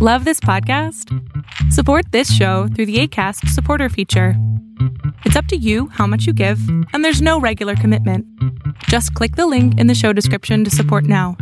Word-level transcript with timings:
Love 0.00 0.24
this 0.24 0.38
podcast? 0.38 1.12
Support 1.72 2.12
this 2.12 2.32
show 2.32 2.68
through 2.68 2.86
the 2.86 3.00
ACAST 3.00 3.48
supporter 3.48 3.88
feature. 3.88 4.34
It's 5.24 5.34
up 5.34 5.46
to 5.46 5.56
you 5.56 5.88
how 5.88 6.06
much 6.06 6.24
you 6.24 6.32
give, 6.32 6.60
and 6.92 7.04
there's 7.04 7.20
no 7.20 7.40
regular 7.40 7.74
commitment. 7.74 8.24
Just 8.84 9.12
click 9.14 9.34
the 9.34 9.48
link 9.48 9.76
in 9.76 9.88
the 9.88 9.96
show 9.96 10.12
description 10.12 10.62
to 10.62 10.70
support 10.70 11.02
now. 11.02 11.36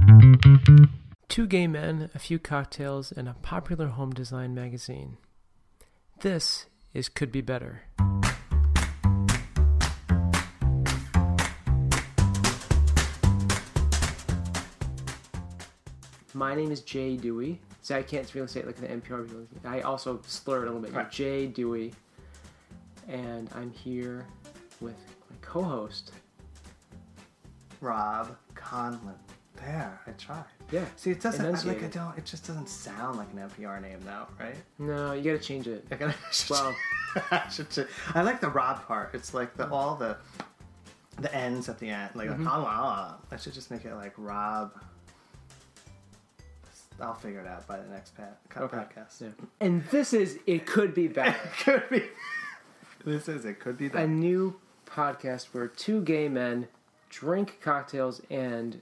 Two 1.28 1.46
gay 1.46 1.66
men, 1.66 2.08
a 2.14 2.18
few 2.18 2.38
cocktails, 2.38 3.12
and 3.12 3.28
a 3.28 3.34
popular 3.42 3.88
home 3.88 4.14
design 4.14 4.54
magazine. 4.54 5.18
This 6.20 6.64
is 6.94 7.10
Could 7.10 7.30
Be 7.30 7.42
Better. 7.42 7.82
My 16.32 16.54
name 16.54 16.72
is 16.72 16.80
Jay 16.80 17.18
Dewey. 17.18 17.60
See, 17.86 17.94
I 17.94 18.02
can't 18.02 18.34
really 18.34 18.48
say 18.48 18.58
it 18.58 18.66
like 18.66 18.74
the 18.74 18.88
NPR. 18.88 19.46
I 19.64 19.82
also 19.82 20.20
slur 20.26 20.62
it 20.62 20.62
a 20.62 20.72
little 20.72 20.80
bit. 20.80 20.92
Right. 20.92 21.08
Jay 21.08 21.46
Dewey. 21.46 21.94
And 23.06 23.48
I'm 23.54 23.70
here 23.70 24.26
with 24.80 24.96
my 25.30 25.36
co 25.40 25.62
host. 25.62 26.10
Rob 27.80 28.36
Conlon. 28.56 29.14
There, 29.54 30.00
I 30.04 30.10
tried. 30.18 30.42
Yeah. 30.72 30.84
See, 30.96 31.12
it 31.12 31.20
doesn't 31.20 31.46
I, 31.46 31.50
like 31.62 31.84
I 31.84 31.86
don't. 31.86 32.18
It 32.18 32.24
just 32.24 32.44
doesn't 32.44 32.68
sound 32.68 33.18
like 33.18 33.28
an 33.32 33.48
NPR 33.48 33.80
name, 33.80 34.00
though, 34.04 34.26
right? 34.40 34.56
No, 34.80 35.12
you 35.12 35.22
gotta 35.22 35.38
change 35.38 35.68
it. 35.68 35.86
I 35.92 35.94
gotta. 35.94 36.14
Well- 36.50 36.74
I 37.30 37.48
should 37.48 37.86
I 38.16 38.22
like 38.22 38.40
the 38.40 38.48
Rob 38.50 38.84
part. 38.84 39.10
It's 39.14 39.32
like 39.32 39.56
the 39.56 39.70
all 39.70 39.94
the 39.94 40.16
the 41.20 41.32
ends 41.32 41.68
at 41.68 41.78
the 41.78 41.88
end, 41.90 42.10
like 42.16 42.30
Mm-hmm. 42.30 42.42
the 42.42 42.50
I 42.50 43.36
should 43.38 43.54
just 43.54 43.70
make 43.70 43.84
it 43.84 43.94
like 43.94 44.12
Rob. 44.16 44.72
I'll 47.00 47.14
figure 47.14 47.40
it 47.40 47.46
out 47.46 47.66
by 47.66 47.78
the 47.78 47.88
next 47.88 48.16
pat, 48.16 48.38
Okay. 48.56 48.76
podcast. 48.76 49.20
Yeah. 49.20 49.28
And 49.60 49.84
this 49.90 50.12
is 50.12 50.38
It 50.46 50.66
Could 50.66 50.94
Be 50.94 51.08
Better. 51.08 51.36
could 51.62 51.88
be. 51.90 52.02
This 53.04 53.28
is 53.28 53.44
it. 53.44 53.60
Could 53.60 53.78
be 53.78 53.86
a 53.86 54.04
new 54.04 54.58
podcast 54.84 55.46
where 55.52 55.68
two 55.68 56.02
gay 56.02 56.28
men 56.28 56.66
drink 57.08 57.60
cocktails 57.62 58.20
and 58.28 58.80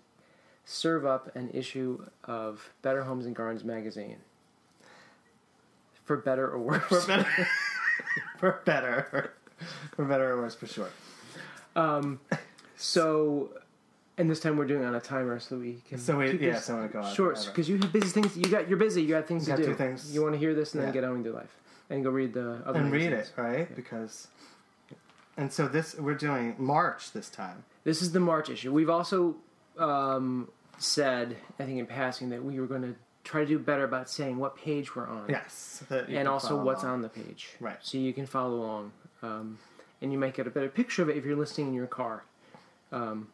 serve 0.64 1.04
up 1.04 1.36
an 1.36 1.50
issue 1.50 2.06
of 2.24 2.72
Better 2.80 3.02
Homes 3.02 3.26
and 3.26 3.36
Gardens 3.36 3.64
magazine. 3.64 4.16
For 6.04 6.16
better 6.16 6.48
or 6.48 6.58
worse. 6.58 6.82
For 6.84 7.06
better. 7.06 7.28
for 8.38 8.60
better. 8.64 9.34
For 9.94 10.04
better 10.06 10.30
or 10.32 10.40
worse, 10.40 10.54
for 10.54 10.66
sure. 10.66 10.88
Um, 11.76 12.18
so, 12.76 13.50
and 14.18 14.30
this 14.30 14.40
time 14.40 14.56
we're 14.56 14.66
doing 14.66 14.82
it 14.82 14.86
on 14.86 14.94
a 14.94 15.00
timer 15.00 15.38
so 15.40 15.56
we 15.56 15.82
can. 15.88 15.98
So 15.98 16.18
we- 16.18 16.30
keep 16.32 16.40
yeah, 16.40 16.52
this 16.52 16.64
so 16.64 16.80
we 16.80 16.88
go 16.88 17.04
short 17.12 17.44
because 17.46 17.68
you 17.68 17.78
have 17.78 17.92
busy 17.92 18.08
things. 18.08 18.36
You 18.36 18.44
got 18.46 18.68
you're 18.68 18.78
busy. 18.78 19.02
You 19.02 19.08
got 19.08 19.26
things 19.26 19.46
You 19.48 19.54
to 19.54 19.62
got 19.62 19.64
do. 19.66 19.72
two 19.72 19.76
things. 19.76 20.14
You 20.14 20.22
want 20.22 20.34
to 20.34 20.38
hear 20.38 20.54
this 20.54 20.74
and 20.74 20.82
then 20.82 20.92
get 20.92 21.04
on 21.04 21.16
with 21.18 21.26
your 21.26 21.34
life 21.34 21.54
and 21.90 22.02
go 22.04 22.10
read 22.10 22.32
the 22.32 22.62
other 22.64 22.80
and 22.80 22.92
read 22.92 23.10
magazines. 23.10 23.32
it, 23.36 23.40
right? 23.42 23.76
Because, 23.76 24.28
and 25.36 25.52
so 25.52 25.66
this 25.68 25.94
we're 25.96 26.14
doing 26.14 26.54
March 26.58 27.12
this 27.12 27.28
time. 27.28 27.64
This 27.84 28.00
is 28.02 28.12
the 28.12 28.20
March 28.20 28.48
issue. 28.48 28.72
We've 28.72 28.88
also 28.90 29.36
um, 29.78 30.48
said, 30.78 31.36
I 31.58 31.64
think 31.64 31.78
in 31.78 31.86
passing, 31.86 32.30
that 32.30 32.42
we 32.42 32.58
were 32.58 32.66
going 32.66 32.82
to 32.82 32.94
try 33.24 33.40
to 33.40 33.46
do 33.46 33.58
better 33.58 33.84
about 33.84 34.08
saying 34.08 34.38
what 34.38 34.56
page 34.56 34.94
we're 34.94 35.06
on. 35.08 35.26
Yes, 35.28 35.82
and 35.90 36.28
also 36.28 36.62
what's 36.62 36.82
along. 36.82 36.94
on 36.94 37.02
the 37.02 37.08
page. 37.08 37.50
Right. 37.60 37.76
So 37.82 37.98
you 37.98 38.12
can 38.12 38.26
follow 38.26 38.56
along. 38.56 38.92
Um, 39.22 39.58
and 40.00 40.12
you 40.12 40.18
might 40.18 40.34
get 40.34 40.46
a 40.46 40.50
better 40.50 40.68
picture 40.68 41.02
of 41.02 41.08
it 41.08 41.16
if 41.16 41.24
you're 41.24 41.36
listening 41.36 41.68
in 41.68 41.74
your 41.74 41.86
car. 41.86 42.24
Um, 42.92 43.28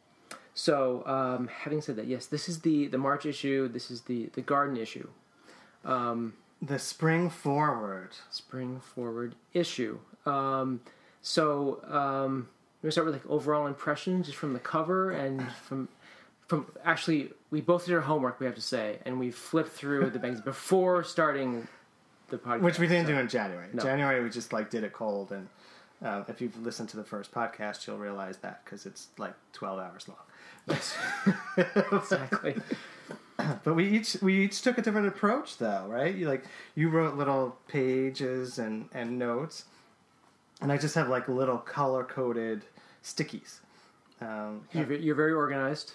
so, 0.54 1.04
um, 1.06 1.48
having 1.48 1.80
said 1.80 1.96
that, 1.96 2.06
yes, 2.06 2.26
this 2.26 2.48
is 2.48 2.60
the, 2.60 2.86
the 2.88 2.98
March 2.98 3.26
issue. 3.26 3.68
This 3.68 3.90
is 3.90 4.02
the, 4.02 4.26
the 4.34 4.42
garden 4.42 4.76
issue. 4.76 5.08
the 5.84 6.78
spring 6.78 7.30
forward. 7.30 8.10
Spring 8.30 8.80
forward 8.80 9.34
issue. 9.54 9.98
Um, 10.26 10.80
so, 11.22 11.82
um, 11.88 12.48
we're 12.82 12.86
going 12.86 12.88
to 12.88 12.92
start 12.92 13.06
with 13.06 13.14
like 13.14 13.26
overall 13.30 13.66
impressions 13.66 14.26
just 14.26 14.38
from 14.38 14.52
the 14.52 14.58
cover 14.58 15.10
and 15.10 15.50
from. 15.52 15.88
From 16.48 16.66
actually, 16.84 17.30
we 17.52 17.60
both 17.60 17.86
did 17.86 17.94
our 17.94 18.00
homework. 18.00 18.40
We 18.40 18.46
have 18.46 18.56
to 18.56 18.60
say, 18.60 18.98
and 19.06 19.20
we 19.20 19.30
flipped 19.30 19.70
through 19.70 20.10
the 20.10 20.18
magazine 20.18 20.42
before 20.44 21.04
starting 21.04 21.68
the 22.28 22.38
podcast. 22.38 22.62
Which 22.62 22.78
we 22.80 22.88
didn't 22.88 23.06
so- 23.06 23.12
do 23.12 23.18
in 23.20 23.28
January. 23.28 23.68
No. 23.72 23.82
January 23.84 24.20
we 24.20 24.30
just 24.30 24.52
like 24.52 24.68
did 24.68 24.82
it 24.82 24.92
cold, 24.92 25.30
and 25.30 25.46
um, 26.02 26.24
if 26.26 26.40
you've 26.40 26.60
listened 26.60 26.88
to 26.88 26.96
the 26.96 27.04
first 27.04 27.30
podcast, 27.30 27.86
you'll 27.86 27.98
realize 27.98 28.38
that 28.38 28.64
because 28.64 28.84
it's 28.84 29.08
like 29.16 29.34
twelve 29.52 29.78
hours 29.78 30.08
long. 30.08 30.18
exactly. 31.92 32.56
But 33.64 33.72
we 33.74 33.88
each 33.88 34.18
we 34.20 34.44
each 34.44 34.60
took 34.60 34.76
a 34.76 34.82
different 34.82 35.08
approach, 35.08 35.56
though, 35.56 35.86
right? 35.88 36.14
You 36.14 36.28
like 36.28 36.44
you 36.74 36.90
wrote 36.90 37.16
little 37.16 37.56
pages 37.68 38.58
and 38.58 38.90
and 38.92 39.18
notes, 39.18 39.64
and 40.60 40.70
I 40.70 40.76
just 40.76 40.94
have 40.94 41.08
like 41.08 41.26
little 41.26 41.56
color 41.56 42.04
coded 42.04 42.66
stickies. 43.02 43.60
Um, 44.20 44.66
You're, 44.72 44.92
you're 44.92 45.14
very 45.14 45.32
organized. 45.32 45.92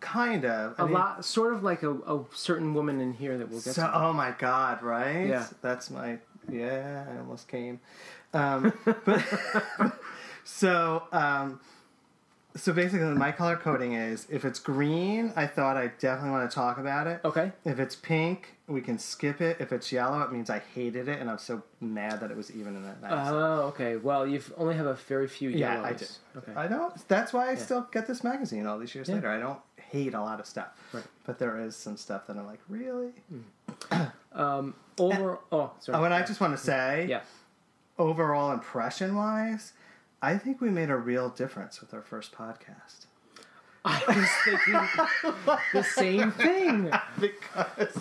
kind 0.00 0.44
of 0.44 0.78
A 0.78 0.84
lot, 0.84 1.24
sort 1.24 1.54
of 1.54 1.62
like 1.62 1.82
a, 1.82 1.92
a 1.94 2.22
certain 2.34 2.74
woman 2.74 3.00
in 3.00 3.14
here 3.14 3.38
that 3.38 3.48
we'll 3.48 3.62
get 3.62 3.74
So, 3.74 3.80
to. 3.84 3.96
oh 3.98 4.12
my 4.12 4.32
god, 4.38 4.82
right? 4.82 5.26
Yeah. 5.26 5.46
That's 5.62 5.90
my 5.90 6.18
yeah, 6.52 7.06
I 7.10 7.16
almost 7.16 7.48
came. 7.48 7.80
Um, 8.34 8.74
but 9.06 9.24
so 10.44 11.04
um, 11.12 11.60
so 12.56 12.72
basically 12.72 13.06
my 13.08 13.32
color 13.32 13.56
coding 13.56 13.94
is 13.94 14.26
if 14.30 14.44
it's 14.44 14.60
green, 14.60 15.32
I 15.34 15.46
thought 15.46 15.76
I 15.76 15.88
definitely 15.98 16.30
want 16.30 16.48
to 16.48 16.54
talk 16.54 16.78
about 16.78 17.06
it. 17.08 17.20
Okay. 17.24 17.50
If 17.64 17.80
it's 17.80 17.96
pink, 17.96 18.54
we 18.68 18.80
can 18.80 18.96
skip 18.98 19.40
it. 19.40 19.56
If 19.58 19.72
it's 19.72 19.90
yellow, 19.90 20.20
it 20.22 20.30
means 20.32 20.50
I 20.50 20.60
hated 20.74 21.08
it 21.08 21.18
and 21.20 21.28
I'm 21.28 21.38
so 21.38 21.62
mad 21.80 22.20
that 22.20 22.30
it 22.30 22.36
was 22.36 22.50
even 22.52 22.76
in 22.76 22.82
that. 22.84 22.96
Oh, 23.10 23.62
okay. 23.68 23.96
Well, 23.96 24.26
you 24.26 24.40
only 24.56 24.76
have 24.76 24.86
a 24.86 24.94
very 24.94 25.26
few 25.26 25.50
yeah, 25.50 25.74
yellows. 25.74 25.86
I 25.86 25.92
did. 25.94 26.10
Okay. 26.48 26.52
I 26.60 26.66
don't. 26.68 27.08
That's 27.08 27.32
why 27.32 27.50
I 27.50 27.56
still 27.56 27.88
get 27.90 28.06
this 28.06 28.22
magazine 28.22 28.66
all 28.66 28.78
these 28.78 28.94
years 28.94 29.08
Yeah. 29.08 29.16
later. 29.16 29.30
I 29.30 29.40
don't 29.40 29.58
hate 29.76 30.14
a 30.14 30.20
lot 30.20 30.38
of 30.40 30.46
stuff, 30.46 30.68
Right. 30.92 31.04
but 31.26 31.38
there 31.40 31.58
is 31.60 31.74
some 31.76 31.96
stuff 31.96 32.26
that 32.28 32.36
I'm 32.36 32.46
like, 32.46 32.60
really. 32.68 33.12
um, 34.32 34.74
over. 34.98 35.38
Oh, 35.52 35.72
sorry. 35.80 35.98
Oh, 35.98 36.04
and 36.04 36.14
I 36.14 36.22
just 36.22 36.40
want 36.40 36.56
to 36.56 36.62
say, 36.62 37.06
Yeah. 37.08 37.20
overall 37.98 38.52
impression 38.52 39.14
wise, 39.16 39.72
I 40.24 40.38
think 40.38 40.60
we 40.60 40.70
made 40.70 40.90
a 40.90 40.96
real 40.96 41.28
difference 41.28 41.80
with 41.80 41.92
our 41.92 42.02
first 42.02 42.32
podcast. 42.32 43.06
I 43.86 44.02
was 44.08 44.30
thinking 44.46 45.52
the 45.74 45.82
same 45.82 46.30
thing. 46.46 46.90
because 47.20 47.92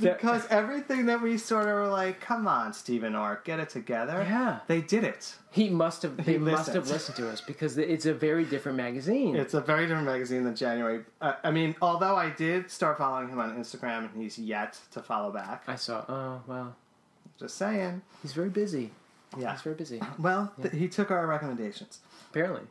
because 0.00 0.44
everything 0.50 1.06
that 1.06 1.22
we 1.22 1.38
sort 1.38 1.68
of 1.68 1.74
were 1.74 1.86
like, 1.86 2.20
come 2.20 2.48
on, 2.48 2.72
Stephen 2.72 3.14
Orr, 3.14 3.40
get 3.44 3.60
it 3.60 3.68
together. 3.68 4.26
Yeah. 4.28 4.58
They 4.66 4.80
did 4.80 5.04
it. 5.04 5.36
He 5.52 5.68
must 5.70 6.02
have. 6.02 6.16
They 6.16 6.32
He 6.32 6.38
must 6.38 6.66
have 6.72 6.88
listened. 6.88 6.92
listened 6.92 7.16
to 7.18 7.28
us 7.30 7.40
because 7.40 7.78
it's 7.78 8.06
a 8.06 8.14
very 8.14 8.44
different 8.44 8.76
magazine. 8.76 9.36
It's 9.36 9.54
a 9.54 9.60
very 9.60 9.86
different 9.86 10.06
magazine 10.06 10.42
than 10.42 10.56
January. 10.56 11.04
Uh, 11.20 11.34
I 11.44 11.52
mean, 11.52 11.76
although 11.80 12.16
I 12.16 12.30
did 12.30 12.68
start 12.68 12.98
following 12.98 13.28
him 13.28 13.38
on 13.38 13.56
Instagram 13.56 14.12
and 14.12 14.20
he's 14.20 14.36
yet 14.36 14.80
to 14.92 15.00
follow 15.00 15.30
back. 15.30 15.62
I 15.68 15.76
saw. 15.76 16.04
Oh, 16.08 16.42
well. 16.48 16.74
Just 17.38 17.56
saying. 17.56 18.02
He's 18.22 18.32
very 18.32 18.50
busy. 18.50 18.90
Yeah. 19.38 19.52
He's 19.52 19.62
very 19.62 19.76
busy. 19.76 20.00
Well, 20.18 20.52
th- 20.60 20.74
he 20.74 20.88
took 20.88 21.10
our 21.10 21.26
recommendations. 21.26 22.00
Apparently. 22.30 22.62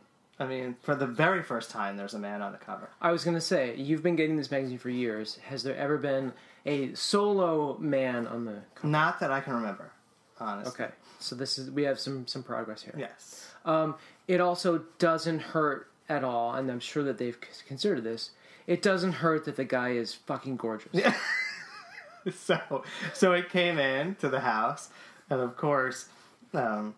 I 0.42 0.46
mean, 0.46 0.78
for 0.82 0.96
the 0.96 1.06
very 1.08 1.44
first 1.44 1.70
time, 1.70 1.98
there's 1.98 2.14
a 2.14 2.20
man 2.20 2.42
on 2.42 2.54
the 2.54 2.58
cover. 2.58 2.90
I 3.02 3.12
was 3.12 3.24
going 3.26 3.36
to 3.36 3.42
say, 3.42 3.76
you've 3.76 4.02
been 4.04 4.16
getting 4.16 4.38
this 4.38 4.50
magazine 4.50 4.78
for 4.78 4.90
years. 4.90 5.38
Has 5.46 5.64
there 5.64 5.76
ever 5.76 5.98
been 5.98 6.32
a 6.66 6.94
solo 6.94 7.78
man 7.78 8.26
on 8.26 8.46
the 8.46 8.62
cover? 8.76 8.88
Not 8.88 9.20
that 9.20 9.32
I 9.32 9.42
can 9.42 9.54
remember, 9.54 9.92
honestly. 10.40 10.86
Okay. 10.86 10.94
So 11.20 11.36
this 11.36 11.58
is 11.58 11.70
we 11.72 11.84
have 11.84 12.00
some 12.00 12.26
some 12.28 12.44
progress 12.44 12.82
here. 12.82 12.96
Yes. 12.98 13.54
Um, 13.66 13.96
it 14.30 14.40
also 14.40 14.84
doesn't 14.98 15.40
hurt 15.40 15.92
at 16.08 16.24
all, 16.24 16.54
and 16.54 16.72
I'm 16.72 16.80
sure 16.80 17.04
that 17.04 17.18
they've 17.18 17.36
c- 17.36 17.64
considered 17.68 18.06
this. 18.06 18.32
It 18.66 18.82
doesn't 18.82 19.14
hurt 19.14 19.44
that 19.46 19.58
the 19.58 19.66
guy 19.66 19.90
is 19.90 20.14
fucking 20.14 20.56
gorgeous. 20.56 20.90
Yeah. 20.94 21.14
so 22.34 22.84
so 23.14 23.34
it 23.34 23.50
came 23.50 23.78
in 23.80 24.16
to 24.16 24.30
the 24.30 24.42
house 24.42 24.90
and 25.30 25.40
of 25.42 25.56
course 25.58 26.10
um, 26.54 26.96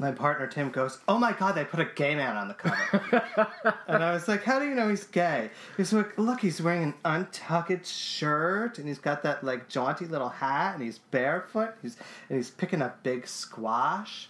my 0.00 0.12
partner 0.12 0.46
tim 0.46 0.70
goes 0.70 0.98
oh 1.08 1.18
my 1.18 1.32
god 1.32 1.52
they 1.56 1.64
put 1.64 1.80
a 1.80 1.84
gay 1.96 2.14
man 2.14 2.36
on 2.36 2.46
the 2.48 2.54
cover 2.54 3.22
and 3.88 4.02
i 4.04 4.12
was 4.12 4.28
like 4.28 4.44
how 4.44 4.58
do 4.60 4.64
you 4.68 4.74
know 4.74 4.88
he's 4.88 5.04
gay 5.04 5.50
he's 5.76 5.92
like 5.92 6.16
look 6.18 6.40
he's 6.40 6.60
wearing 6.62 6.84
an 6.84 6.94
untucked 7.04 7.84
shirt 7.86 8.78
and 8.78 8.86
he's 8.86 8.98
got 9.00 9.22
that 9.24 9.42
like 9.42 9.68
jaunty 9.68 10.04
little 10.06 10.28
hat 10.28 10.74
and 10.74 10.82
he's 10.84 10.98
barefoot 10.98 11.74
he's 11.82 11.96
and 12.28 12.36
he's 12.36 12.50
picking 12.50 12.80
up 12.80 13.02
big 13.02 13.26
squash 13.26 14.28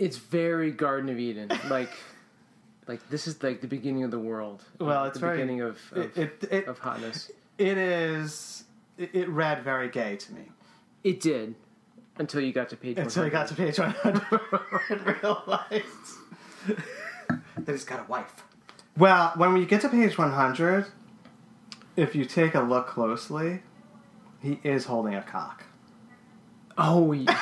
It's 0.00 0.16
very 0.16 0.70
Garden 0.72 1.10
of 1.10 1.18
Eden. 1.18 1.50
Like, 1.68 1.92
like 2.88 3.06
this 3.10 3.26
is 3.28 3.42
like 3.42 3.60
the 3.60 3.68
beginning 3.68 4.02
of 4.02 4.10
the 4.10 4.18
world. 4.18 4.64
Well, 4.80 5.04
Uh, 5.04 5.06
it's 5.08 5.14
the 5.14 5.20
very- 5.26 5.36
beginning 5.36 5.60
of 5.60 5.76
of, 5.92 6.16
it, 6.18 6.48
it, 6.50 6.66
of 6.66 6.78
hotness. 6.78 7.30
it 7.58 7.76
is 7.78 8.64
it 8.96 9.28
read 9.28 9.62
very 9.62 9.88
gay 9.90 10.16
to 10.16 10.32
me 10.32 10.48
It 11.04 11.20
did 11.20 11.54
until 12.20 12.40
you 12.40 12.52
got 12.52 12.68
to 12.68 12.76
page. 12.76 12.98
until 12.98 13.24
you 13.24 13.30
got 13.30 13.48
to 13.48 13.54
page 13.54 13.78
100 13.78 14.22
and 14.90 15.06
realized 15.22 15.84
that 16.68 17.72
he's 17.72 17.84
got 17.84 18.00
a 18.00 18.04
wife. 18.04 18.44
Well, 18.96 19.32
when 19.36 19.54
we 19.54 19.64
get 19.64 19.80
to 19.80 19.88
page 19.88 20.16
100, 20.18 20.86
if 21.96 22.14
you 22.14 22.24
take 22.24 22.54
a 22.54 22.60
look 22.60 22.86
closely, 22.88 23.62
He 24.42 24.60
is 24.62 24.84
holding 24.84 25.14
a 25.14 25.22
cock. 25.22 25.64
Oh, 26.78 27.00
y- 27.02 27.26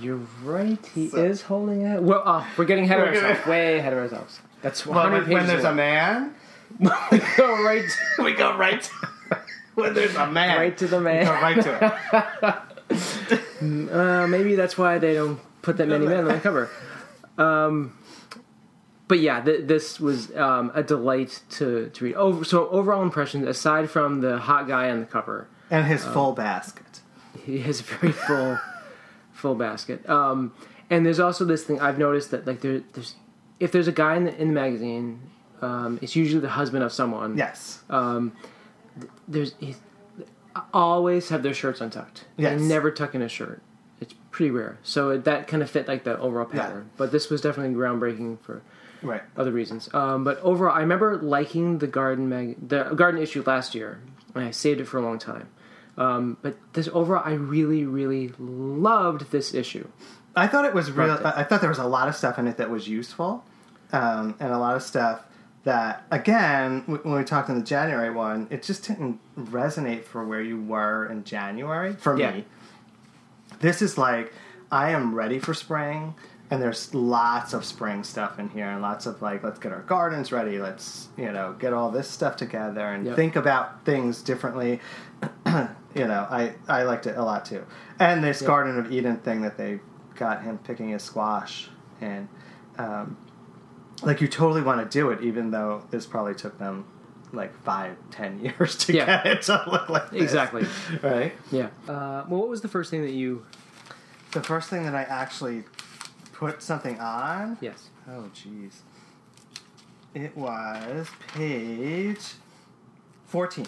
you're 0.00 0.20
right. 0.44 0.84
He 0.94 1.06
is 1.06 1.42
holding 1.42 1.82
it. 1.82 2.02
Well, 2.02 2.22
uh, 2.26 2.44
we're 2.56 2.64
getting 2.64 2.84
ahead 2.84 3.00
of 3.00 3.06
We're 3.08 3.14
gonna- 3.14 3.26
ourselves. 3.28 3.48
Way 3.48 3.78
ahead 3.78 3.92
of 3.92 3.98
ourselves. 4.00 4.40
That's 4.62 4.84
Well, 4.86 5.04
when, 5.10 5.22
when 5.22 5.24
pages 5.26 5.46
there's 5.48 5.64
a 5.64 5.74
man, 5.74 6.34
we 6.78 6.88
go 7.36 7.62
right, 7.64 7.84
we 8.18 8.34
go 8.34 8.56
right. 8.56 8.82
To, 8.82 8.90
when 9.74 9.94
there's 9.94 10.14
a 10.16 10.26
man, 10.26 10.58
right 10.58 10.76
to 10.78 10.86
the 10.86 10.98
we 10.98 11.04
man. 11.04 11.24
go 11.24 11.32
right 11.32 11.62
to 11.62 12.32
it. 12.42 12.54
Uh, 13.60 14.26
maybe 14.26 14.54
that's 14.54 14.76
why 14.78 14.98
they 14.98 15.14
don't 15.14 15.40
put 15.62 15.76
that 15.76 15.88
many 15.88 16.06
men 16.06 16.18
on 16.20 16.24
the 16.26 16.40
cover. 16.40 16.70
Um, 17.38 17.96
but 19.08 19.18
yeah, 19.20 19.40
th- 19.40 19.66
this 19.66 19.98
was 20.00 20.34
um, 20.36 20.70
a 20.74 20.82
delight 20.82 21.42
to, 21.50 21.90
to 21.90 22.04
read. 22.04 22.14
Over, 22.14 22.44
so 22.44 22.68
overall 22.68 23.02
impressions, 23.02 23.46
aside 23.46 23.90
from 23.90 24.20
the 24.20 24.38
hot 24.38 24.68
guy 24.68 24.90
on 24.90 25.00
the 25.00 25.06
cover, 25.06 25.48
And 25.70 25.86
his 25.86 26.04
full 26.04 26.32
basket. 26.32 27.00
he 27.44 27.58
has 27.60 27.80
a 27.80 27.82
very 27.82 28.12
full, 28.12 28.58
full 29.32 29.54
basket. 29.56 30.08
Um, 30.08 30.54
and 30.88 31.04
there's 31.04 31.20
also 31.20 31.44
this 31.44 31.64
thing 31.64 31.80
I've 31.80 31.98
noticed 31.98 32.30
that 32.30 32.46
like 32.46 32.60
there, 32.60 32.82
there's 32.92 33.14
if 33.58 33.72
there's 33.72 33.88
a 33.88 33.92
guy 33.92 34.16
in 34.16 34.24
the, 34.24 34.40
in 34.40 34.48
the 34.48 34.54
magazine, 34.54 35.20
um, 35.60 35.98
it's 36.00 36.16
usually 36.16 36.40
the 36.40 36.48
husband 36.48 36.82
of 36.82 36.92
someone. 36.92 37.36
Yes. 37.36 37.80
Um, 37.90 38.32
th- 38.98 39.10
there's 39.28 39.54
always 40.72 41.28
have 41.28 41.42
their 41.42 41.54
shirts 41.54 41.80
untucked. 41.80 42.24
Yes. 42.36 42.58
They 42.60 42.66
never 42.66 42.90
tuck 42.90 43.14
in 43.14 43.22
a 43.22 43.28
shirt. 43.28 43.62
It's 44.00 44.14
pretty 44.30 44.50
rare. 44.50 44.78
So 44.82 45.10
it, 45.10 45.24
that 45.24 45.46
kind 45.46 45.62
of 45.62 45.70
fit 45.70 45.86
like 45.88 46.04
the 46.04 46.18
overall 46.18 46.48
Yeah. 46.52 46.62
pattern. 46.62 46.90
But 46.96 47.12
this 47.12 47.28
was 47.30 47.40
definitely 47.40 47.74
groundbreaking 47.76 48.40
for 48.40 48.62
Right. 49.02 49.22
other 49.36 49.50
reasons. 49.52 49.88
Um, 49.94 50.24
but 50.24 50.38
overall, 50.40 50.74
I 50.76 50.80
remember 50.80 51.16
liking 51.18 51.78
the 51.78 51.86
garden 51.86 52.28
mag, 52.28 52.68
the 52.68 52.84
garden 52.94 53.20
issue 53.20 53.42
last 53.46 53.74
year, 53.74 54.00
and 54.34 54.44
I 54.44 54.50
saved 54.50 54.80
it 54.80 54.84
for 54.86 54.98
a 54.98 55.02
long 55.02 55.18
time. 55.18 55.48
Um, 55.96 56.36
but 56.42 56.56
this 56.72 56.88
overall, 56.92 57.22
I 57.24 57.32
really, 57.34 57.84
really 57.84 58.32
loved 58.38 59.30
this 59.32 59.52
issue. 59.54 59.86
I 60.36 60.46
thought 60.46 60.64
it 60.64 60.72
was 60.74 60.90
real. 60.92 61.18
I 61.24 61.42
thought 61.42 61.60
there 61.60 61.68
was 61.70 61.78
a 61.78 61.86
lot 61.86 62.08
of 62.08 62.14
stuff 62.16 62.38
in 62.38 62.46
it 62.46 62.56
that 62.58 62.70
was 62.70 62.88
useful, 62.88 63.44
um, 63.92 64.34
and 64.38 64.52
a 64.52 64.58
lot 64.58 64.76
of 64.76 64.82
stuff 64.82 65.24
that, 65.64 66.04
again, 66.10 66.82
when 66.86 67.14
we 67.14 67.22
talked 67.24 67.48
in 67.50 67.54
the 67.56 67.64
January 67.64 68.10
one, 68.10 68.46
it 68.50 68.62
just 68.62 68.86
didn't 68.86 69.20
resonate 69.38 70.04
for 70.04 70.24
where 70.24 70.40
you 70.40 70.60
were 70.60 71.06
in 71.06 71.22
January 71.24 71.92
for 71.94 72.18
Yeah. 72.18 72.32
me. 72.32 72.44
This 73.60 73.82
is 73.82 73.98
like 73.98 74.32
I 74.72 74.90
am 74.90 75.14
ready 75.14 75.38
for 75.38 75.52
spring, 75.52 76.14
and 76.50 76.62
there's 76.62 76.94
lots 76.94 77.52
of 77.52 77.64
spring 77.64 78.04
stuff 78.04 78.38
in 78.38 78.48
here, 78.50 78.66
and 78.66 78.80
lots 78.80 79.04
of 79.04 79.20
like, 79.20 79.42
let's 79.42 79.58
get 79.58 79.72
our 79.72 79.80
gardens 79.82 80.32
ready. 80.32 80.58
Let's 80.58 81.08
you 81.16 81.30
know 81.30 81.54
get 81.58 81.72
all 81.72 81.90
this 81.90 82.08
stuff 82.08 82.36
together 82.36 82.86
and 82.86 83.04
Yep. 83.06 83.16
think 83.16 83.36
about 83.36 83.84
things 83.84 84.22
differently. 84.22 84.80
you 85.46 86.06
know, 86.06 86.26
I 86.30 86.54
I 86.68 86.84
liked 86.84 87.06
it 87.06 87.18
a 87.18 87.22
lot 87.22 87.44
too, 87.44 87.64
and 87.98 88.24
this 88.24 88.40
Garden 88.40 88.78
of 88.78 88.90
Eden 88.92 89.18
thing 89.18 89.42
that 89.42 89.58
they 89.58 89.80
got 90.14 90.42
him 90.42 90.58
picking 90.58 90.88
his 90.90 91.02
squash 91.02 91.68
and. 92.00 92.28
Um, 92.78 93.16
like 94.02 94.20
you 94.20 94.28
totally 94.28 94.62
want 94.62 94.88
to 94.90 94.98
do 94.98 95.10
it, 95.10 95.22
even 95.22 95.50
though 95.50 95.82
this 95.90 96.06
probably 96.06 96.34
took 96.34 96.58
them 96.58 96.84
like 97.32 97.54
five, 97.62 97.96
ten 98.10 98.40
years 98.44 98.76
to 98.76 98.92
Yeah. 98.92 99.22
get 99.22 99.26
it 99.26 99.42
to 99.42 99.62
look 99.70 99.88
like 99.88 100.10
this. 100.10 100.22
Exactly. 100.22 100.66
right. 101.02 101.32
Yeah. 101.52 101.68
Uh, 101.88 102.24
well, 102.28 102.40
what 102.40 102.48
was 102.48 102.60
the 102.62 102.68
first 102.68 102.90
thing 102.90 103.02
that 103.02 103.12
you? 103.12 103.44
The 104.32 104.42
first 104.42 104.68
thing 104.70 104.84
that 104.84 104.94
I 104.94 105.02
actually 105.02 105.64
put 106.32 106.62
something 106.62 106.98
on. 107.00 107.58
Yes. 107.60 107.88
Oh, 108.08 108.30
jeez. 108.34 108.74
It 110.14 110.36
was 110.36 111.08
page 111.34 112.20
fourteen. 113.26 113.66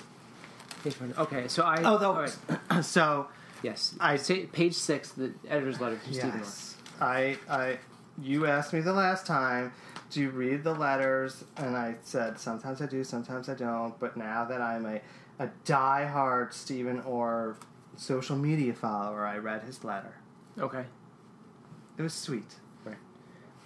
Page 0.82 0.94
14. 0.94 1.14
Okay, 1.18 1.46
so 1.48 1.62
I. 1.62 1.80
Oh, 1.84 1.96
though. 1.98 2.14
right. 2.14 2.36
So 2.84 3.28
Yes. 3.62 3.94
I- 4.00 4.16
say 4.16 4.46
page 4.46 4.74
six, 4.74 5.10
the 5.12 5.32
editor's 5.48 5.80
letter 5.80 5.96
from 5.96 6.12
Stephen. 6.12 6.30
Moore. 6.30 6.38
yes, 6.40 6.76
I, 7.00 7.38
I, 7.48 7.78
you 8.20 8.46
asked 8.46 8.72
me 8.72 8.80
the 8.80 8.92
last 8.92 9.24
time. 9.24 9.72
Do 10.12 10.20
you 10.20 10.30
read 10.30 10.62
the 10.62 10.74
letters? 10.74 11.44
And 11.56 11.76
I 11.76 11.96
said 12.02 12.38
sometimes 12.38 12.80
I 12.80 12.86
do, 12.86 13.02
sometimes 13.02 13.48
I 13.48 13.54
don't. 13.54 13.98
But 13.98 14.16
now 14.16 14.44
that 14.44 14.60
I'm 14.60 14.86
a 14.86 15.00
a 15.38 15.50
diehard 15.64 16.52
Stephen 16.52 17.00
Orr 17.00 17.56
social 17.96 18.36
media 18.36 18.74
follower, 18.74 19.26
I 19.26 19.38
read 19.38 19.62
his 19.62 19.82
letter. 19.82 20.14
Okay. 20.58 20.84
It 21.98 22.02
was 22.02 22.12
sweet. 22.14 22.54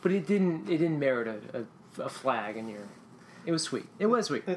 But 0.07 0.13
it 0.13 0.25
didn't. 0.29 0.69
It 0.69 0.79
didn't 0.79 1.01
merit 1.01 1.27
a, 1.27 1.67
a, 2.01 2.05
a 2.05 2.09
flag 2.09 2.57
in 2.57 2.69
your. 2.69 2.87
It 3.45 3.51
was 3.51 3.65
sweet. 3.65 3.87
It 3.99 4.07
was 4.07 4.27
sweet. 4.27 4.45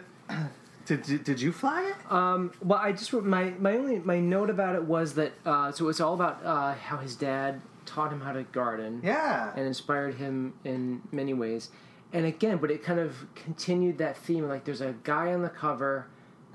Did, 0.85 1.03
did, 1.03 1.23
did 1.23 1.39
you 1.39 1.51
flag 1.51 1.85
it? 1.85 2.11
Um, 2.11 2.51
well, 2.63 2.79
I 2.79 2.93
just 2.93 3.13
wrote 3.13 3.23
my 3.23 3.51
my 3.59 3.77
only 3.77 3.99
my 3.99 4.19
note 4.19 4.49
about 4.49 4.73
it 4.73 4.83
was 4.83 5.13
that 5.15 5.33
uh, 5.45 5.71
so 5.71 5.87
it's 5.87 5.99
all 5.99 6.15
about 6.15 6.43
uh, 6.43 6.73
how 6.73 6.97
his 6.97 7.15
dad 7.15 7.61
taught 7.89 8.11
him 8.13 8.21
how 8.21 8.31
to 8.31 8.43
garden 8.43 9.01
Yeah. 9.03 9.51
and 9.55 9.65
inspired 9.65 10.15
him 10.15 10.53
in 10.63 11.01
many 11.11 11.33
ways. 11.33 11.69
And 12.13 12.25
again, 12.25 12.57
but 12.57 12.71
it 12.71 12.83
kind 12.83 12.99
of 12.99 13.15
continued 13.35 13.97
that 13.99 14.17
theme. 14.17 14.47
Like 14.47 14.63
there's 14.65 14.81
a 14.81 14.95
guy 15.03 15.33
on 15.33 15.41
the 15.41 15.49
cover. 15.49 16.07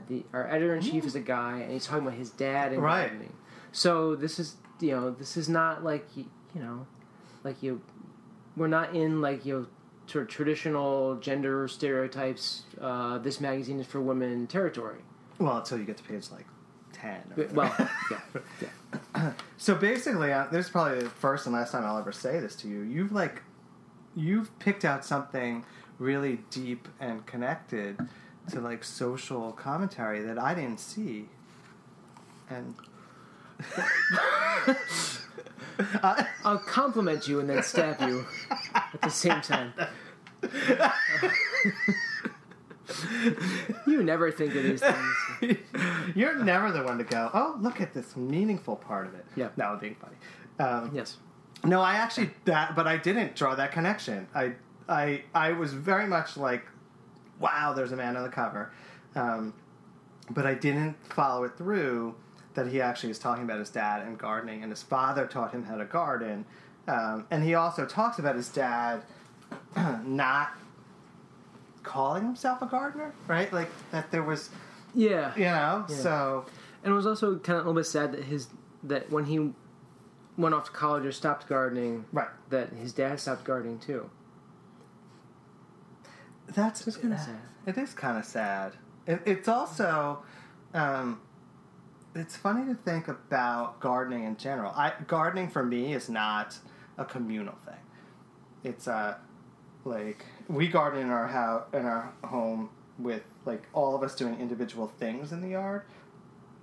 The 0.08 0.25
our 0.32 0.46
editor 0.50 0.75
in 0.75 0.82
chief 0.82 1.04
is 1.04 1.14
a 1.14 1.20
guy, 1.20 1.58
and 1.60 1.72
he's 1.72 1.86
talking 1.86 2.06
about 2.06 2.19
his 2.19 2.31
dad 2.31 2.72
and 2.72 2.82
Right. 2.82 3.06
gardening. 3.08 3.32
So 3.72 4.14
this 4.16 4.38
is 4.38 4.56
you 4.81 4.90
know 4.92 5.10
this 5.10 5.36
is 5.36 5.48
not 5.48 5.82
like 5.84 6.06
you 6.16 6.26
know 6.54 6.86
like 7.44 7.62
you 7.62 7.80
we're 8.56 8.66
not 8.69 8.94
in 8.94 9.20
like 9.22 9.44
you 9.46 9.54
know 9.60 9.66
sort 10.06 10.22
of 10.25 10.28
traditional 10.28 11.16
gender 11.16 11.66
stereotypes. 11.69 12.64
Uh, 12.80 13.19
this 13.19 13.40
magazine 13.40 13.80
is 13.80 13.87
for 13.87 14.00
women 14.00 14.46
territory. 14.46 14.98
Well, 15.38 15.58
until 15.58 15.78
you 15.78 15.84
get 15.84 15.96
to 15.98 16.02
page 16.04 16.30
like 16.32 16.46
ten. 16.92 17.22
or 17.37 17.46
Well, 17.54 17.75
yeah, 18.10 18.19
yeah. 18.60 18.69
So 19.64 19.75
basically, 19.75 20.31
uh, 20.31 20.44
this 20.52 20.67
is 20.67 20.70
probably 20.70 21.05
the 21.05 21.08
first 21.08 21.46
and 21.46 21.55
last 21.55 21.73
time 21.73 21.87
I'll 21.87 21.96
ever 21.96 22.12
say 22.12 22.38
this 22.38 22.55
to 22.56 22.69
you. 22.69 22.82
You've 22.82 23.12
like, 23.12 23.41
you've 24.14 24.58
picked 24.58 24.85
out 24.85 25.06
something 25.06 25.64
really 25.99 26.41
deep 26.50 26.87
and 27.00 27.25
connected 27.25 27.99
to 28.50 28.61
like 28.61 28.85
social 28.85 29.52
commentary 29.52 30.23
that 30.23 30.38
I 30.38 30.55
didn't 30.55 30.81
see, 30.81 31.31
and 32.50 32.75
I, 36.02 36.26
I'll 36.44 36.58
compliment 36.58 37.26
you 37.26 37.40
and 37.40 37.49
then 37.49 37.62
stab 37.62 38.02
you 38.02 38.26
at 38.75 39.00
the 39.00 39.08
same 39.08 39.40
time. 39.40 39.73
you 43.87 44.02
never 44.02 44.31
think 44.31 44.55
of 44.55 44.62
these 44.62 44.81
things. 44.81 45.17
you're 46.14 46.37
never 46.37 46.70
the 46.73 46.82
one 46.82 46.99
to 46.99 47.05
go. 47.05 47.31
Oh, 47.35 47.56
look 47.61 47.81
at 47.81 47.93
this 47.94 48.17
meaningful 48.17 48.76
part 48.76 49.06
of 49.06 49.14
it. 49.14 49.25
Yeah. 49.37 49.49
no, 49.56 49.76
being 49.80 49.97
funny. 49.97 50.16
Um, 50.59 50.90
Yes. 50.95 51.16
No, 51.64 51.80
I 51.80 51.95
actually 51.95 52.30
that, 52.45 52.76
but 52.76 52.87
I 52.87 52.99
didn't 52.99 53.37
draw 53.37 53.54
that 53.54 53.73
connection. 53.73 54.28
I 54.35 54.52
I 54.87 55.23
I 55.35 55.52
was 55.52 55.73
very 55.73 56.07
much 56.07 56.37
like, 56.37 56.66
wow, 57.40 57.73
there's 57.75 57.92
a 57.92 57.97
man 57.97 58.16
on 58.16 58.23
the 58.23 58.28
cover, 58.28 58.71
um, 59.14 59.54
but 60.30 60.45
I 60.47 60.52
didn't 60.54 60.97
follow 61.11 61.45
it 61.45 61.57
through. 61.57 62.14
That 62.52 62.68
he 62.68 62.80
actually 62.83 63.11
is 63.11 63.18
talking 63.18 63.45
about 63.45 63.59
his 63.61 63.71
dad 63.71 64.07
and 64.07 64.18
gardening, 64.18 64.62
and 64.62 64.71
his 64.71 64.83
father 64.83 65.26
taught 65.26 65.52
him 65.52 65.64
how 65.64 65.76
to 65.76 65.87
garden, 65.87 66.45
um, 66.87 67.26
and 67.30 67.42
he 67.42 67.54
also 67.54 67.87
talks 67.87 68.18
about 68.18 68.37
his 68.37 68.49
dad 68.49 69.02
not 70.04 70.50
calling 71.83 72.25
himself 72.25 72.62
a 72.62 72.66
gardener, 72.66 73.12
right? 73.26 73.52
Like 73.52 73.71
that 73.90 74.11
there 74.11 74.23
was, 74.23 74.50
Yeah. 74.94 75.34
you 75.36 75.44
know, 75.44 75.86
Yeah. 75.88 75.96
so 75.96 76.46
And 76.82 76.92
it 76.92 76.96
was 76.96 77.06
also 77.06 77.38
kind 77.38 77.58
of 77.58 77.64
a 77.66 77.68
little 77.68 77.80
bit 77.80 77.86
sad 77.86 78.12
that 78.12 78.24
his 78.24 78.48
that 78.82 79.10
when 79.10 79.24
he 79.24 79.52
went 80.36 80.54
off 80.54 80.66
to 80.66 80.70
college 80.72 81.04
or 81.06 81.12
stopped 81.12 81.46
gardening, 81.48 82.04
right. 82.12 82.28
that 82.50 82.72
his 82.72 82.92
dad 82.92 83.18
stopped 83.20 83.44
gardening 83.44 83.78
too. 83.78 84.10
That's 86.48 86.86
It's 86.86 86.96
kinda 86.96 87.18
sad. 87.18 87.40
It 87.66 87.78
is 87.78 87.94
kind 87.94 88.18
of 88.18 88.24
sad. 88.24 88.72
It, 89.06 89.22
it's 89.24 89.48
also, 89.48 90.22
um, 90.74 91.20
it's 92.14 92.36
funny 92.36 92.66
to 92.66 92.74
think 92.74 93.08
about 93.08 93.80
gardening 93.80 94.24
in 94.24 94.36
general. 94.36 94.70
I 94.74 94.92
gardening 95.06 95.48
for 95.48 95.64
me 95.64 95.94
is 95.94 96.08
not 96.08 96.58
a 96.98 97.04
communal 97.04 97.56
thing. 97.64 97.74
It's 98.62 98.86
uh, 98.86 99.16
like 99.84 100.24
we 100.48 100.68
garden 100.68 101.00
in 101.02 101.10
our 101.10 101.26
house 101.26 101.64
in 101.72 101.84
our 101.86 102.12
home 102.22 102.70
with 102.98 103.22
like 103.44 103.62
all 103.72 103.94
of 103.96 104.02
us 104.02 104.14
doing 104.14 104.38
individual 104.40 104.86
things 104.98 105.32
in 105.32 105.40
the 105.40 105.48
yard, 105.48 105.82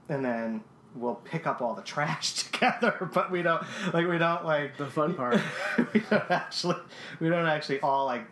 and 0.09 0.23
then 0.23 0.63
we'll 0.95 1.15
pick 1.15 1.47
up 1.47 1.61
all 1.61 1.73
the 1.73 1.81
trash 1.81 2.33
together. 2.43 3.09
But 3.13 3.31
we 3.31 3.41
don't 3.41 3.63
like 3.93 4.07
we 4.07 4.17
don't 4.17 4.45
like 4.45 4.77
The 4.77 4.87
fun 4.87 5.13
part. 5.13 5.39
we 5.93 5.99
don't 6.09 6.29
actually 6.31 6.75
we 7.19 7.29
don't 7.29 7.45
actually 7.47 7.79
all 7.81 8.05
like 8.05 8.25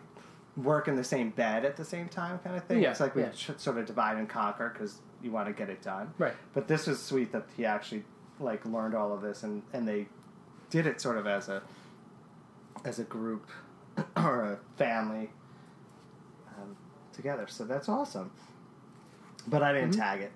work 0.56 0.88
in 0.88 0.96
the 0.96 1.04
same 1.04 1.30
bed 1.30 1.64
at 1.64 1.76
the 1.76 1.84
same 1.84 2.08
time 2.08 2.38
kind 2.40 2.56
of 2.56 2.64
thing 2.64 2.82
Yeah, 2.82 2.90
it's 2.90 3.00
like 3.00 3.14
we 3.14 3.22
yeah. 3.22 3.30
sort 3.32 3.78
of 3.78 3.86
divide 3.86 4.16
and 4.18 4.28
conquer 4.28 4.68
because 4.70 4.98
you 5.22 5.30
want 5.30 5.46
to 5.46 5.52
get 5.54 5.70
it 5.70 5.80
done 5.80 6.12
Right. 6.18 6.34
but 6.54 6.66
this 6.66 6.86
was 6.88 7.00
sweet 7.00 7.30
that 7.32 7.46
he 7.56 7.64
actually 7.64 8.02
like 8.40 8.66
learned 8.66 8.94
all 8.94 9.12
of 9.12 9.22
this 9.22 9.42
and 9.44 9.62
and 9.72 9.86
they 9.86 10.08
did 10.68 10.86
it 10.86 11.00
sort 11.00 11.16
of 11.16 11.26
as 11.26 11.48
a 11.48 11.62
as 12.84 12.98
a 12.98 13.04
group 13.04 13.48
or 14.16 14.42
a 14.42 14.58
family 14.76 15.30
together 17.20 17.46
so 17.48 17.64
that's 17.64 17.88
awesome 17.88 18.30
but 19.46 19.62
i 19.62 19.72
didn't 19.72 19.90
Mm-hmm. 19.90 20.00
tag 20.00 20.20
it 20.22 20.32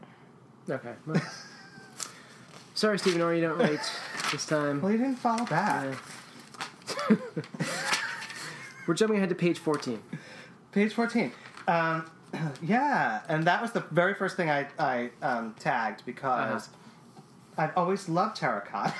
Okay. 0.70 0.94
Well, 1.06 1.20
sorry, 2.74 2.98
Stephen 2.98 3.20
Orr, 3.20 3.34
you 3.34 3.42
don't 3.42 3.58
rate 3.58 3.78
this 4.32 4.46
time. 4.46 4.80
Well, 4.80 4.90
you 4.90 4.96
didn't 4.96 5.16
follow 5.16 5.44
back. 5.44 5.94
Yeah. 7.10 7.16
We're 8.86 8.94
jumping 8.94 9.18
ahead 9.18 9.28
to 9.28 9.34
page 9.34 9.58
14. 9.58 10.02
Page 10.72 10.94
14. 10.94 11.32
Um, 11.68 12.10
yeah, 12.62 13.20
and 13.28 13.44
that 13.44 13.60
was 13.60 13.72
the 13.72 13.80
very 13.90 14.14
first 14.14 14.38
thing 14.38 14.48
I, 14.48 14.66
I 14.78 15.10
um, 15.20 15.54
tagged 15.58 16.02
because 16.06 16.70
I've 17.58 17.76
always 17.76 18.08
loved 18.08 18.36
terracotta. 18.36 18.94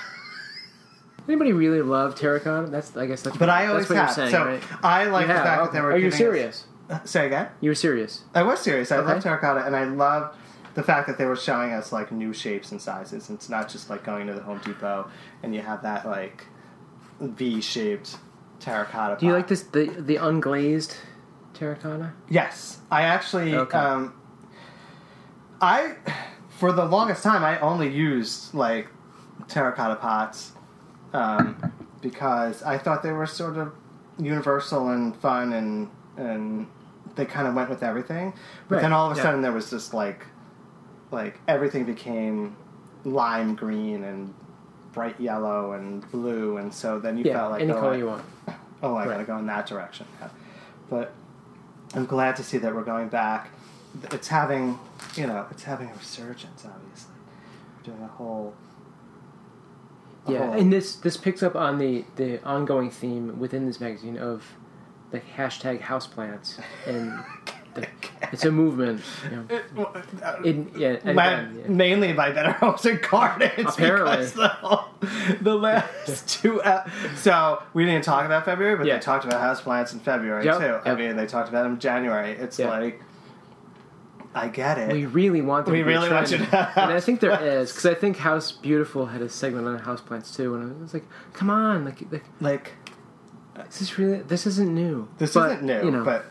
Anybody 1.27 1.51
really 1.51 1.81
love 1.81 2.13
terracotta? 2.13 2.67
That's 2.67 2.95
I 2.95 3.07
guess 3.07 3.23
that's. 3.23 3.37
But 3.37 3.47
what, 3.47 3.57
I 3.57 3.65
always 3.65 3.87
that's 3.87 4.15
what 4.17 4.29
have. 4.29 4.31
Saying, 4.31 4.31
so 4.31 4.45
right? 4.45 4.83
I 4.83 5.05
like 5.05 5.23
You 5.27 5.33
the 5.33 5.39
fact 5.39 5.45
that 5.45 5.61
okay. 5.69 5.77
they 5.77 5.81
were. 5.81 5.93
Are 5.93 5.97
you 5.97 6.09
us- 6.09 6.15
serious? 6.15 6.65
Uh, 6.67 6.74
say 7.03 7.25
again. 7.27 7.47
You 7.61 7.71
were 7.71 7.75
serious. 7.75 8.23
I 8.33 8.43
was 8.43 8.59
serious. 8.59 8.91
I 8.91 8.97
Okay. 8.97 9.13
love 9.13 9.23
terracotta, 9.23 9.65
and 9.65 9.75
I 9.75 9.85
love 9.85 10.35
the 10.75 10.83
fact 10.83 11.07
that 11.07 11.17
they 11.17 11.25
were 11.25 11.35
showing 11.35 11.71
us 11.71 11.91
like 11.91 12.11
new 12.11 12.33
shapes 12.33 12.71
and 12.71 12.81
sizes. 12.81 13.29
It's 13.29 13.49
not 13.49 13.69
just 13.69 13.89
like 13.89 14.03
going 14.03 14.27
to 14.27 14.33
the 14.33 14.41
Home 14.41 14.59
Depot 14.65 15.09
and 15.41 15.55
you 15.55 15.61
have 15.61 15.81
that 15.83 16.05
like 16.05 16.45
V-shaped 17.21 18.17
terracotta. 18.59 19.17
Do 19.19 19.25
you 19.25 19.31
pot. 19.31 19.37
like 19.37 19.47
this 19.47 19.63
the 19.63 19.85
the 19.85 20.15
unglazed 20.17 20.95
terracotta? 21.53 22.11
Yes, 22.29 22.79
I 22.91 23.03
actually. 23.03 23.55
Okay. 23.55 23.77
Um, 23.77 24.13
I 25.61 25.95
for 26.49 26.71
the 26.71 26.85
longest 26.85 27.23
time 27.23 27.43
I 27.43 27.59
only 27.59 27.89
used 27.89 28.53
like 28.53 28.89
terracotta 29.47 29.95
pots 29.95 30.51
um, 31.13 31.71
because 32.01 32.63
I 32.63 32.77
thought 32.77 33.03
they 33.03 33.11
were 33.11 33.25
sort 33.25 33.57
of 33.57 33.73
universal 34.19 34.89
and 34.89 35.15
fun 35.15 35.53
and 35.53 35.89
and 36.17 36.67
they 37.15 37.25
kind 37.25 37.47
of 37.47 37.53
went 37.55 37.69
with 37.69 37.83
everything. 37.83 38.33
But 38.67 38.75
Right, 38.75 38.81
then 38.81 38.93
all 38.93 39.07
of 39.09 39.13
a 39.13 39.15
yeah. 39.17 39.23
sudden 39.23 39.41
there 39.41 39.51
was 39.51 39.69
just 39.69 39.93
like 39.93 40.25
like 41.11 41.39
everything 41.47 41.85
became 41.85 42.55
lime 43.05 43.55
green 43.55 44.03
and 44.03 44.33
bright 44.91 45.19
yellow 45.19 45.73
and 45.73 46.09
blue 46.11 46.57
and 46.57 46.73
so 46.73 46.99
then 46.99 47.17
you 47.17 47.23
Yeah, 47.25 47.33
felt 47.33 47.51
like 47.51 47.61
any 47.61 47.71
oh, 47.71 47.79
color 47.79 47.93
I- 47.93 47.97
you 47.97 48.05
want. 48.07 48.25
oh, 48.83 48.95
I 48.95 48.99
Right. 49.05 49.11
gotta 49.11 49.23
go 49.25 49.37
in 49.37 49.45
that 49.47 49.65
direction. 49.67 50.07
Yeah. 50.19 50.29
But 50.89 51.13
I'm 51.93 52.05
glad 52.05 52.35
to 52.37 52.43
see 52.43 52.57
that 52.57 52.73
we're 52.75 52.83
going 52.83 53.09
back. 53.09 53.49
It's 54.11 54.27
having, 54.27 54.77
you 55.15 55.25
know, 55.27 55.45
it's 55.51 55.63
having 55.63 55.89
a 55.89 55.93
resurgence. 55.93 56.65
Obviously, 56.65 57.13
we're 57.77 57.93
doing 57.93 58.03
a 58.03 58.07
whole. 58.07 58.53
a 60.27 60.31
Yeah, 60.31 60.45
whole- 60.47 60.53
and 60.59 60.73
this 60.73 60.95
this 60.95 61.15
picks 61.17 61.41
up 61.43 61.55
on 61.55 61.77
the 61.77 62.03
the 62.15 62.43
ongoing 62.43 62.89
theme 62.89 63.39
within 63.39 63.65
this 63.65 63.79
magazine 63.79 64.17
of 64.17 64.43
the 65.15 65.21
hashtag 65.41 65.79
houseplants, 65.81 66.59
and 66.85 67.23
the, 67.73 67.87
it's 68.33 68.43
a 68.45 68.51
movement. 68.51 69.01
You 69.31 69.45
know. 69.77 69.85
Uh, 70.23 70.41
in, 70.43 70.71
yeah, 70.77 70.97
and 71.03 71.15
Ma- 71.15 71.27
again, 71.27 71.59
yeah. 71.63 71.67
mainly 71.69 72.13
by 72.13 72.31
Better 72.31 72.51
Homes 72.51 72.85
and 72.85 73.01
Gardens. 73.01 73.73
Apparently. 73.73 74.17
because 74.17 74.33
the, 74.33 74.83
the 75.41 75.55
last 75.55 76.27
two. 76.41 76.61
ep- 76.63 76.89
so 77.15 77.63
we 77.73 77.85
didn't 77.85 78.03
talk 78.03 78.25
about 78.25 78.45
February, 78.45 78.75
but 78.75 78.85
Yeah. 78.85 78.95
they 78.95 78.99
talked 79.01 79.25
about 79.25 79.41
houseplants 79.41 79.93
in 79.93 79.99
February 79.99 80.43
Yep, 80.45 80.57
too. 80.59 80.65
I 80.85 80.89
yep. 80.89 80.97
mean, 80.97 81.15
they 81.15 81.25
talked 81.27 81.47
about 81.49 81.63
them 81.63 81.73
in 81.73 81.79
January. 81.79 82.31
It's 82.31 82.59
Yeah. 82.59 82.69
like, 82.69 83.01
I 84.33 84.49
get 84.49 84.77
it. 84.77 84.91
We 84.91 85.05
really 85.05 85.41
want 85.41 85.65
there 85.65 85.71
We 85.73 85.79
to 85.81 85.85
really 85.87 86.09
want 86.09 86.29
you 86.29 86.39
to 86.39 86.43
have 86.45 86.71
and 86.75 86.91
I 86.91 86.99
think 86.99 87.21
there 87.21 87.41
is 87.41 87.71
because 87.71 87.85
I 87.85 87.93
think 87.93 88.17
House 88.17 88.51
Beautiful 88.51 89.05
had 89.05 89.21
a 89.21 89.29
segment 89.29 89.65
on 89.65 89.79
houseplants 89.79 90.35
too, 90.35 90.55
and 90.55 90.75
I 90.77 90.81
was 90.81 90.93
like, 90.93 91.05
"Come 91.31 91.49
on, 91.49 91.85
like, 91.85 92.01
like 92.11 92.23
like 92.41 92.71
this 93.63 93.81
is 93.81 93.97
really 93.97 94.21
this 94.21 94.45
isn't 94.47 94.73
new. 94.73 95.07
this 95.17 95.33
But, 95.33 95.51
isn't 95.51 95.65
new, 95.65 95.85
you 95.85 95.91
know, 95.91 96.03
but 96.03 96.25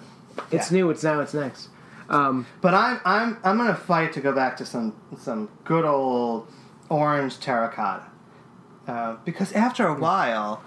it's 0.50 0.70
new. 0.70 0.90
It's 0.90 1.02
now. 1.02 1.20
It's 1.20 1.34
next. 1.34 1.68
Um, 2.08 2.46
But 2.60 2.74
I'm 2.74 3.00
I'm 3.04 3.38
I'm 3.44 3.56
gonna 3.56 3.74
fight 3.74 4.12
to 4.14 4.20
go 4.20 4.32
back 4.32 4.56
to 4.58 4.66
some 4.66 4.94
some 5.18 5.48
good 5.64 5.84
old 5.84 6.48
orange 6.90 7.40
terracotta, 7.40 8.04
uh, 8.86 9.16
because 9.24 9.52
after 9.52 9.86
a 9.86 9.94
while, 9.94 10.62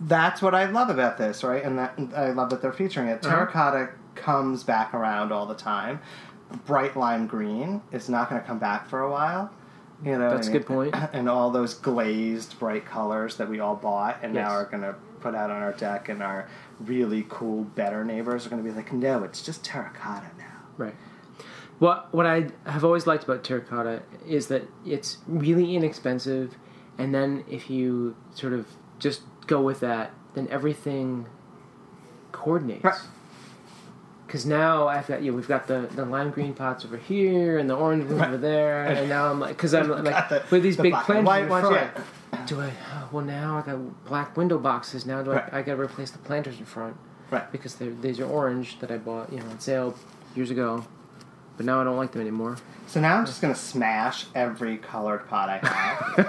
that's 0.00 0.42
what 0.42 0.54
I 0.54 0.66
love 0.66 0.90
about 0.90 1.16
this, 1.16 1.42
right? 1.42 1.62
And 1.64 1.78
that 1.78 1.98
I 2.14 2.30
love 2.30 2.50
that 2.50 2.60
they're 2.60 2.72
featuring 2.72 3.08
it. 3.08 3.24
Uh-huh. 3.24 3.34
Terracotta 3.36 3.90
comes 4.14 4.62
back 4.64 4.92
around 4.94 5.32
all 5.32 5.46
the 5.46 5.54
time. 5.54 6.00
Bright 6.66 6.96
lime 6.96 7.26
green 7.26 7.82
is 7.92 8.08
not 8.08 8.28
going 8.30 8.40
to 8.40 8.46
come 8.46 8.58
back 8.58 8.88
for 8.88 9.00
a 9.00 9.10
while. 9.10 9.50
You 10.02 10.16
know, 10.18 10.30
That's 10.30 10.48
a 10.48 10.52
good 10.52 10.66
point. 10.66 10.94
And 11.12 11.28
all 11.28 11.50
those 11.50 11.74
glazed 11.74 12.58
bright 12.58 12.84
colors 12.86 13.36
that 13.36 13.48
we 13.48 13.60
all 13.60 13.76
bought 13.76 14.18
and 14.22 14.32
now 14.32 14.50
are 14.50 14.64
going 14.64 14.82
to 14.82 14.94
put 15.20 15.34
out 15.34 15.50
on 15.50 15.62
our 15.62 15.72
deck, 15.72 16.08
and 16.08 16.22
our 16.22 16.48
really 16.80 17.26
cool, 17.28 17.64
better 17.64 18.04
neighbors 18.04 18.46
are 18.46 18.50
going 18.50 18.62
to 18.62 18.68
be 18.68 18.74
like, 18.74 18.92
no, 18.92 19.24
it's 19.24 19.42
just 19.42 19.64
terracotta 19.64 20.30
now. 20.38 20.44
Right. 20.76 20.94
What 21.78 22.12
what 22.12 22.26
I 22.26 22.48
have 22.66 22.84
always 22.84 23.06
liked 23.06 23.24
about 23.24 23.44
terracotta 23.44 24.02
is 24.26 24.48
that 24.48 24.64
it's 24.84 25.18
really 25.28 25.76
inexpensive, 25.76 26.56
and 26.98 27.14
then 27.14 27.44
if 27.48 27.70
you 27.70 28.16
sort 28.34 28.52
of 28.52 28.66
just 28.98 29.22
go 29.46 29.60
with 29.60 29.80
that, 29.80 30.12
then 30.34 30.48
everything 30.50 31.26
coordinates. 32.32 32.84
Right. 32.84 32.98
Because 34.26 34.44
now 34.44 34.88
I've 34.88 35.06
got 35.06 35.22
you. 35.22 35.30
know, 35.30 35.36
we've 35.36 35.48
got 35.48 35.68
the, 35.68 35.88
the 35.94 36.04
lime 36.04 36.30
green 36.30 36.52
pots 36.52 36.84
over 36.84 36.98
here 36.98 37.58
and 37.58 37.70
the 37.70 37.74
orange 37.74 38.04
ones 38.10 38.20
over 38.20 38.36
there, 38.36 38.84
and 38.84 39.08
now 39.08 39.30
I'm 39.30 39.40
like, 39.40 39.56
because 39.56 39.72
I'm 39.72 39.88
like 40.04 40.28
the- 40.28 40.42
with 40.50 40.62
these 40.62 40.76
the 40.76 40.82
big 40.82 40.92
plants 40.92 41.10
and 41.10 41.26
white 41.26 41.44
in 41.44 41.48
ones, 41.48 41.68
yeah. 41.70 42.44
Do 42.44 42.60
I? 42.60 42.72
Well, 43.12 43.24
now 43.24 43.58
I 43.58 43.62
got 43.62 44.04
black 44.06 44.36
window 44.36 44.58
boxes. 44.58 45.04
Now 45.06 45.22
do 45.22 45.32
I? 45.32 45.34
Right. 45.36 45.52
I 45.54 45.62
got 45.62 45.74
to 45.76 45.80
replace 45.80 46.10
the 46.10 46.18
planters 46.18 46.58
in 46.58 46.64
front 46.64 46.96
Right. 47.30 47.50
because 47.52 47.74
they're, 47.76 47.90
these 47.92 48.20
are 48.20 48.26
orange 48.26 48.78
that 48.80 48.90
I 48.90 48.96
bought, 48.98 49.32
you 49.32 49.38
know, 49.40 49.46
on 49.50 49.60
sale 49.60 49.94
years 50.34 50.50
ago. 50.50 50.84
But 51.56 51.66
now 51.66 51.80
I 51.80 51.84
don't 51.84 51.96
like 51.96 52.12
them 52.12 52.20
anymore. 52.20 52.56
So 52.86 53.00
now 53.00 53.16
I'm 53.18 53.26
just 53.26 53.40
gonna 53.42 53.54
smash 53.54 54.26
every 54.34 54.76
colored 54.78 55.26
pot 55.28 55.48
I 55.50 55.58
have. 55.58 56.26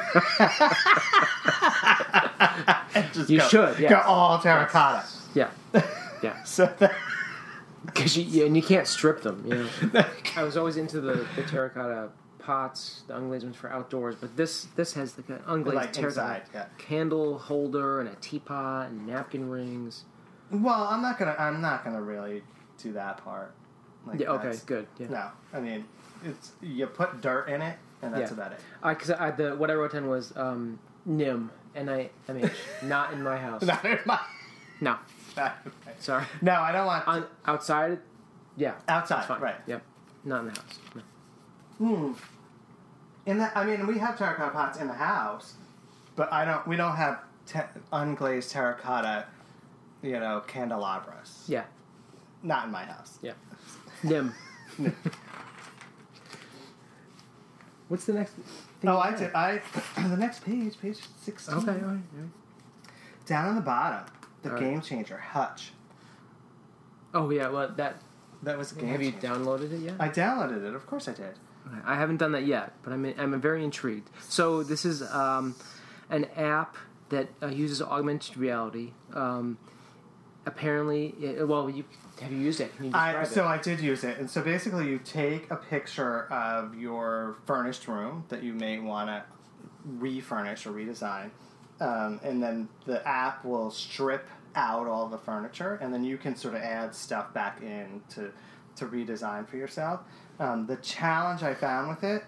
You 3.29 3.37
go- 3.39 3.47
should, 3.47 3.77
Go 3.87 3.99
all 4.05 4.39
terracotta. 4.39 5.05
Yeah, 5.35 5.49
yeah. 6.23 6.43
So 6.43 6.65
that, 6.79 6.95
Because 7.85 8.17
you, 8.17 8.45
and 8.45 8.55
you 8.57 8.61
can't 8.63 8.85
strip 8.87 9.21
them. 9.21 9.43
You 9.45 9.67
know, 9.93 10.05
I 10.35 10.43
was 10.43 10.57
always 10.57 10.75
into 10.77 10.99
the, 10.99 11.25
the 11.35 11.43
terracotta 11.43 12.09
pots, 12.49 13.03
the 13.07 13.13
unglazed 13.13 13.43
ones 13.43 13.55
for 13.55 13.71
outdoors. 13.71 14.15
But 14.19 14.35
this 14.35 14.65
this 14.75 14.93
has 14.93 15.15
an 15.17 15.39
unglazed 15.47 15.73
Like 15.75 15.97
inside, 15.97 16.41
yeah. 16.53 16.65
candle 16.79 17.37
holder 17.37 17.99
and 17.99 18.09
a 18.09 18.15
teapot 18.15 18.89
and 18.89 19.05
napkin 19.05 19.47
rings. 19.49 20.05
well, 20.51 20.83
I'm 20.85 21.01
not 21.03 21.19
gonna. 21.19 21.35
I'm 21.37 21.61
not 21.61 21.83
gonna 21.85 22.01
really 22.01 22.41
do 22.81 22.93
that 22.93 23.23
part. 23.23 23.53
Like, 24.07 24.19
Yeah. 24.19 24.29
Okay. 24.31 24.43
that's- 24.45 24.63
Good. 24.63 24.87
Yeah. 24.97 25.07
No, 25.09 25.29
I 25.53 25.59
mean, 25.59 25.85
it's 26.25 26.53
you 26.61 26.87
put 26.87 27.21
dirt 27.21 27.49
in 27.49 27.61
it, 27.61 27.77
and 28.01 28.13
that's 28.13 28.31
Yeah. 28.31 28.37
about 28.37 28.51
it. 28.53 28.59
Because 28.83 29.11
I, 29.11 29.29
the 29.29 29.55
what 29.55 29.69
I 29.69 29.75
wrote 29.75 29.91
down 29.91 30.07
was 30.07 30.35
um, 30.35 30.79
Nim 31.05 31.51
N 31.75 31.87
I 31.87 32.09
M 32.27 32.37
H, 32.43 32.51
not 32.83 33.13
in 33.13 33.21
my 33.21 33.37
house. 33.47 33.61
Not 33.61 33.85
in 33.85 33.99
my. 34.07 34.19
No, 34.81 34.95
not 35.37 35.55
in 35.65 35.71
my- 35.85 35.91
sorry. 35.99 36.25
No, 36.41 36.53
I 36.53 36.71
don't 36.71 36.87
want 36.87 37.03
To... 37.05 37.11
On 37.11 37.25
outside, 37.45 37.99
yeah, 38.57 38.73
outside. 38.87 39.29
Right. 39.39 39.55
Yep. 39.67 39.83
Not 40.25 40.39
in 40.41 40.45
the 40.47 40.59
house. 40.59 40.79
No. 40.95 41.01
Hmm. 41.79 42.13
In 43.25 43.37
the, 43.37 43.57
I 43.57 43.63
mean, 43.65 43.85
we 43.87 43.97
have 43.99 44.17
terracotta 44.17 44.51
pots 44.51 44.79
in 44.79 44.87
the 44.87 44.93
house, 44.93 45.53
but 46.15 46.31
I 46.33 46.45
don't. 46.45 46.65
We 46.67 46.75
don't 46.75 46.95
have 46.95 47.19
te- 47.45 47.59
unglazed 47.93 48.51
terracotta, 48.51 49.25
you 50.01 50.19
know, 50.19 50.41
candelabras. 50.47 51.43
Yeah. 51.47 51.65
Not 52.41 52.65
in 52.65 52.71
my 52.71 52.83
house. 52.85 53.19
Yeah. 53.21 53.33
Nim. 54.03 54.33
What's 57.89 58.05
the 58.05 58.13
next? 58.13 58.33
Thing 58.33 58.89
Oh, 58.89 58.97
I 58.97 59.15
did. 59.15 59.33
I 59.33 59.61
the 59.97 60.15
next 60.17 60.43
page, 60.45 60.79
page 60.79 60.99
sixteen. 61.21 61.55
Okay. 61.55 61.71
All 61.71 61.75
right. 61.75 61.83
All 61.83 61.89
right. 61.91 62.29
Down 63.25 63.49
on 63.49 63.55
the 63.55 63.61
bottom, 63.61 64.05
the 64.41 64.49
All 64.49 64.55
right. 64.55 64.63
game 64.63 64.81
changer 64.81 65.17
Hutch. 65.17 65.71
Oh 67.13 67.29
yeah. 67.29 67.49
Well, 67.49 67.69
that. 67.75 68.01
That 68.41 68.57
was 68.57 68.71
a 68.71 68.75
game 68.75 68.87
Have 68.87 69.01
you 69.01 69.11
downloaded 69.11 69.73
it 69.73 69.81
yet? 69.81 69.95
I 69.99 70.07
downloaded 70.07 70.63
it. 70.65 70.73
Of 70.73 70.87
course, 70.87 71.09
I 71.09 71.13
did. 71.13 71.33
I 71.85 71.95
haven't 71.95 72.17
done 72.17 72.31
that 72.33 72.45
yet, 72.45 72.73
but 72.83 72.93
I'm 72.93 73.05
I'm 73.17 73.39
very 73.41 73.63
intrigued. 73.63 74.09
So 74.27 74.63
this 74.63 74.85
is 74.85 75.01
um, 75.01 75.55
an 76.09 76.25
app 76.35 76.77
that 77.09 77.29
uh, 77.41 77.47
uses 77.47 77.81
augmented 77.81 78.37
reality. 78.37 78.91
Um, 79.13 79.57
apparently, 80.45 81.15
it, 81.19 81.47
well, 81.47 81.69
you 81.69 81.83
have 82.21 82.31
you 82.31 82.39
used 82.39 82.59
it? 82.59 82.71
You 82.81 82.91
I, 82.93 83.21
it? 83.21 83.27
so 83.27 83.45
I 83.45 83.57
did 83.57 83.79
use 83.79 84.03
it, 84.03 84.17
and 84.17 84.29
so 84.29 84.41
basically, 84.41 84.87
you 84.87 84.99
take 84.99 85.49
a 85.51 85.55
picture 85.55 86.31
of 86.31 86.75
your 86.75 87.37
furnished 87.45 87.87
room 87.87 88.25
that 88.29 88.43
you 88.43 88.53
may 88.53 88.79
want 88.79 89.09
to 89.09 89.23
refurnish 89.85 90.65
or 90.65 90.71
redesign, 90.71 91.31
um, 91.79 92.19
and 92.23 92.41
then 92.41 92.69
the 92.85 93.05
app 93.07 93.45
will 93.45 93.71
strip 93.71 94.27
out 94.55 94.87
all 94.87 95.07
the 95.07 95.17
furniture, 95.17 95.79
and 95.81 95.93
then 95.93 96.03
you 96.03 96.17
can 96.17 96.35
sort 96.35 96.55
of 96.55 96.61
add 96.61 96.93
stuff 96.93 97.33
back 97.33 97.61
in 97.61 98.01
to 98.09 98.31
to 98.79 98.85
redesign 98.87 99.47
for 99.47 99.57
yourself. 99.57 100.01
Um, 100.39 100.65
the 100.67 100.77
challenge 100.77 101.43
I 101.43 101.53
found 101.53 101.89
with 101.89 102.03
it, 102.03 102.23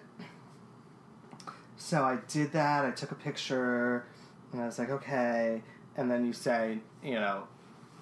so 1.76 2.02
I 2.04 2.18
did 2.28 2.52
that. 2.52 2.84
I 2.84 2.90
took 2.90 3.10
a 3.10 3.14
picture, 3.16 4.06
and 4.52 4.60
I 4.60 4.66
was 4.66 4.78
like, 4.78 4.90
okay, 4.90 5.62
and 5.96 6.10
then 6.10 6.24
you 6.24 6.32
say, 6.32 6.78
you 7.02 7.14
know, 7.14 7.44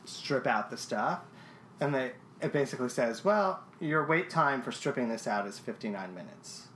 strip 0.05 0.47
out 0.47 0.71
the 0.71 0.77
stuff, 0.77 1.21
and 1.81 1.95
they 1.95 2.13
it 2.41 2.53
basically 2.53 2.89
says, 2.89 3.25
well, 3.25 3.61
your 3.81 4.07
wait 4.07 4.31
time 4.31 4.63
for 4.63 4.73
stripping 4.73 5.09
this 5.09 5.27
out 5.27 5.47
is 5.47 5.59
fifty 5.59 5.89
nine 5.89 6.15
minutes. 6.15 6.69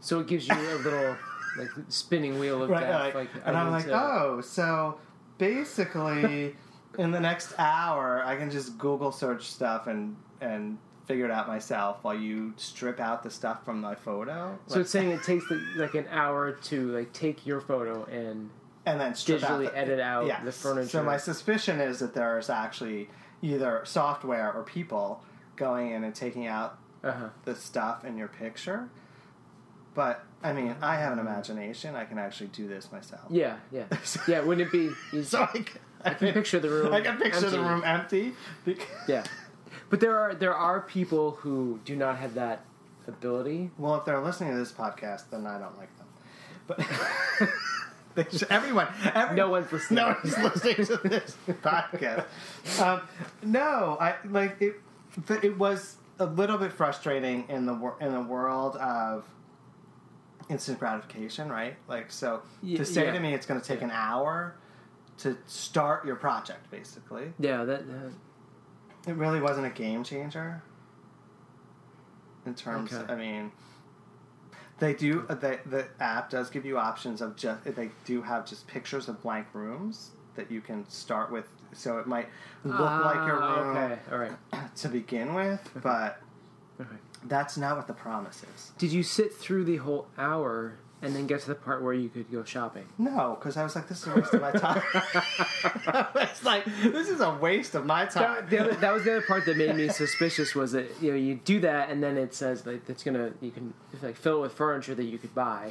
So 0.00 0.20
it 0.20 0.26
gives 0.26 0.46
you 0.48 0.54
a 0.54 0.76
little 0.82 1.16
like 1.58 1.68
spinning 1.88 2.38
wheel 2.38 2.62
of 2.62 2.70
right? 2.70 2.80
death. 2.80 3.14
like- 3.14 3.14
Like, 3.14 3.28
and 3.46 3.56
I'm 3.56 3.70
like, 3.70 3.84
to- 3.86 3.94
oh, 3.94 4.40
so 4.42 4.98
basically, 5.38 6.56
in 6.98 7.10
the 7.10 7.20
next 7.20 7.54
hour, 7.58 8.22
I 8.24 8.36
can 8.36 8.50
just 8.50 8.78
Google 8.78 9.12
search 9.12 9.46
stuff 9.46 9.86
and 9.86 10.16
and 10.40 10.78
figure 11.06 11.26
it 11.26 11.30
out 11.30 11.46
myself 11.46 11.98
while 12.02 12.14
you 12.14 12.54
strip 12.56 12.98
out 12.98 13.22
the 13.22 13.30
stuff 13.30 13.64
from 13.64 13.80
my 13.80 13.94
photo. 13.94 14.58
So 14.66 14.80
it's 14.80 14.90
saying 14.90 15.10
it 15.10 15.22
takes 15.22 15.44
like, 15.50 15.60
like 15.76 15.94
an 15.94 16.06
hour 16.10 16.52
to 16.52 16.92
like 16.92 17.12
take 17.12 17.46
your 17.46 17.60
photo 17.60 18.04
and 18.04 18.50
and 18.86 19.00
then 19.00 19.14
strip 19.14 19.42
out 19.42 19.60
digitally 19.60 19.70
the- 19.70 19.78
edit 19.78 20.00
out 20.00 20.44
the 20.44 20.52
furniture. 20.52 20.88
So 20.88 21.02
my 21.02 21.16
suspicion 21.16 21.80
is 21.80 21.98
that 22.00 22.14
there's 22.14 22.50
actually 22.50 23.08
either 23.42 23.82
software 23.84 24.52
or 24.52 24.62
people 24.62 25.22
going 25.56 25.92
in 25.92 26.04
and 26.04 26.14
taking 26.14 26.46
out 26.46 26.78
uh-huh. 27.02 27.28
the 27.44 27.54
stuff 27.54 28.04
in 28.04 28.16
your 28.16 28.28
picture. 28.28 28.88
But 29.94 30.24
I 30.42 30.52
mean, 30.52 30.74
I 30.82 30.96
have 30.96 31.12
an 31.12 31.18
imagination. 31.18 31.94
I 31.94 32.04
can 32.04 32.18
actually 32.18 32.48
do 32.48 32.66
this 32.66 32.90
myself. 32.90 33.22
Yeah, 33.30 33.56
yeah, 33.70 33.84
yeah. 34.28 34.40
Wouldn't 34.40 34.68
it 34.68 34.72
be? 34.72 34.90
So 35.22 35.42
I 35.42 35.58
can, 35.58 35.80
I 36.04 36.14
can 36.14 36.32
picture 36.32 36.58
the 36.58 36.70
room 36.70 36.92
I 36.92 37.00
can 37.00 37.18
picture 37.18 37.50
the 37.50 37.58
empty. 37.58 37.58
room 37.58 37.82
empty. 37.84 38.32
yeah, 39.08 39.24
but 39.90 40.00
there 40.00 40.18
are 40.18 40.34
there 40.34 40.54
are 40.54 40.80
people 40.80 41.32
who 41.32 41.80
do 41.84 41.96
not 41.96 42.18
have 42.18 42.34
that 42.34 42.64
ability. 43.06 43.70
Well, 43.78 43.96
if 43.96 44.04
they're 44.04 44.20
listening 44.20 44.52
to 44.52 44.58
this 44.58 44.72
podcast, 44.72 45.30
then 45.30 45.46
I 45.46 45.58
don't 45.58 45.76
like 45.78 45.90
them. 45.98 46.06
But 48.14 48.46
everyone, 48.50 48.88
every, 49.14 49.36
No 49.36 49.50
one's 49.50 49.70
listening. 49.72 49.96
No 49.96 50.08
one's 50.22 50.38
listening 50.38 50.86
to 50.86 51.08
this 51.08 51.36
podcast. 51.62 52.24
Um, 52.80 53.02
no, 53.42 53.96
I 54.00 54.14
like 54.28 54.60
it. 54.60 54.80
but 55.26 55.44
It 55.44 55.58
was 55.58 55.96
a 56.18 56.26
little 56.26 56.58
bit 56.58 56.72
frustrating 56.72 57.44
in 57.48 57.66
the 57.66 57.74
wor- 57.74 57.96
in 58.00 58.12
the 58.12 58.22
world 58.22 58.76
of 58.76 59.24
instant 60.48 60.78
gratification, 60.78 61.50
right? 61.50 61.76
Like, 61.88 62.10
so 62.12 62.42
to 62.64 62.84
say 62.84 63.06
yeah. 63.06 63.12
to 63.12 63.20
me 63.20 63.34
it's 63.34 63.46
going 63.46 63.60
to 63.60 63.66
take 63.66 63.82
an 63.82 63.90
hour 63.90 64.54
to 65.18 65.36
start 65.46 66.04
your 66.04 66.16
project, 66.16 66.70
basically, 66.70 67.32
Yeah, 67.38 67.64
that. 67.64 67.82
It 69.06 69.16
really 69.16 69.40
wasn't 69.40 69.66
a 69.66 69.70
game 69.70 70.02
changer. 70.02 70.62
In 72.46 72.54
terms, 72.54 72.92
Okay. 72.92 73.12
I 73.12 73.16
mean, 73.16 73.52
they 74.78 74.92
do. 74.94 75.24
uh, 75.28 75.34
They, 75.34 75.58
the 75.66 75.86
app 76.00 76.30
does 76.30 76.50
give 76.50 76.64
you 76.66 76.78
options 76.78 77.20
of 77.22 77.36
just. 77.36 77.64
They 77.64 77.90
do 78.04 78.22
have 78.22 78.46
just 78.46 78.66
pictures 78.66 79.08
of 79.08 79.22
blank 79.22 79.46
rooms 79.54 80.10
that 80.36 80.50
you 80.50 80.60
can 80.60 80.88
start 80.88 81.30
with. 81.30 81.46
So 81.72 81.98
it 81.98 82.06
might 82.06 82.28
look 82.64 82.78
like 82.78 83.26
your 83.26 83.42
ah, 83.42 83.60
room 83.60 83.76
Okay, 83.76 83.98
all 84.12 84.18
right. 84.18 84.32
to 84.76 84.88
begin 84.88 85.34
with, 85.34 85.60
but 85.82 86.20
Okay. 86.80 86.90
that's 87.24 87.56
not 87.56 87.76
what 87.76 87.86
the 87.86 87.92
promise 87.94 88.42
is. 88.54 88.72
Did 88.78 88.92
you 88.92 89.02
sit 89.02 89.32
through 89.34 89.64
the 89.64 89.76
whole 89.76 90.06
hour 90.18 90.76
and 91.04 91.14
then 91.14 91.26
get 91.26 91.40
to 91.42 91.48
the 91.48 91.54
part 91.54 91.82
where 91.82 91.92
you 91.94 92.08
could 92.08 92.30
go 92.32 92.42
shopping? 92.44 92.86
No, 92.98 93.36
because 93.38 93.56
I 93.56 93.62
was 93.62 93.74
like, 93.76 93.88
this 93.88 94.02
is 94.02 94.08
a 94.08 94.14
waste 94.14 94.34
of 94.34 94.40
my 94.40 94.50
time. 94.52 94.82
it's 96.16 96.44
like 96.44 96.64
this 96.82 97.08
is 97.08 97.20
a 97.20 97.30
waste 97.34 97.74
of 97.74 97.86
my 97.86 98.06
time. 98.06 98.36
That, 98.36 98.50
the 98.50 98.58
other, 98.58 98.72
that 98.74 98.92
was 98.92 99.04
the 99.04 99.12
other 99.12 99.22
part 99.22 99.44
that 99.46 99.56
made 99.56 99.74
me 99.76 99.88
suspicious 99.88 100.54
was 100.54 100.72
that 100.72 100.90
you 101.00 101.10
know 101.12 101.16
you 101.16 101.34
do 101.36 101.60
that 101.60 101.90
and 101.90 102.02
then 102.02 102.16
it 102.16 102.34
says 102.34 102.66
like 102.66 102.88
it's 102.88 103.02
gonna 103.04 103.32
you 103.40 103.50
can 103.50 103.74
like 104.02 104.16
fill 104.16 104.38
it 104.38 104.40
with 104.42 104.52
furniture 104.52 104.94
that 104.94 105.04
you 105.04 105.18
could 105.18 105.34
buy 105.34 105.70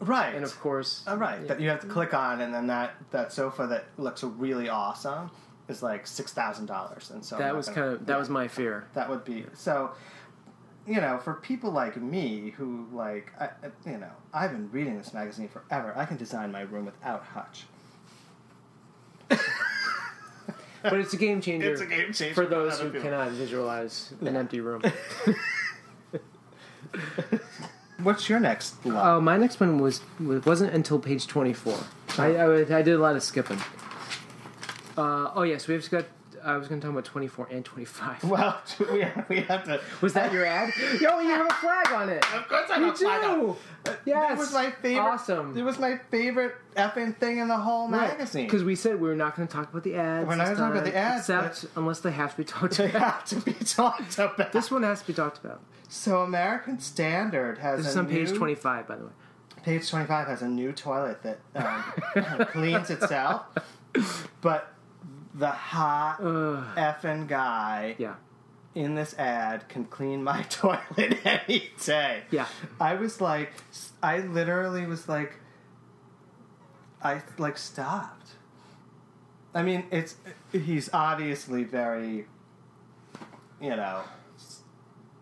right. 0.00 0.34
and 0.34 0.44
of 0.44 0.58
course 0.60 1.04
Uh, 1.06 1.16
right, 1.16 1.40
yeah. 1.42 1.46
that 1.48 1.60
you 1.60 1.68
have 1.68 1.80
to 1.80 1.86
click 1.86 2.14
on, 2.14 2.40
and 2.40 2.52
then 2.54 2.66
that, 2.66 2.94
that 3.10 3.32
sofa 3.32 3.66
that 3.68 3.84
looks 3.98 4.22
really 4.24 4.68
awesome 4.68 5.30
is 5.68 5.82
like 5.82 6.06
six 6.06 6.32
thousand 6.32 6.66
dollars, 6.66 7.10
and 7.10 7.24
so 7.24 7.36
that 7.38 7.54
was 7.54 7.68
gonna- 7.68 7.80
kind 7.80 7.92
of 7.94 8.06
that 8.06 8.18
was 8.18 8.28
my 8.28 8.48
fear. 8.48 8.84
that 8.94 9.08
would 9.08 9.24
be 9.24 9.44
so. 9.54 9.92
You 10.86 11.00
know, 11.00 11.18
for 11.18 11.34
people 11.34 11.70
like 11.70 11.96
me 11.96 12.50
who 12.56 12.86
like, 12.92 13.32
I, 13.38 13.44
I- 13.46 13.90
you 13.90 13.98
know, 13.98 14.10
I've 14.34 14.50
been 14.52 14.68
reading 14.72 14.98
this 14.98 15.14
magazine 15.14 15.48
forever. 15.48 15.92
I 15.96 16.04
can 16.04 16.16
design 16.16 16.50
my 16.50 16.62
room 16.62 16.86
without 16.86 17.22
Hutch. 17.24 17.64
But 20.84 20.94
it's 20.94 21.12
a 21.12 21.16
game 21.16 21.40
changer. 21.40 21.70
It's 21.72 21.80
a 21.80 21.86
game 21.86 22.12
changer 22.12 22.34
for 22.34 22.44
for 22.44 22.50
those 22.50 22.80
who 22.80 22.86
people. 22.90 23.02
cannot 23.02 23.30
visualize 23.30 24.12
an 24.20 24.36
empty 24.36 24.60
room. 24.60 24.82
What's 28.02 28.28
your 28.28 28.40
next? 28.40 28.84
Love? 28.84 29.06
Oh, 29.06 29.20
my 29.20 29.36
next 29.36 29.60
one 29.60 29.78
was 29.78 30.00
was- 30.18 30.44
wasn't 30.44 30.74
until 30.74 30.98
page 30.98 31.28
twenty 31.28 31.52
four. 31.52 31.78
I, 32.18 32.34
I 32.34 32.60
I 32.78 32.82
did 32.82 32.94
a 32.94 32.98
lot 32.98 33.14
of 33.14 33.22
skipping. 33.22 33.58
Uh, 34.98 35.30
oh 35.34 35.42
yes, 35.44 35.68
we've 35.68 35.88
got. 35.88 36.06
I 36.44 36.56
was 36.56 36.68
going 36.68 36.80
to 36.80 36.84
talk 36.86 36.92
about 36.92 37.04
twenty 37.04 37.26
four 37.28 37.46
and 37.50 37.64
twenty 37.64 37.84
five. 37.84 38.22
well, 38.24 38.60
we 38.92 39.00
have, 39.00 39.26
we 39.28 39.40
have 39.42 39.64
to. 39.64 39.80
Was 40.00 40.12
that 40.14 40.32
your 40.32 40.44
ad? 40.44 40.72
Yo, 41.00 41.18
you 41.20 41.28
have 41.28 41.46
a 41.46 41.54
flag 41.54 41.92
on 41.92 42.08
it. 42.08 42.24
Of 42.34 42.48
course, 42.48 42.70
I 42.70 42.78
You 42.78 42.84
have 42.86 42.94
a 42.94 42.96
flag 42.98 43.24
on. 43.24 43.40
do. 43.40 43.56
Yes. 44.06 44.32
It 44.32 44.38
was 44.38 44.52
my 44.52 44.70
favorite. 44.70 45.02
Awesome. 45.02 45.56
It 45.56 45.62
was 45.62 45.78
my 45.78 45.98
favorite 46.10 46.54
effing 46.76 47.16
thing 47.16 47.38
in 47.38 47.48
the 47.48 47.56
whole 47.56 47.88
magazine. 47.88 48.46
Because 48.46 48.64
we 48.64 48.74
said 48.76 49.00
we 49.00 49.08
were 49.08 49.14
not 49.16 49.36
going 49.36 49.46
to 49.48 49.52
talk 49.54 49.70
about 49.70 49.84
the 49.84 49.94
ads. 49.96 50.26
We're 50.26 50.36
not 50.36 50.44
gonna 50.46 50.56
talk 50.56 50.72
about 50.72 50.84
the 50.84 50.96
ads, 50.96 51.28
except 51.28 51.66
unless 51.76 52.00
they 52.00 52.12
have 52.12 52.32
to 52.32 52.36
be 52.38 52.44
talked 52.44 52.76
they 52.78 52.90
about. 52.90 53.02
have 53.02 53.24
to 53.26 53.36
be 53.36 53.52
talked 53.64 54.18
about. 54.18 54.52
This 54.52 54.70
one 54.70 54.82
has 54.84 55.00
to 55.00 55.06
be 55.08 55.12
talked 55.12 55.38
about. 55.44 55.60
so 55.88 56.22
American 56.22 56.78
Standard 56.80 57.58
has 57.58 57.78
This 57.78 57.88
is 57.88 57.96
on 57.96 58.06
page 58.06 58.32
twenty 58.32 58.54
five, 58.54 58.86
by 58.86 58.96
the 58.96 59.04
way. 59.04 59.10
Page 59.64 59.88
25 59.88 60.26
has 60.26 60.42
a 60.42 60.48
new 60.48 60.72
toilet 60.72 61.22
that 61.22 61.38
um, 61.54 62.46
cleans 62.46 62.90
itself, 62.90 63.42
but 64.40 64.72
the 65.34 65.48
hot 65.50 66.16
Ugh. 66.20 66.64
effing 66.76 67.26
guy 67.26 67.94
Yeah. 67.98 68.14
in 68.74 68.94
this 68.94 69.14
ad 69.18 69.68
can 69.68 69.84
clean 69.86 70.22
my 70.22 70.42
toilet 70.50 71.18
any 71.24 71.70
day. 71.84 72.22
Yeah. 72.30 72.46
I 72.80 72.94
was 72.94 73.20
like, 73.20 73.52
I 74.02 74.18
literally 74.20 74.84
was 74.86 75.08
like, 75.08 75.34
I 77.02 77.22
like 77.38 77.58
stopped. 77.58 78.30
I 79.54 79.62
mean, 79.62 79.84
it's 79.90 80.16
he's 80.52 80.88
obviously 80.92 81.64
very, 81.64 82.26
you 83.60 83.70
know, 83.76 84.02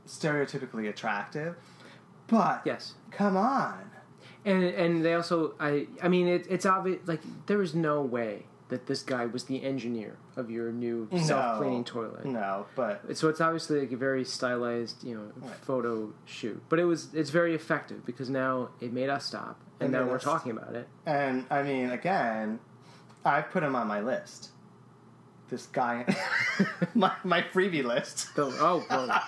stereotypically 0.07 0.89
attractive, 0.89 1.57
but 2.27 2.63
Yes. 2.65 2.95
come 3.11 3.37
on. 3.37 3.91
And 4.45 4.63
and 4.65 5.05
they 5.05 5.15
also 5.15 5.55
I 5.61 5.87
I 6.03 6.09
mean 6.09 6.27
it, 6.29 6.47
it's 6.49 6.65
obvious 6.67 7.01
like 7.07 7.21
there 7.47 7.61
is 7.63 7.75
no 7.75 8.01
way 8.03 8.47
that 8.71 8.87
this 8.87 9.03
guy 9.03 9.27
was 9.27 9.45
the 9.45 9.63
engineer 9.63 10.17
of 10.37 10.51
your 10.51 10.73
new 10.73 11.09
self 11.25 11.59
cleaning 11.59 11.85
toilet. 11.85 12.25
No, 12.25 12.67
but 12.75 13.17
So 13.17 13.29
it's 13.29 13.41
obviously 13.41 13.81
like 13.81 13.93
a 13.93 13.97
very 13.97 14.25
stylized, 14.25 15.05
you 15.05 15.15
know, 15.17 15.49
photo 15.63 16.13
shoot. 16.25 16.63
But 16.69 16.79
it 16.79 16.85
was 16.85 17.09
it's 17.15 17.31
very 17.31 17.55
effective 17.55 18.05
because 18.07 18.31
now 18.31 18.71
it 18.81 18.93
made 18.93 19.11
us 19.11 19.27
stop 19.27 19.61
and 19.81 19.95
It 19.95 19.99
now 19.99 20.07
we're 20.07 20.19
talking 20.19 20.53
about 20.53 20.75
it. 20.75 20.89
and 21.07 21.45
I 21.51 21.63
mean, 21.63 21.91
again, 21.91 22.59
I've 23.25 23.51
put 23.51 23.63
him 23.63 23.77
on 23.77 23.87
my 23.87 24.01
list. 24.01 24.49
This 25.51 25.67
guy, 25.67 26.07
my 26.95 27.13
my 27.25 27.43
freebie 27.43 27.85
list. 27.85 28.35
So, 28.37 28.53
oh, 28.61 28.85
well, 28.89 29.23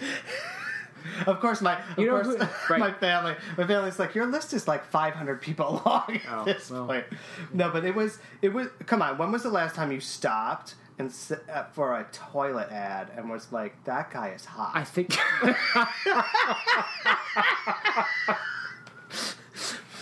Of 1.26 1.40
course, 1.40 1.60
my 1.60 1.74
of 1.78 1.98
You 1.98 2.06
know 2.06 2.20
course, 2.22 2.36
who- 2.36 2.48
right. 2.74 2.80
my 2.80 2.92
family, 2.92 3.34
my 3.56 3.66
family's 3.66 3.98
like, 3.98 4.14
your 4.14 4.26
list 4.26 4.52
is 4.52 4.66
like 4.68 4.84
500 4.86 5.40
people 5.40 5.82
long 5.86 6.04
at 6.16 6.22
Oh, 6.30 6.44
this 6.44 6.70
well. 6.70 6.86
point. 6.86 7.04
No, 7.52 7.70
but 7.70 7.84
it 7.84 7.94
was 7.94 8.18
it 8.42 8.50
was. 8.50 8.68
Come 8.86 9.02
on, 9.02 9.18
when 9.18 9.30
was 9.32 9.42
the 9.42 9.50
last 9.50 9.74
time 9.74 9.90
you 9.92 10.00
stopped 10.00 10.74
and 10.98 11.12
uh, 11.52 11.64
for 11.72 11.94
a 11.98 12.04
toilet 12.12 12.70
ad 12.70 13.10
and 13.16 13.30
was 13.30 13.50
like, 13.52 13.82
that 13.84 14.10
guy 14.10 14.28
is 14.30 14.44
hot? 14.44 14.72
I 14.74 14.84
think 14.84 15.16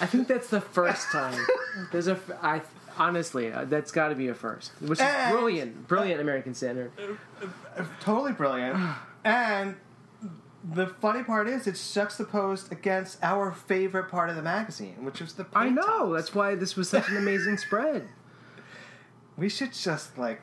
I 0.00 0.06
think 0.06 0.28
that's 0.28 0.48
the 0.48 0.60
first 0.60 1.10
time. 1.10 1.44
There's 1.92 2.06
a 2.08 2.18
I 2.42 2.62
honestly 2.96 3.52
uh, 3.52 3.64
that's 3.64 3.90
got 3.90 4.08
to 4.08 4.14
be 4.14 4.28
a 4.28 4.34
first, 4.34 4.72
which 4.80 4.92
is 4.98 5.00
And- 5.00 5.32
brilliant, 5.32 5.88
brilliant 5.88 6.20
American 6.20 6.54
standard. 6.54 6.92
totally 8.00 8.32
brilliant. 8.32 8.78
and 9.24 9.76
the 10.64 10.86
funny 10.86 11.22
part 11.22 11.48
is, 11.48 11.66
it's 11.66 11.94
juxtaposed 11.94 12.72
against 12.72 13.22
our 13.22 13.52
favorite 13.52 14.08
part 14.10 14.30
of 14.30 14.36
the 14.36 14.42
magazine, 14.42 15.04
which 15.04 15.20
was 15.20 15.34
the. 15.34 15.46
I 15.54 15.68
know 15.68 15.82
tops. 15.82 16.12
that's 16.14 16.34
why 16.34 16.54
this 16.54 16.76
was 16.76 16.88
such 16.88 17.08
an 17.08 17.16
amazing 17.16 17.58
spread. 17.66 18.08
We 19.36 19.48
should 19.48 19.72
just 19.72 20.18
like, 20.18 20.40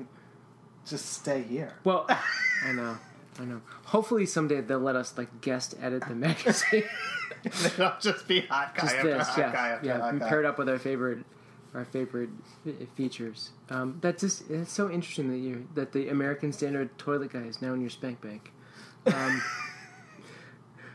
just 0.86 1.06
stay 1.14 1.42
here. 1.44 1.74
Well, 1.84 2.06
I 2.66 2.72
know, 2.72 2.98
I 3.40 3.44
know. 3.46 3.62
Hopefully 3.86 4.26
someday 4.26 4.62
they'll 4.62 4.80
let 4.80 4.96
us 4.96 5.18
like 5.18 5.42
guest 5.42 5.76
edit 5.82 6.04
the 6.08 6.16
magazine. 6.16 6.84
they 7.44 7.70
don't 7.78 8.00
just 8.00 8.28
be 8.28 8.42
hot 8.42 8.74
guy 8.74 8.82
Just 8.84 8.96
after 8.96 9.18
this, 9.18 9.28
hot 9.28 9.38
yeah, 9.38 9.52
guy 9.52 9.68
after 9.70 9.88
yeah. 9.88 10.00
hot 10.00 10.14
we 10.14 10.20
guy. 10.20 10.30
paired 10.30 10.46
up 10.46 10.58
with 10.58 10.70
our 10.70 10.80
favorite, 10.80 11.26
our 11.74 11.84
favorite 11.84 12.30
features. 12.96 13.52
Um, 13.70 13.98
that's 14.00 14.22
just 14.22 14.50
it's 14.50 14.72
so 14.72 14.90
interesting 14.90 15.30
that 15.30 15.40
you 15.40 15.68
that 15.76 15.92
the 15.92 16.08
American 16.08 16.54
Standard 16.54 16.98
toilet 16.98 17.34
guy 17.34 17.42
is 17.42 17.62
now 17.62 17.74
in 17.74 17.82
your 17.82 17.90
spank 17.90 18.22
bank. 18.22 18.52
Um, 19.08 19.42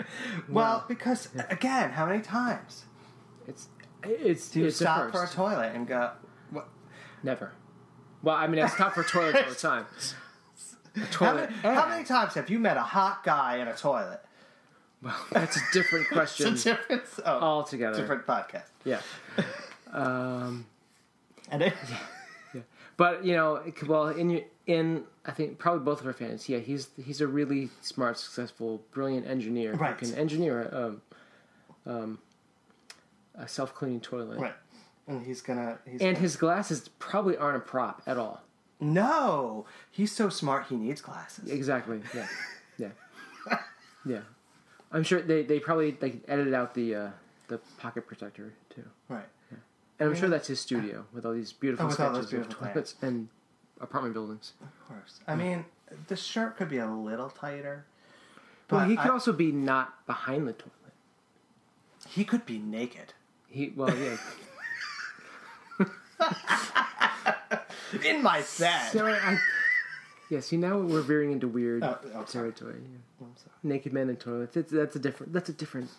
Well, 0.49 0.85
because 0.89 1.29
again, 1.49 1.91
how 1.91 2.07
many 2.07 2.23
times 2.23 2.85
it's 3.47 3.69
it's 4.03 4.49
do 4.51 4.61
you 4.61 4.67
it's 4.67 4.77
stop 4.77 5.11
for 5.13 5.25
a 5.25 5.29
toilet 5.29 5.73
and 5.75 5.87
go? 5.87 6.11
What? 6.51 6.69
Never. 7.23 7.53
Well, 8.23 8.37
I 8.37 8.47
mean, 8.47 8.61
I 8.63 8.67
stop 8.69 8.95
for 8.95 9.03
toilets 9.03 9.39
all 9.43 9.49
the 9.51 9.55
time. 9.85 9.87
A 10.97 11.01
How 11.01 11.07
toilet. 11.11 11.51
many, 11.63 11.75
how 11.77 11.89
many 11.89 12.05
times 12.05 12.35
have 12.35 12.51
you 12.51 12.59
met 12.59 12.77
a 12.77 12.83
hot 12.83 13.23
guy 13.25 13.59
in 13.59 13.69
a 13.69 13.75
toilet? 13.75 14.21
Well, 15.03 15.17
that's 15.33 15.57
a 15.57 15.61
different 15.73 16.09
question 16.09 16.49
It's 16.55 16.67
a 16.67 16.71
different, 16.75 17.03
oh, 17.25 17.39
altogether. 17.41 17.99
different 17.99 18.27
podcast. 18.27 18.65
Yeah. 18.85 19.01
Um, 19.93 20.67
And 21.51 21.63
it, 21.63 21.73
but 22.97 23.25
you 23.25 23.35
know, 23.35 23.63
well, 23.87 24.09
in 24.09 24.31
your- 24.31 24.43
in 24.71 25.05
I 25.27 25.33
think 25.33 25.59
probably 25.59 25.85
both 25.85 26.01
of 26.01 26.07
our 26.07 26.13
fans. 26.13 26.49
Yeah, 26.49 26.59
he's 26.59 26.89
he's 27.03 27.21
a 27.21 27.27
really 27.27 27.69
smart, 27.81 28.19
successful, 28.19 28.83
brilliant 28.93 29.27
engineer 29.27 29.75
Right. 29.75 29.99
who 29.99 30.07
can 30.07 30.15
engineer 30.17 30.63
a, 30.63 30.87
um, 30.87 31.03
um, 31.87 32.19
a 33.35 33.49
self 33.49 33.75
cleaning 33.75 34.01
toilet. 34.01 34.39
right, 34.39 34.55
and 35.07 35.25
he's 35.27 35.41
gonna. 35.41 35.79
He's 35.85 36.01
And 36.01 36.15
gonna- 36.15 36.19
his 36.19 36.37
glasses 36.37 36.89
probably 36.99 37.37
aren't 37.37 37.57
a 37.57 37.61
prop 37.61 38.03
at 38.07 38.17
all. 38.17 38.43
no, 38.81 39.67
he's 39.91 40.13
so 40.13 40.29
smart. 40.29 40.67
He 40.69 40.77
needs 40.77 41.01
glasses. 41.01 41.51
Exactly. 41.51 42.01
Yeah. 42.15 42.27
Yeah. 42.79 43.59
Yeah. 44.07 44.21
I'm 44.91 45.03
sure 45.03 45.21
they, 45.21 45.43
they 45.43 45.61
probably 45.61 45.95
like 46.01 46.23
edited 46.27 46.55
out 46.55 46.73
the 46.75 46.95
uh, 46.95 47.11
the 47.49 47.59
pocket 47.79 48.07
protector 48.07 48.55
too. 48.75 48.85
Right. 49.09 49.27
And 49.99 50.09
I'm 50.09 50.15
sure 50.17 50.31
that's 50.31 50.49
his 50.49 50.61
studio 50.61 51.05
with 51.13 51.27
all 51.27 51.35
these 51.35 51.53
beautiful 51.53 51.89
Oh, 51.89 51.91
sketches 51.91 52.33
of 52.33 52.49
toilets 52.49 52.95
and 53.03 53.29
apartment 53.81 54.15
buildings. 54.15 54.53
Of 54.63 54.89
course. 54.89 55.21
I 55.27 55.35
mean, 55.37 55.65
the 56.09 56.17
shirt 56.17 56.57
could 56.57 56.69
be 56.69 56.79
a 56.79 56.87
little 56.91 57.31
tighter. 57.31 57.85
Well, 58.71 58.81
but 58.83 58.89
he 58.91 58.97
could 58.97 59.07
I- 59.07 59.15
also 59.15 59.33
be 59.33 59.51
not 59.53 60.07
behind 60.07 60.47
the 60.47 60.53
toilet. 60.53 60.75
He 62.09 62.25
could 62.25 62.47
be 62.47 62.59
naked. 62.59 63.13
He 63.49 63.73
well 63.77 63.95
yeah. 63.97 64.17
In 68.05 68.23
my 68.23 68.41
set. 68.43 68.93
so 68.93 69.07
I, 69.07 69.39
yeah. 70.31 70.39
See 70.41 70.57
now 70.57 70.79
we're 70.79 71.01
veering 71.03 71.33
into 71.33 71.49
weird 71.49 71.83
Oh, 71.83 71.99
oh, 72.15 72.23
territory. 72.23 72.77
Yeah. 72.81 73.27
I'm 73.27 73.37
sorry. 73.37 73.51
Naked 73.65 73.93
men 73.93 74.09
in 74.09 74.17
toilets. 74.17 74.57
It's, 74.57 74.71
that's 74.71 74.95
a 74.95 75.01
different. 75.01 75.33
That's 75.33 75.49
a 75.49 75.53
different, 75.53 75.91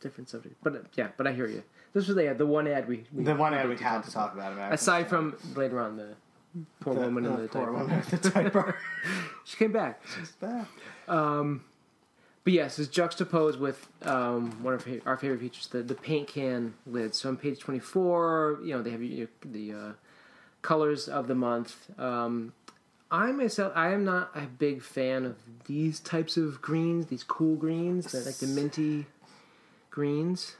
different 0.00 0.28
subject. 0.28 0.56
But 0.62 0.74
uh, 0.74 0.78
yeah. 0.96 1.08
But 1.16 1.26
I 1.26 1.32
hear 1.32 1.46
you. 1.46 1.62
This 1.94 2.06
was 2.06 2.16
the 2.16 2.34
the 2.36 2.46
one 2.46 2.68
ad 2.68 2.86
we, 2.86 3.04
we 3.12 3.24
The 3.24 3.34
one 3.34 3.54
ad 3.54 3.68
we 3.68 3.76
to 3.76 3.82
had 3.82 4.02
talk 4.02 4.04
to 4.04 4.10
about. 4.10 4.26
talk 4.26 4.34
about. 4.34 4.52
American 4.52 4.74
Aside 4.74 5.08
from 5.08 5.36
later 5.56 5.80
on 5.80 5.96
the 5.96 6.08
poor 6.80 6.94
the, 6.94 7.00
woman 7.00 7.26
in 7.26 7.32
the 7.42 7.48
poor 7.48 7.66
diaper. 7.66 7.72
woman 7.72 8.02
the 8.10 8.30
diaper. 8.30 8.76
She 9.44 9.56
came 9.56 9.72
back. 9.72 10.00
It's 10.20 10.32
bad. 10.32 10.66
But 12.44 12.54
yes, 12.54 12.78
it's 12.78 12.88
juxtaposed 12.88 13.60
with 13.60 13.86
um, 14.02 14.62
one 14.62 14.74
of 14.74 14.86
our 15.04 15.16
favorite 15.16 15.40
features, 15.40 15.66
the, 15.68 15.82
the 15.82 15.94
paint 15.94 16.28
can 16.28 16.74
lid. 16.86 17.14
So 17.14 17.28
on 17.28 17.36
page 17.36 17.58
24, 17.60 18.60
you 18.64 18.74
know, 18.74 18.82
they 18.82 18.90
have 18.90 19.02
your, 19.02 19.28
the 19.44 19.72
uh, 19.72 19.92
colors 20.62 21.06
of 21.08 21.28
the 21.28 21.34
month. 21.34 21.90
Um, 21.98 22.54
I 23.10 23.32
myself, 23.32 23.72
I 23.76 23.92
am 23.92 24.04
not 24.04 24.30
a 24.34 24.42
big 24.42 24.82
fan 24.82 25.26
of 25.26 25.36
these 25.66 26.00
types 26.00 26.36
of 26.36 26.62
greens, 26.62 27.06
these 27.06 27.24
cool 27.24 27.56
greens, 27.56 28.12
the, 28.12 28.20
like 28.20 28.36
the 28.36 28.46
minty 28.46 29.06
greens. 29.90 30.56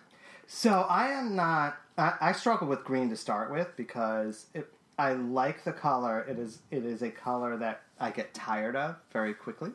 So 0.46 0.82
I 0.88 1.08
am 1.08 1.34
not. 1.34 1.76
I, 1.96 2.14
I 2.20 2.32
struggle 2.32 2.66
with 2.66 2.84
green 2.84 3.08
to 3.10 3.16
start 3.16 3.50
with 3.50 3.76
because 3.76 4.46
it, 4.52 4.70
I 5.00 5.14
like 5.14 5.64
the 5.64 5.72
color. 5.72 6.20
It 6.28 6.38
is 6.38 6.58
it 6.70 6.84
is 6.84 7.00
a 7.02 7.10
color 7.10 7.56
that 7.56 7.82
I 7.98 8.10
get 8.10 8.34
tired 8.34 8.76
of 8.76 8.96
very 9.12 9.32
quickly. 9.34 9.70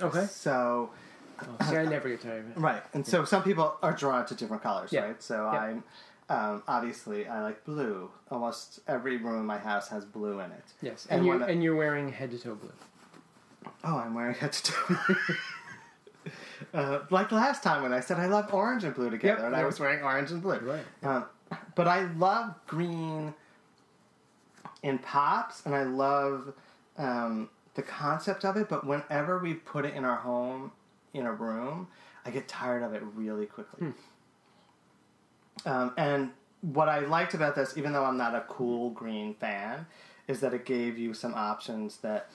Okay. 0.00 0.26
So 0.26 0.90
Oh, 1.42 1.70
see, 1.70 1.76
I 1.76 1.86
never 1.86 2.08
get 2.10 2.20
tired 2.20 2.44
of 2.44 2.50
it. 2.50 2.60
right, 2.60 2.82
and 2.92 3.06
so 3.06 3.24
some 3.24 3.42
people 3.42 3.74
are 3.82 3.92
drawn 3.94 4.26
to 4.26 4.34
different 4.34 4.62
colors, 4.62 4.92
Yeah. 4.92 5.06
right? 5.06 5.22
So 5.22 5.50
Yeah. 5.50 5.58
I'm 5.58 5.84
um, 6.28 6.62
obviously 6.68 7.26
I 7.26 7.42
like 7.42 7.64
blue. 7.64 8.10
Almost 8.30 8.80
every 8.86 9.16
room 9.16 9.40
in 9.40 9.46
my 9.46 9.58
house 9.58 9.88
has 9.88 10.04
blue 10.04 10.38
in 10.40 10.50
it. 10.52 10.64
Yes, 10.82 11.06
And 11.10 11.18
and, 11.20 11.26
you're, 11.26 11.38
when 11.38 11.50
and 11.50 11.62
you're 11.64 11.74
wearing 11.76 12.12
head 12.12 12.30
to 12.32 12.38
toe 12.38 12.54
blue. 12.54 12.72
Oh, 13.82 13.96
I'm 13.98 14.14
wearing 14.14 14.34
head 14.36 14.52
to 14.52 14.62
toe. 14.72 14.96
uh, 16.74 16.98
like 17.10 17.32
last 17.32 17.62
time 17.62 17.82
when 17.82 17.92
I 17.92 18.00
said 18.00 18.18
I 18.18 18.26
love 18.26 18.52
orange 18.54 18.84
and 18.84 18.94
blue 18.94 19.10
together, 19.10 19.38
Yep, 19.42 19.46
and 19.46 19.56
I 19.56 19.64
was 19.64 19.80
wearing 19.80 20.02
orange 20.04 20.30
and 20.30 20.42
blue. 20.42 20.58
Right. 20.58 20.84
Um, 21.02 21.24
but 21.74 21.88
I 21.88 22.02
love 22.12 22.54
green 22.66 23.34
in 24.82 24.98
pops, 24.98 25.64
and 25.66 25.74
I 25.74 25.84
love 25.84 26.52
um, 26.96 27.48
the 27.74 27.82
concept 27.82 28.44
of 28.44 28.56
it. 28.56 28.68
But 28.68 28.86
whenever 28.86 29.38
we 29.38 29.54
put 29.54 29.84
it 29.84 29.94
in 29.94 30.04
our 30.04 30.16
home, 30.16 30.72
in 31.12 31.26
a 31.26 31.32
room, 31.32 31.88
I 32.24 32.30
get 32.30 32.48
tired 32.48 32.82
of 32.82 32.94
it 32.94 33.02
really 33.14 33.46
quickly. 33.46 33.88
Um, 35.66 35.92
and 35.96 36.30
what 36.60 36.88
I 36.88 37.00
liked 37.00 37.34
about 37.34 37.54
this, 37.54 37.76
even 37.76 37.92
though 37.92 38.04
I'm 38.04 38.16
not 38.16 38.34
a 38.34 38.44
cool 38.48 38.90
green 38.90 39.34
fan, 39.34 39.86
is 40.28 40.40
that 40.40 40.54
it 40.54 40.64
gave 40.64 40.98
you 40.98 41.14
some 41.14 41.34
options 41.34 41.98
that 41.98 42.30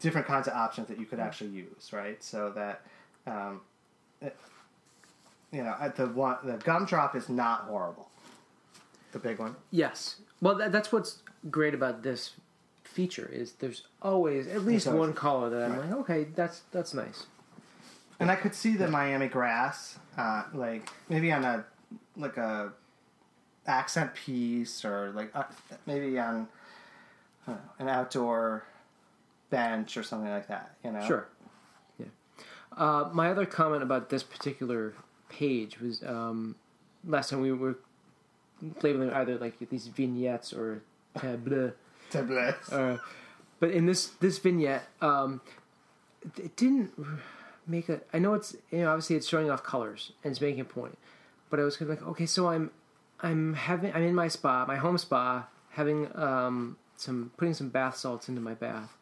different 0.00 0.26
kinds 0.26 0.46
of 0.48 0.54
options 0.54 0.88
that 0.88 0.98
you 0.98 1.06
could 1.06 1.20
actually 1.20 1.50
use, 1.50 1.92
right? 1.92 2.22
So 2.22 2.50
that 2.50 2.82
um, 3.26 3.60
it, 4.20 4.36
you 5.52 5.62
know 5.62 5.92
the 5.96 6.06
one 6.06 6.36
the 6.44 6.56
gumdrop 6.58 7.16
is 7.16 7.28
not 7.28 7.62
horrible. 7.62 8.08
The 9.12 9.18
big 9.18 9.38
one. 9.38 9.56
Yes. 9.70 10.16
Well, 10.40 10.54
that, 10.56 10.70
that's 10.70 10.92
what's 10.92 11.22
great 11.50 11.74
about 11.74 12.02
this 12.02 12.32
feature 12.84 13.28
is 13.32 13.52
there's 13.60 13.82
always 14.02 14.46
at 14.46 14.62
least 14.64 14.86
always- 14.86 15.00
one 15.00 15.12
color 15.12 15.50
that 15.50 15.62
I'm 15.62 15.72
Right. 15.78 15.90
like, 15.90 15.98
okay, 16.00 16.24
that's 16.34 16.62
that's 16.72 16.94
nice. 16.94 17.26
And 18.20 18.30
I 18.30 18.36
could 18.36 18.54
see 18.54 18.76
the 18.76 18.88
Miami 18.88 19.28
grass, 19.28 19.98
uh, 20.16 20.44
like 20.52 20.88
maybe 21.08 21.30
on 21.32 21.44
a 21.44 21.64
like 22.16 22.36
a 22.36 22.72
accent 23.66 24.14
piece 24.14 24.84
or 24.84 25.12
like 25.14 25.30
uh, 25.36 25.44
maybe 25.86 26.18
on 26.18 26.48
know, 27.46 27.58
an 27.78 27.88
outdoor 27.88 28.64
bench 29.50 29.96
or 29.96 30.02
something 30.02 30.30
like 30.30 30.48
that. 30.48 30.74
You 30.82 30.92
know. 30.92 31.06
Sure. 31.06 31.28
Yeah. 31.98 32.06
Uh, 32.76 33.08
my 33.12 33.30
other 33.30 33.46
comment 33.46 33.82
about 33.84 34.08
this 34.10 34.22
particular 34.24 34.94
page 35.28 35.78
was 35.80 36.02
um, 36.02 36.56
last 37.06 37.30
time 37.30 37.40
we 37.40 37.52
were 37.52 37.76
labeling 38.82 39.10
either 39.12 39.38
like 39.38 39.58
these 39.70 39.86
vignettes 39.86 40.52
or 40.52 40.82
tableau. 41.20 41.72
Tablet. 42.10 42.56
Uh, 42.72 42.96
but 43.60 43.70
in 43.70 43.86
this 43.86 44.06
this 44.20 44.38
vignette, 44.38 44.88
um, 45.02 45.40
it- 46.36 46.56
didn't 46.56 46.92
make 47.66 47.88
a. 47.88 48.00
I 48.12 48.18
know 48.18 48.34
it's 48.34 48.56
you 48.70 48.78
know 48.80 48.90
obviously 48.90 49.16
it's 49.16 49.28
showing 49.28 49.50
off 49.50 49.62
colors 49.62 50.12
and 50.24 50.30
it's 50.30 50.40
making 50.40 50.60
a 50.60 50.64
point, 50.64 50.96
but 51.50 51.60
I 51.60 51.64
was 51.64 51.76
kind 51.76 51.90
of 51.90 51.98
like, 52.00 52.08
okay, 52.10 52.26
so 52.26 52.48
I'm 52.48 52.70
I'm 53.20 53.54
having 53.54 53.92
I'm 53.92 54.02
in 54.04 54.14
my 54.14 54.28
spa, 54.28 54.64
my 54.66 54.76
home 54.76 54.96
spa, 54.98 55.46
having 55.70 56.08
um 56.16 56.76
some 56.96 57.30
putting 57.36 57.54
some 57.54 57.68
bath 57.68 57.96
salts 57.96 58.28
into 58.28 58.40
my 58.40 58.54
bath, 58.54 58.96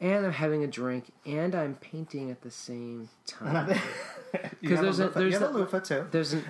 and 0.00 0.24
I'm 0.24 0.32
having 0.32 0.64
a 0.64 0.66
drink 0.68 1.12
and 1.26 1.54
I'm 1.54 1.74
painting 1.74 2.30
at 2.30 2.42
the 2.42 2.50
same 2.50 3.08
time. 3.26 3.78
Because 4.60 4.80
there's 4.82 4.98
a- 4.98 5.04
loofah. 5.06 5.18
there's 5.20 5.38
the- 5.38 5.48
a 5.48 5.50
loofah 5.50 5.78
too. 5.80 6.06
There's 6.10 6.32
an 6.34 6.44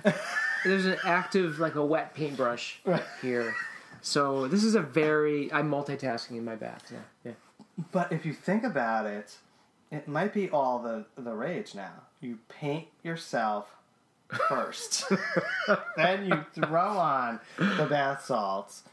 there's 0.65 0.85
an 0.85 0.97
active 1.05 1.59
like 1.59 1.75
a 1.75 1.85
wet 1.85 2.13
paintbrush 2.15 2.79
Right. 2.85 3.03
here. 3.21 3.55
So 4.01 4.47
this 4.47 4.63
is 4.63 4.75
a 4.75 4.81
very 4.81 5.51
I'm 5.51 5.69
multitasking 5.69 6.31
in 6.37 6.45
my 6.45 6.55
bath. 6.55 6.91
Yeah, 6.91 6.99
yeah. 7.25 7.31
But 7.91 8.11
if 8.11 8.25
you 8.25 8.33
think 8.33 8.63
about 8.63 9.05
it, 9.05 9.37
it 9.91 10.07
might 10.07 10.33
be 10.33 10.49
all 10.49 10.79
the 10.79 11.05
the 11.21 11.33
rage 11.33 11.75
now. 11.75 11.91
You 12.21 12.39
paint 12.49 12.87
yourself 13.03 13.75
first, 14.49 15.05
then 15.95 16.25
you 16.25 16.45
throw 16.65 16.89
on 16.97 17.39
the 17.57 17.85
bath 17.89 18.25
salts 18.25 18.83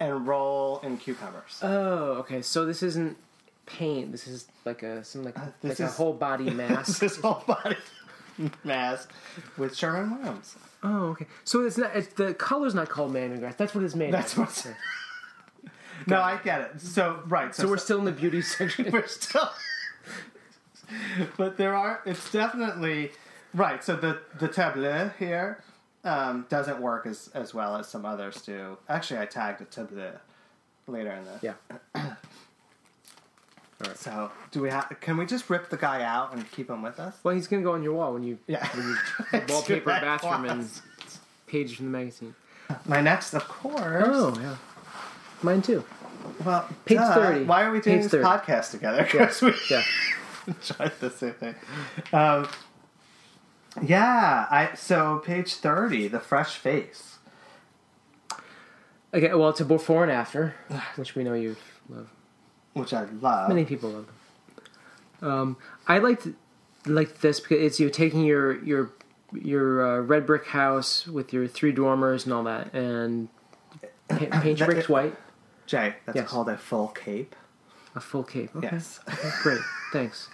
and 0.00 0.26
roll 0.26 0.80
in 0.82 0.96
cucumbers. 0.96 1.60
Oh, 1.62 2.14
okay. 2.20 2.42
So 2.42 2.64
this 2.66 2.82
isn't 2.82 3.16
paint. 3.66 4.10
This 4.12 4.26
is 4.26 4.48
like 4.64 4.82
a 4.82 5.04
some 5.04 5.22
like, 5.22 5.38
Uh, 5.38 5.46
like 5.62 5.72
is- 5.78 5.80
a 5.80 5.86
whole 5.88 6.12
body 6.14 6.50
mask. 6.50 6.98
this 7.00 7.16
whole 7.18 7.44
body 7.46 7.76
mask 8.64 9.12
with 9.56 9.76
Sherwin-Williams. 9.76 10.56
Oh, 10.84 11.04
okay. 11.08 11.26
So 11.44 11.64
it's 11.64 11.78
not. 11.78 11.96
It's, 11.96 12.12
the 12.14 12.34
color's 12.34 12.74
not 12.74 12.88
called 12.88 13.12
Miami 13.12 13.38
grass. 13.38 13.54
That's 13.56 13.74
what 13.74 13.82
it's 13.82 13.94
made. 13.94 14.12
That's 14.12 14.34
of. 14.34 14.38
what's. 14.38 14.66
No, 16.06 16.20
I 16.20 16.36
get 16.36 16.60
it. 16.60 16.80
So 16.82 17.22
right. 17.28 17.54
So 17.54 17.66
we're 17.66 17.78
still 17.78 17.98
in 17.98 18.04
the 18.04 18.12
beauty 18.12 18.42
section. 18.42 18.90
we're 18.92 19.06
still 19.06 19.48
but 21.36 21.56
there 21.56 21.74
are 21.74 22.00
it's 22.04 22.30
definitely 22.30 23.10
right 23.52 23.82
so 23.82 23.96
the 23.96 24.20
the 24.38 24.48
tableau 24.48 25.10
here 25.18 25.62
um, 26.04 26.46
doesn't 26.48 26.80
work 26.80 27.06
as 27.06 27.30
as 27.34 27.54
well 27.54 27.76
as 27.76 27.88
some 27.88 28.04
others 28.04 28.42
do 28.42 28.76
actually 28.88 29.18
i 29.18 29.26
tagged 29.26 29.60
a 29.60 29.64
tableau 29.64 30.12
later 30.86 31.12
in 31.12 31.24
the 31.24 31.54
yeah. 31.94 32.14
so 33.94 34.30
do 34.50 34.60
we 34.62 34.70
have 34.70 34.94
can 35.00 35.16
we 35.16 35.26
just 35.26 35.48
rip 35.50 35.68
the 35.70 35.76
guy 35.76 36.02
out 36.02 36.32
and 36.32 36.50
keep 36.52 36.70
him 36.70 36.82
with 36.82 36.98
us 37.00 37.16
Well, 37.22 37.34
he's 37.34 37.46
gonna 37.46 37.62
go 37.62 37.72
on 37.72 37.82
your 37.82 37.92
wall 37.94 38.14
when 38.14 38.22
you 38.22 38.38
yeah 38.46 38.66
wallpaper 39.48 39.86
bathroom 39.86 40.44
and 40.46 40.68
page 41.46 41.76
from 41.76 41.86
the 41.86 41.90
magazine. 41.98 42.34
my 42.86 43.00
next 43.00 43.34
of 43.34 43.46
course 43.48 44.04
Oh 44.06 44.36
yeah. 44.40 44.56
Mine 45.42 45.60
too. 45.62 45.84
well 46.44 46.68
Page 46.84 46.98
duh. 46.98 47.14
30. 47.14 47.44
why 47.44 47.64
are 47.64 47.70
we 47.72 47.80
doing 47.80 47.96
Page 48.00 48.10
this 48.10 48.22
30. 48.22 48.24
podcast 48.24 48.70
together 48.70 49.02
because 49.02 49.42
we 49.42 49.52
Yeah. 49.70 49.82
tried 50.62 50.92
the 51.00 51.10
same 51.10 51.32
thing. 51.32 51.54
Um, 52.12 52.46
yeah, 53.82 54.46
I 54.50 54.74
so 54.74 55.18
page 55.24 55.54
thirty, 55.54 56.06
the 56.06 56.20
fresh 56.20 56.56
face. 56.56 57.16
Okay. 59.12 59.32
Well, 59.34 59.48
it's 59.48 59.60
a 59.60 59.64
before 59.64 60.02
and 60.02 60.12
after, 60.12 60.54
which 60.96 61.14
we 61.14 61.24
know 61.24 61.34
you 61.34 61.56
love. 61.88 62.10
Which 62.74 62.92
I 62.92 63.04
love. 63.20 63.48
Many 63.48 63.64
people 63.64 63.90
love 63.90 64.06
them. 65.20 65.30
Um, 65.30 65.56
I 65.88 65.98
liked 65.98 66.28
like 66.86 67.20
this 67.20 67.40
because 67.40 67.58
it's 67.60 67.80
you 67.80 67.88
taking 67.90 68.24
your 68.24 68.62
your 68.62 68.90
your 69.32 69.86
uh, 69.86 70.00
red 70.00 70.26
brick 70.26 70.46
house 70.46 71.06
with 71.06 71.32
your 71.32 71.46
three 71.48 71.72
dormers 71.72 72.24
and 72.24 72.32
all 72.34 72.44
that, 72.44 72.72
and 72.74 73.28
paint, 74.08 74.30
paint 74.42 74.58
your 74.58 74.68
bricks 74.68 74.88
white. 74.88 75.14
Jay, 75.66 75.94
that's 76.04 76.16
Yes. 76.16 76.28
called 76.28 76.48
a 76.50 76.58
full 76.58 76.88
cape. 76.88 77.34
A 77.96 78.00
full 78.00 78.22
cape. 78.24 78.54
Okay. 78.54 78.68
Yes. 78.72 79.00
Okay, 79.08 79.30
Great. 79.42 79.60
Thanks. 79.92 80.28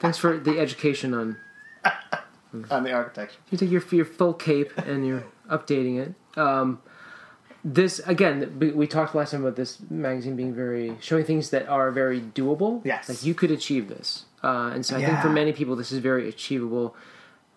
Thanks 0.00 0.16
for 0.18 0.38
the 0.38 0.58
education 0.58 1.12
on. 1.14 1.36
On 2.70 2.84
the 2.84 2.92
architecture. 2.92 3.38
You 3.50 3.56
take 3.58 3.70
your 3.70 3.82
your 3.90 4.04
full 4.04 4.34
cape 4.34 4.76
and 4.76 5.06
you're 5.06 5.24
updating 5.50 5.98
it. 5.98 6.38
Um, 6.38 6.80
this 7.64 8.00
again, 8.00 8.58
we- 8.58 8.86
talked 8.86 9.14
last 9.14 9.30
time 9.30 9.42
about 9.42 9.56
this 9.56 9.78
magazine 9.88 10.34
being 10.36 10.54
very 10.54 10.96
showing 11.00 11.24
things 11.24 11.50
that 11.50 11.68
are 11.68 11.90
very 11.90 12.20
doable. 12.20 12.80
Yes. 12.84 13.08
like 13.08 13.24
you 13.24 13.34
could 13.34 13.50
achieve 13.50 13.88
this, 13.88 14.24
uh, 14.42 14.70
and 14.74 14.84
so 14.84 14.96
I 14.96 15.04
think 15.04 15.20
for 15.20 15.30
many 15.30 15.52
people 15.52 15.76
this 15.76 15.92
is 15.92 15.98
very 15.98 16.28
achievable. 16.28 16.94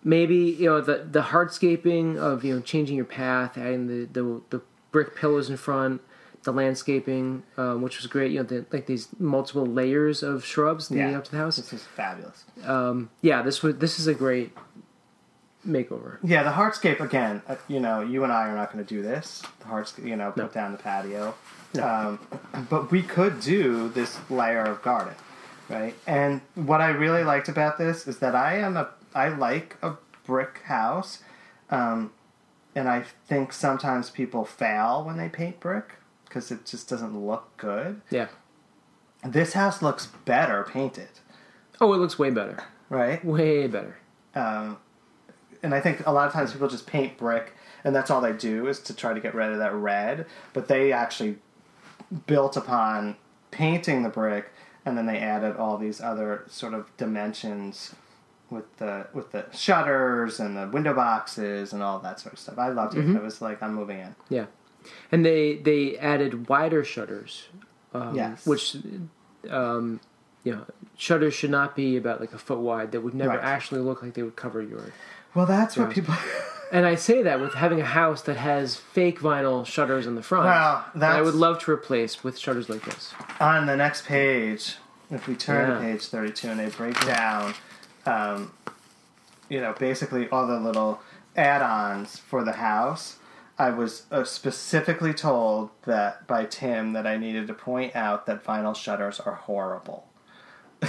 Maybe 0.04 0.36
you 0.36 0.66
know 0.66 0.80
the 0.80 1.06
the 1.10 1.22
hardscaping 1.22 2.16
of 2.16 2.44
you 2.44 2.54
know 2.54 2.60
changing 2.60 2.96
your 2.96 3.04
path, 3.06 3.58
adding 3.58 3.86
the 3.88 4.04
the, 4.12 4.40
the 4.50 4.60
brick 4.92 5.16
pillars 5.16 5.50
in 5.50 5.56
front, 5.56 6.00
the 6.44 6.52
landscaping, 6.52 7.42
um, 7.56 7.82
which 7.82 7.98
was 7.98 8.06
great. 8.06 8.30
You 8.30 8.38
know, 8.38 8.44
the, 8.44 8.64
like 8.72 8.86
these 8.86 9.08
multiple 9.18 9.66
layers 9.66 10.22
of 10.22 10.44
shrubs 10.44 10.90
leading 10.90 11.10
Yeah. 11.10 11.18
up 11.18 11.24
to 11.24 11.30
the 11.32 11.38
house. 11.38 11.56
This 11.56 11.72
is 11.72 11.82
fabulous. 11.82 12.44
Um 12.64 13.10
yeah, 13.22 13.42
this 13.42 13.62
was 13.64 13.76
this 13.78 13.98
is 13.98 14.06
a 14.06 14.14
great 14.14 14.52
makeover. 15.66 16.18
Yeah, 16.22 16.42
the 16.42 16.50
hardscape 16.50 17.00
again. 17.00 17.42
Uh, 17.48 17.56
you 17.68 17.80
know, 17.80 18.00
you 18.00 18.22
and 18.24 18.32
I 18.32 18.48
are 18.48 18.54
not 18.56 18.72
going 18.72 18.84
to 18.84 18.88
do 18.94 19.02
this. 19.02 19.42
The 19.60 19.66
hardscape, 19.66 20.06
you 20.06 20.16
know, 20.16 20.32
put 20.32 20.52
down 20.52 20.72
the 20.72 20.78
patio. 20.78 21.34
Um, 21.80 22.18
but 22.70 22.90
we 22.90 23.02
could 23.02 23.40
do 23.40 23.88
this 23.90 24.18
layer 24.30 24.62
of 24.64 24.80
garden, 24.82 25.14
right? 25.68 25.94
And 26.06 26.40
what 26.54 26.80
I 26.80 26.88
really 26.88 27.22
liked 27.24 27.48
about 27.48 27.76
this 27.76 28.06
is 28.08 28.18
that 28.20 28.34
I 28.34 28.56
am 28.58 28.76
a 28.76 28.88
I 29.14 29.28
like 29.28 29.76
a 29.82 29.94
brick 30.26 30.60
house, 30.64 31.18
um, 31.70 32.12
and 32.74 32.88
I 32.88 33.04
think 33.28 33.52
sometimes 33.52 34.08
people 34.10 34.44
fail 34.44 35.04
when 35.04 35.16
they 35.18 35.28
paint 35.28 35.60
brick 35.60 35.94
because 36.24 36.50
it 36.50 36.64
just 36.64 36.88
doesn't 36.88 37.18
look 37.18 37.54
good. 37.58 38.00
Yeah. 38.10 38.28
This 39.24 39.52
house 39.54 39.82
looks 39.82 40.06
better 40.24 40.64
painted, 40.64 41.08
Oh, 41.80 41.92
it 41.92 41.98
looks 41.98 42.18
way 42.18 42.30
better. 42.30 42.62
right? 42.88 43.22
Way 43.24 43.66
better. 43.66 43.96
Um, 44.34 44.78
and 45.62 45.74
I 45.74 45.80
think 45.80 46.06
a 46.06 46.12
lot 46.12 46.26
of 46.26 46.32
times 46.32 46.52
people 46.52 46.68
just 46.68 46.86
paint 46.86 47.16
brick, 47.18 47.54
and 47.84 47.94
that's 47.94 48.10
all 48.10 48.20
they 48.20 48.32
do 48.32 48.66
is 48.68 48.80
to 48.80 48.94
try 48.94 49.12
to 49.14 49.20
get 49.20 49.34
rid 49.34 49.52
of 49.52 49.58
that 49.58 49.72
red. 49.74 50.26
But 50.52 50.68
they 50.68 50.92
actually 50.92 51.36
built 52.26 52.56
upon 52.56 53.16
painting 53.50 54.02
the 54.02 54.08
brick, 54.08 54.50
and 54.84 54.96
then 54.96 55.06
they 55.06 55.18
added 55.18 55.56
all 55.56 55.76
these 55.78 56.00
other 56.00 56.44
sort 56.48 56.74
of 56.74 56.94
dimensions 56.96 57.94
with 58.50 58.76
the 58.76 59.06
with 59.12 59.32
the 59.32 59.44
shutters 59.52 60.38
and 60.38 60.56
the 60.56 60.68
window 60.68 60.94
boxes 60.94 61.72
and 61.72 61.82
all 61.82 61.98
that 62.00 62.20
sort 62.20 62.32
of 62.34 62.38
stuff. 62.38 62.58
I 62.58 62.68
loved 62.68 62.96
it. 62.96 63.08
It 63.08 63.22
was 63.22 63.40
like 63.42 63.62
I'm 63.62 63.74
moving 63.74 63.98
in. 64.00 64.14
Yeah, 64.28 64.46
and 65.10 65.24
they 65.24 65.56
they 65.56 65.96
added 65.98 66.48
wider 66.48 66.84
shutters. 66.84 67.48
Um, 67.94 68.14
Yes. 68.14 68.46
Which, 68.46 68.76
um, 69.48 70.00
you 70.44 70.52
know, 70.54 70.66
shutters 70.96 71.32
should 71.34 71.50
not 71.50 71.74
be 71.74 71.96
about 71.96 72.20
like 72.20 72.32
a 72.34 72.38
foot 72.38 72.58
wide. 72.58 72.92
That 72.92 73.00
would 73.00 73.14
never 73.14 73.30
Right. 73.30 73.42
actually 73.42 73.80
look 73.80 74.02
like 74.02 74.14
they 74.14 74.22
would 74.22 74.36
cover 74.36 74.60
your. 74.62 74.92
Well, 75.36 75.46
that's 75.46 75.76
what 75.76 75.88
Yeah. 75.88 75.94
people. 75.94 76.14
And 76.72 76.84
I 76.84 76.96
say 76.96 77.22
that 77.22 77.38
with 77.40 77.54
having 77.54 77.80
a 77.80 77.84
house 77.84 78.22
that 78.22 78.36
has 78.38 78.74
fake 78.74 79.20
vinyl 79.20 79.64
shutters 79.64 80.04
in 80.04 80.16
the 80.16 80.22
front. 80.22 80.46
Well, 80.46 80.84
that 80.96 81.12
I 81.12 81.22
would 81.22 81.36
love 81.36 81.60
to 81.60 81.70
replace 81.70 82.24
with 82.24 82.36
shutters 82.36 82.68
like 82.68 82.84
this. 82.84 83.14
on 83.38 83.66
the 83.66 83.76
next 83.76 84.04
page, 84.04 84.74
if 85.08 85.28
we 85.28 85.36
turn 85.36 85.68
Yeah. 85.70 85.74
to 85.76 85.80
page 85.80 86.06
32 86.06 86.48
and 86.48 86.58
they 86.58 86.68
break 86.68 86.98
down, 87.06 87.54
um, 88.04 88.50
you 89.48 89.60
know, 89.60 89.74
basically 89.78 90.28
all 90.30 90.48
the 90.48 90.58
little 90.58 91.00
add 91.36 91.62
ons 91.62 92.18
for 92.18 92.42
the 92.42 92.54
house, 92.54 93.18
I 93.60 93.70
was 93.70 94.02
uh, 94.10 94.24
specifically 94.24 95.14
told 95.14 95.70
that 95.84 96.26
by 96.26 96.46
Tim 96.46 96.94
that 96.94 97.06
I 97.06 97.16
needed 97.16 97.46
to 97.46 97.54
point 97.54 97.94
out 97.94 98.26
that 98.26 98.42
vinyl 98.44 98.74
shutters 98.74 99.20
are 99.20 99.34
horrible. 99.36 100.08
So- 100.82 100.88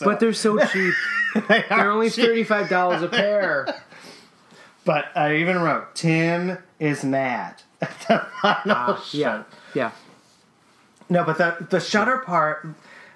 But 0.04 0.20
they're 0.20 0.34
so 0.34 0.58
cheap. 0.66 0.92
They 1.34 1.64
They're 1.68 1.90
only 1.90 2.10
thirty 2.10 2.44
five 2.44 2.68
dollars 2.68 3.02
a 3.02 3.08
pair. 3.08 3.66
But 4.86 5.06
I 5.16 5.36
even 5.36 5.60
wrote, 5.62 5.94
Tim 5.94 6.58
is 6.78 7.02
mad. 7.04 7.62
at 7.80 7.90
the 8.06 8.26
vinyl 8.42 9.14
Yeah, 9.14 9.44
yeah. 9.74 9.92
No, 11.08 11.24
but 11.24 11.38
the 11.38 11.66
the 11.70 11.80
shutter 11.80 12.18
part, 12.18 12.66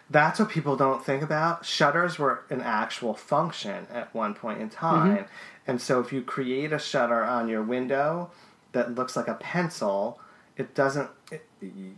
that's 0.08 0.38
what 0.38 0.48
people 0.48 0.76
don't 0.76 1.04
think 1.04 1.22
about. 1.22 1.66
Shutters 1.66 2.18
were 2.18 2.44
an 2.48 2.62
actual 2.62 3.12
function 3.12 3.86
at 3.92 4.14
one 4.14 4.32
point 4.34 4.62
in 4.62 4.70
time. 4.70 5.16
Mm-hmm. 5.18 5.26
And 5.66 5.82
so 5.82 6.00
if 6.00 6.10
you 6.10 6.22
create 6.22 6.72
a 6.72 6.78
shutter 6.78 7.22
on 7.22 7.48
your 7.48 7.62
window 7.62 8.30
that 8.72 8.94
looks 8.94 9.14
like 9.14 9.28
a 9.28 9.34
pencil, 9.34 10.20
it 10.56 10.74
doesn't 10.74 11.10
it, 11.30 11.46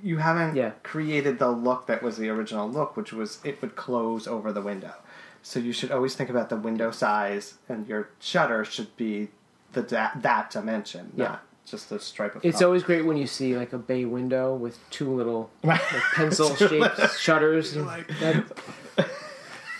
you 0.03 0.17
haven't 0.17 0.57
Yeah. 0.57 0.73
created 0.83 1.39
the 1.39 1.51
look 1.51 1.87
that 1.87 2.03
was 2.03 2.17
the 2.17 2.29
original 2.29 2.69
look, 2.69 2.97
which 2.97 3.13
was 3.13 3.39
it 3.45 3.63
would 3.63 3.77
close 3.77 4.27
over 4.27 4.53
the 4.53 4.63
window. 4.63 4.95
So 5.43 5.59
you 5.59 5.73
should 5.73 5.91
always 5.91 6.15
think 6.15 6.31
about 6.31 6.49
the 6.51 6.57
window 6.57 6.91
size 6.91 7.55
and 7.69 7.87
your 7.89 8.11
shutter 8.21 8.65
should 8.65 8.95
be 8.97 9.29
the 9.73 9.83
that, 9.83 10.23
that 10.23 10.51
dimension, 10.51 11.13
Yeah. 11.17 11.25
not 11.25 11.43
just 11.65 11.91
a 11.93 11.99
stripe 12.01 12.35
of 12.37 12.45
It's 12.45 12.59
color. 12.59 12.67
always 12.69 12.83
great 12.83 13.05
when 13.07 13.17
you 13.17 13.27
see 13.27 13.57
like 13.57 13.73
a 13.73 13.79
bay 13.79 14.05
window 14.05 14.55
with 14.55 14.79
two 14.91 15.09
little 15.15 15.51
like 15.63 15.81
pencil 16.15 16.55
shaped 16.57 17.17
shutters. 17.19 17.73
that, 17.75 18.45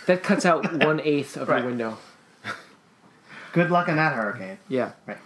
that 0.07 0.23
cuts 0.23 0.45
out 0.45 0.83
one 0.83 0.99
eighth 1.01 1.37
of 1.37 1.47
Right. 1.49 1.59
your 1.59 1.67
window. 1.69 1.97
Good 3.53 3.69
luck 3.69 3.89
in 3.89 3.97
that 3.97 4.13
hurricane. 4.13 4.57
Yeah. 4.69 4.91
Right. 5.05 5.17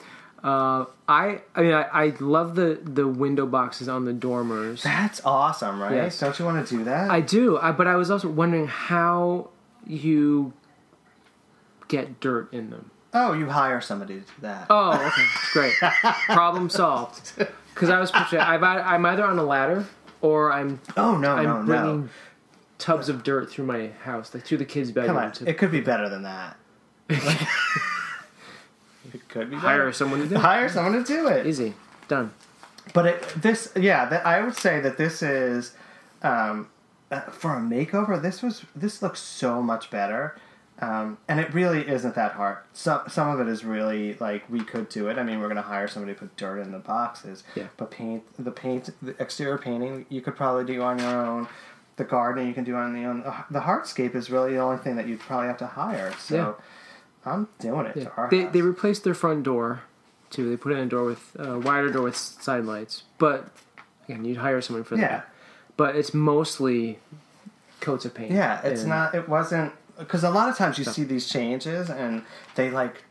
Uh, 0.43 0.85
I 1.07 1.41
I 1.55 1.61
mean 1.61 1.73
I, 1.73 1.83
I 1.83 2.13
love 2.19 2.55
the 2.55 2.79
the 2.83 3.07
window 3.07 3.45
boxes 3.45 3.87
on 3.87 4.05
the 4.05 4.13
dormers. 4.13 4.83
That's 4.83 5.23
awesome, 5.25 5.79
right? 5.81 5.93
Yes. 5.95 6.19
Don't 6.19 6.37
you 6.39 6.45
want 6.45 6.67
to 6.67 6.77
do 6.77 6.83
that? 6.85 7.09
I 7.09 7.21
do, 7.21 7.57
I, 7.57 7.71
but 7.71 7.87
I 7.87 7.95
was 7.95 8.09
also 8.11 8.27
wondering 8.27 8.67
how 8.67 9.49
you 9.87 10.53
get 11.87 12.19
dirt 12.19 12.51
in 12.53 12.69
them. 12.69 12.91
oh, 13.13 13.33
you 13.33 13.47
hire 13.49 13.79
somebody 13.81 14.15
to 14.15 14.19
do 14.21 14.25
that. 14.41 14.67
Oh, 14.69 14.93
okay, 14.93 15.25
great. 15.53 15.73
Problem 16.27 16.69
solved. 16.69 17.33
Because 17.75 17.89
I 17.89 17.99
was 17.99 18.09
picturing 18.09 18.41
I'm, 18.41 19.05
either 19.05 19.25
on 19.25 19.37
a 19.37 19.43
ladder 19.43 19.85
or 20.21 20.53
I'm 20.53 20.79
Oh, 20.95 21.17
no, 21.17 21.33
I'm 21.35 21.43
no, 21.43 21.63
bringing 21.63 22.01
no. 22.03 22.09
tubs 22.77 23.09
of 23.09 23.21
dirt 23.21 23.51
through 23.51 23.65
my 23.65 23.87
house, 24.03 24.33
like 24.33 24.45
through 24.45 24.59
the 24.59 24.65
kids' 24.65 24.91
bedroom. 24.91 25.17
Come 25.17 25.25
on, 25.25 25.31
to 25.33 25.49
it 25.49 25.57
could 25.57 25.71
be 25.71 25.81
better 25.81 26.07
than 26.07 26.23
that. 26.23 26.55
it 27.09 27.19
could 29.27 29.49
be 29.49 29.57
better. 29.57 29.67
hire 29.67 29.91
someone 29.91 30.21
to 30.21 30.27
do. 30.27 30.35
it. 30.35 30.37
Hire 30.37 30.69
someone 30.69 30.93
to 30.93 31.03
do 31.03 31.27
it. 31.27 31.45
Easy, 31.45 31.73
done. 32.07 32.31
But 32.93 33.05
it, 33.07 33.21
this, 33.41 33.71
yeah, 33.75 34.05
that, 34.05 34.25
I 34.25 34.41
would 34.41 34.55
say 34.55 34.79
that 34.79 34.97
this 34.97 35.21
is 35.21 35.73
um, 36.21 36.69
uh, 37.11 37.21
for 37.31 37.53
a 37.55 37.59
makeover. 37.59 38.21
This 38.21 38.41
was 38.41 38.65
this 38.75 39.01
looks 39.01 39.19
so 39.21 39.61
much 39.61 39.89
better, 39.91 40.35
um, 40.79 41.17
and 41.27 41.39
it 41.39 41.53
really 41.53 41.87
isn't 41.87 42.15
that 42.15 42.33
hard. 42.33 42.57
Some 42.73 43.01
some 43.07 43.29
of 43.29 43.39
it 43.39 43.47
is 43.49 43.63
really 43.63 44.15
like 44.19 44.49
we 44.49 44.61
could 44.63 44.89
do 44.89 45.07
it. 45.09 45.17
I 45.17 45.23
mean, 45.23 45.39
we're 45.39 45.47
going 45.47 45.55
to 45.57 45.61
hire 45.61 45.87
somebody 45.87 46.13
to 46.13 46.19
put 46.19 46.35
dirt 46.37 46.59
in 46.61 46.71
the 46.71 46.79
boxes. 46.79 47.43
Yeah. 47.55 47.67
But 47.77 47.91
paint 47.91 48.23
the 48.43 48.51
paint, 48.51 48.89
the 49.01 49.15
exterior 49.21 49.57
painting, 49.57 50.05
you 50.09 50.21
could 50.21 50.35
probably 50.35 50.65
do 50.65 50.81
on 50.81 50.99
your 50.99 51.25
own. 51.25 51.47
The 51.97 52.03
gardening 52.03 52.47
you 52.47 52.53
can 52.53 52.65
do 52.65 52.75
on 52.75 52.95
your 52.99 53.09
own. 53.09 53.21
The 53.49 53.61
hardscape 53.61 54.15
is 54.15 54.29
really 54.29 54.51
the 54.53 54.59
only 54.59 54.77
thing 54.77 54.97
that 54.97 55.07
you'd 55.07 55.21
probably 55.21 55.47
have 55.47 55.57
to 55.59 55.67
hire. 55.67 56.13
So. 56.19 56.35
Yeah. 56.35 56.53
I'm 57.27 57.47
doing 57.57 57.87
it 57.87 57.95
Yeah. 57.95 58.03
to 58.03 58.11
our 58.17 58.29
They 58.29 58.41
house. 58.43 58.53
they 58.53 58.61
replaced 58.61 59.03
their 59.03 59.15
front 59.15 59.41
door 59.43 59.81
too. 60.29 60.47
They 60.47 60.57
put 60.57 60.73
in 60.73 60.77
a 60.77 60.85
door 60.85 61.05
with 61.05 61.35
a 61.39 61.57
wider 61.57 61.89
door 61.89 62.03
with 62.03 62.15
side 62.15 62.65
lights. 62.65 63.01
But 63.17 63.47
again, 64.07 64.25
you'd 64.25 64.37
hire 64.37 64.61
someone 64.61 64.83
for 64.83 64.95
Yeah. 64.95 65.07
that. 65.07 65.29
But 65.77 65.95
it's 65.95 66.13
mostly 66.13 66.99
coats 67.81 68.05
of 68.05 68.13
paint. 68.13 68.31
Yeah, 68.31 68.61
it's 68.63 68.81
and- 68.81 68.89
not. 68.89 69.13
It 69.15 69.27
wasn't 69.27 69.73
because 69.97 70.23
a 70.23 70.29
lot 70.29 70.49
of 70.49 70.57
times 70.57 70.77
you 70.77 70.83
see 70.85 71.03
these 71.03 71.27
changes 71.29 71.89
and 71.89 72.23
they 72.55 72.69
like 72.69 73.03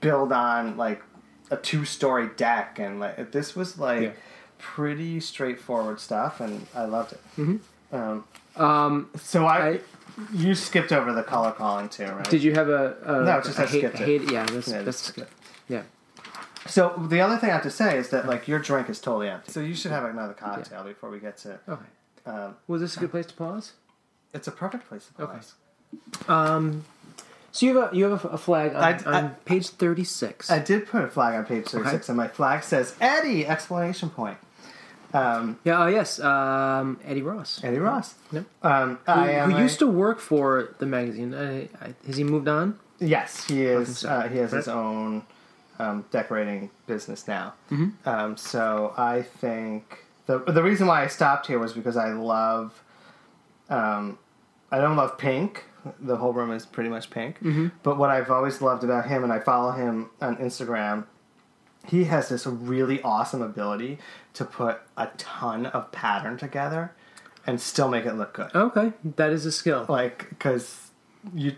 build 0.00 0.32
on 0.32 0.76
like 0.76 1.02
a 1.50 1.56
two-story 1.56 2.30
deck 2.36 2.78
and 2.78 2.98
like 3.00 3.30
this 3.32 3.54
was 3.54 3.78
like 3.78 4.00
Yeah. 4.02 4.10
pretty 4.58 5.20
straightforward 5.20 6.00
stuff 6.00 6.40
and 6.40 6.66
I 6.74 6.84
loved 6.84 7.12
it. 7.12 7.20
Mm-hmm. 7.38 7.94
Um, 7.96 8.24
Um, 8.56 9.10
so 9.16 9.46
I, 9.46 9.68
I- 9.68 9.80
you 10.32 10.54
skipped 10.54 10.92
over 10.92 11.12
the 11.12 11.22
color 11.24 11.50
calling 11.52 11.88
too, 11.88 12.06
right? 12.06 12.28
did 12.30 12.42
you 12.42 12.54
have 12.54 12.68
a, 12.68 12.96
a 13.04 13.24
No, 13.24 13.40
just 13.40 13.58
a 13.58 13.62
I 13.62 13.66
hate, 13.66 13.94
hate- 13.96 14.30
yeah, 14.30 14.46
that's 14.46 14.68
Yeah, 14.68 14.82
that's 14.82 14.98
skip. 15.02 15.30
yeah. 15.68 15.82
So 16.66 16.94
the 17.10 17.20
other 17.20 17.36
thing 17.36 17.50
I 17.50 17.54
have 17.54 17.62
to 17.64 17.70
say 17.70 17.98
is 17.98 18.08
that 18.10 18.26
like 18.26 18.48
your 18.48 18.58
drink 18.58 18.88
is 18.88 19.00
totally 19.00 19.28
empty. 19.28 19.52
So 19.52 19.60
you 19.60 19.74
should 19.74 19.90
have 19.90 20.04
another 20.04 20.32
cocktail 20.34 20.82
before 20.84 21.10
we 21.10 21.18
get 21.20 21.36
to. 21.38 21.58
Okay. 21.68 21.82
Um, 22.26 22.56
Was 22.68 22.80
this 22.80 22.96
a 22.96 23.00
good 23.00 23.10
place 23.10 23.26
to 23.26 23.34
pause? 23.34 23.72
it's 24.32 24.48
a 24.48 24.52
perfect 24.52 24.88
place 24.88 25.06
to 25.06 25.12
pause. 25.26 25.54
Okay. 26.22 26.32
Um, 26.32 26.84
so 27.52 27.66
you 27.66 27.76
have 27.78 27.92
a 27.92 27.96
you 27.96 28.04
have 28.10 28.24
a, 28.24 28.28
a 28.30 28.38
flag 28.38 28.74
on, 28.74 28.82
I- 28.82 29.18
on 29.20 29.30
page 29.44 29.68
thirty 29.68 30.02
six. 30.04 30.50
I 30.50 30.58
did 30.58 30.86
put 30.88 31.04
a 31.04 31.08
flag 31.08 31.34
on 31.34 31.44
page 31.44 31.66
36, 31.66 31.94
Okay. 31.94 32.04
and 32.10 32.16
my 32.16 32.26
flag 32.28 32.64
says 32.64 32.96
Eddie! 33.00 33.46
Explanation 33.46 34.10
point. 34.10 34.38
Um, 35.12 35.58
Yeah. 35.64 35.84
Oh 35.84 35.86
yes. 35.86 36.18
Um, 36.18 36.98
Eddie 37.04 37.22
Ross. 37.22 37.62
Eddie 37.62 37.78
Ross. 37.78 38.14
Yep. 38.32 38.44
Um, 38.62 38.98
Who, 39.06 39.12
I 39.12 39.30
am 39.32 39.50
who 39.52 39.58
a- 39.58 39.60
used 39.60 39.78
to 39.80 39.86
work 39.86 40.18
for 40.18 40.74
the 40.78 40.86
magazine? 40.86 41.32
I, 41.34 41.68
I, 41.84 41.94
has 42.06 42.16
he 42.16 42.24
moved 42.24 42.48
on? 42.48 42.78
Yes, 42.98 43.44
he 43.46 43.62
is. 43.64 44.04
Uh, 44.04 44.22
he 44.28 44.38
has 44.38 44.50
his 44.52 44.66
own 44.66 45.22
um, 45.78 46.04
decorating 46.10 46.70
business 46.86 47.26
now. 47.28 47.54
Mm-hmm. 47.70 48.08
Um, 48.08 48.36
so 48.36 48.94
I 48.96 49.22
think 49.22 50.04
the 50.26 50.38
the 50.38 50.62
reason 50.62 50.86
why 50.86 51.02
I 51.04 51.06
stopped 51.08 51.46
here 51.46 51.58
was 51.58 51.72
because 51.72 51.96
I 51.96 52.12
love. 52.12 52.82
Um, 53.68 54.18
I 54.70 54.78
don't 54.78 54.96
love 54.96 55.16
pink. 55.18 55.64
The 56.00 56.16
whole 56.16 56.32
room 56.32 56.50
is 56.50 56.64
pretty 56.66 56.88
much 56.90 57.10
pink. 57.10 57.36
Mm-hmm. 57.38 57.68
But 57.82 57.98
what 57.98 58.10
I've 58.10 58.30
always 58.30 58.60
loved 58.60 58.84
about 58.84 59.06
him, 59.06 59.22
and 59.22 59.32
I 59.32 59.38
follow 59.38 59.72
him 59.72 60.10
on 60.20 60.36
Instagram, 60.36 61.04
he 61.86 62.04
has 62.04 62.28
this 62.30 62.46
really 62.46 63.00
awesome 63.02 63.42
ability 63.42 63.98
to 64.34 64.44
put 64.44 64.80
a 64.96 65.08
ton 65.18 65.66
of 65.66 65.92
pattern 65.92 66.38
together 66.38 66.92
and 67.46 67.60
still 67.60 67.88
make 67.88 68.06
it 68.06 68.14
look 68.14 68.32
good 68.32 68.50
Okay, 68.54 68.92
that 69.16 69.30
is 69.30 69.44
a 69.46 69.52
skill. 69.52 69.84
like 69.88 70.28
because 70.30 70.90
you 71.34 71.54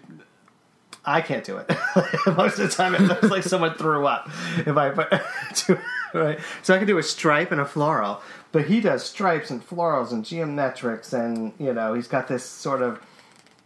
i 1.06 1.20
can't 1.20 1.44
do 1.44 1.56
it 1.56 1.68
most 2.36 2.58
of 2.58 2.68
the 2.68 2.74
time 2.74 2.94
it 2.94 3.00
looks 3.02 3.24
like 3.30 3.42
someone 3.42 3.74
threw 3.74 4.06
up 4.06 4.28
if 4.58 4.76
i 4.76 4.90
put 4.90 5.12
right 6.14 6.38
so 6.62 6.74
i 6.74 6.78
can 6.78 6.86
do 6.86 6.98
a 6.98 7.02
stripe 7.02 7.50
and 7.52 7.60
a 7.60 7.64
floral 7.66 8.20
but 8.52 8.66
he 8.66 8.80
does 8.80 9.04
stripes 9.04 9.50
and 9.50 9.66
florals 9.66 10.12
and 10.12 10.24
geometrics 10.24 11.12
and 11.12 11.52
you 11.58 11.72
know 11.72 11.94
he's 11.94 12.08
got 12.08 12.28
this 12.28 12.44
sort 12.44 12.82
of 12.82 13.00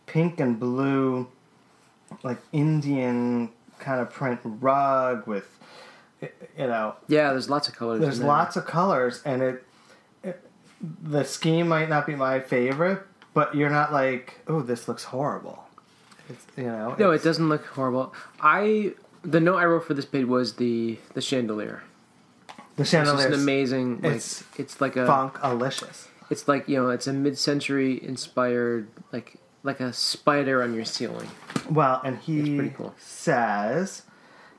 pink 0.06 0.40
and 0.40 0.58
blue 0.60 1.26
like 2.22 2.38
indian 2.52 3.48
kind 3.78 4.00
of 4.00 4.10
print 4.10 4.40
rug 4.44 5.26
with 5.26 5.48
you 6.20 6.66
know 6.66 6.94
Yeah, 7.08 7.30
there's 7.30 7.48
lots 7.48 7.66
of 7.68 7.74
colors. 7.74 8.00
there's 8.00 8.18
there. 8.18 8.28
lots 8.28 8.56
of 8.56 8.66
colors 8.66 9.22
and 9.24 9.40
it, 9.42 9.64
it 10.22 10.42
the 11.02 11.24
scheme 11.24 11.68
might 11.68 11.88
not 11.88 12.06
be 12.06 12.14
my 12.14 12.40
favorite 12.40 13.02
but 13.32 13.54
you're 13.54 13.70
not 13.70 13.92
like 13.92 14.40
oh 14.48 14.60
this 14.60 14.86
looks 14.88 15.04
horrible 15.04 15.64
it's, 16.30 16.46
you 16.56 16.64
know 16.64 16.94
No, 16.98 17.10
it 17.10 17.22
doesn't 17.22 17.48
look 17.48 17.64
horrible. 17.66 18.14
I 18.40 18.92
the 19.22 19.40
note 19.40 19.58
I 19.58 19.64
wrote 19.66 19.84
for 19.86 19.94
this 19.94 20.04
page 20.06 20.26
was 20.26 20.54
the 20.56 20.98
the 21.14 21.20
chandelier. 21.20 21.82
the 22.76 22.82
It's 22.82 22.90
just 22.90 22.90
chandelier 22.92 23.26
an 23.28 23.34
amazing. 23.34 24.00
Like, 24.00 24.14
it's 24.14 24.44
it's, 24.56 24.80
like 24.80 24.96
a. 24.96 25.06
funk 25.06 25.38
alicious 25.42 26.08
It's 26.30 26.48
like 26.48 26.68
you 26.68 26.76
know, 26.76 26.90
it's 26.90 27.06
a 27.06 27.12
mid-century 27.12 28.02
inspired 28.02 28.88
like 29.12 29.36
like 29.62 29.80
a 29.80 29.92
spider 29.92 30.62
on 30.62 30.74
your 30.74 30.84
ceiling. 30.86 31.28
well 31.70 32.00
and 32.04 32.18
he 32.18 32.70
cool. 32.70 32.94
says 32.98 34.02